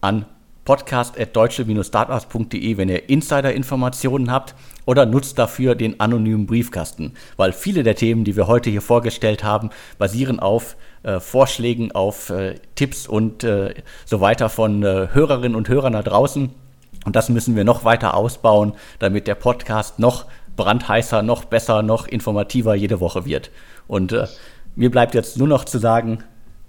an 0.00 0.24
podcast.deutsche-startups.de, 0.64 2.76
wenn 2.76 2.88
ihr 2.88 3.08
Insider-Informationen 3.08 4.30
habt 4.30 4.54
oder 4.86 5.06
nutzt 5.06 5.36
dafür 5.38 5.74
den 5.74 5.98
anonymen 5.98 6.46
Briefkasten, 6.46 7.14
weil 7.36 7.52
viele 7.52 7.82
der 7.82 7.96
Themen, 7.96 8.22
die 8.24 8.36
wir 8.36 8.46
heute 8.46 8.70
hier 8.70 8.82
vorgestellt 8.82 9.42
haben, 9.42 9.70
basieren 9.98 10.38
auf 10.38 10.76
äh, 11.02 11.18
Vorschlägen, 11.18 11.90
auf 11.92 12.30
äh, 12.30 12.60
Tipps 12.76 13.08
und 13.08 13.42
äh, 13.42 13.74
so 14.04 14.20
weiter 14.20 14.48
von 14.48 14.84
äh, 14.84 15.08
Hörerinnen 15.12 15.56
und 15.56 15.68
Hörern 15.68 15.94
da 15.94 16.02
draußen. 16.02 16.50
Und 17.04 17.16
das 17.16 17.28
müssen 17.28 17.56
wir 17.56 17.64
noch 17.64 17.84
weiter 17.84 18.14
ausbauen, 18.14 18.74
damit 19.00 19.26
der 19.26 19.34
Podcast 19.34 19.98
noch 19.98 20.26
brandheißer, 20.56 21.22
noch 21.22 21.44
besser, 21.44 21.82
noch 21.82 22.06
informativer 22.06 22.76
jede 22.76 23.00
Woche 23.00 23.24
wird. 23.24 23.50
Und 23.88 24.12
äh, 24.12 24.28
mir 24.76 24.90
bleibt 24.90 25.14
jetzt 25.14 25.38
nur 25.38 25.48
noch 25.48 25.64
zu 25.64 25.78
sagen, 25.78 26.22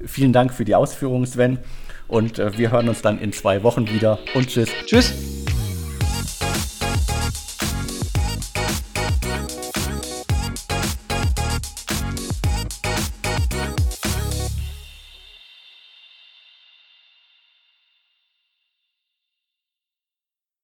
vielen 0.06 0.34
Dank 0.34 0.54
für 0.54 0.66
die 0.66 0.76
Ausführungen, 0.76 1.26
Sven. 1.26 1.60
Und 2.08 2.40
äh, 2.40 2.58
wir 2.58 2.72
hören 2.72 2.90
uns 2.90 3.02
dann 3.02 3.20
in 3.20 3.34
zwei 3.34 3.64
Wochen 3.64 3.90
wieder. 3.90 4.20
Und 4.34 4.50
tschüss. 4.50 4.70
Tschüss. 4.86 5.43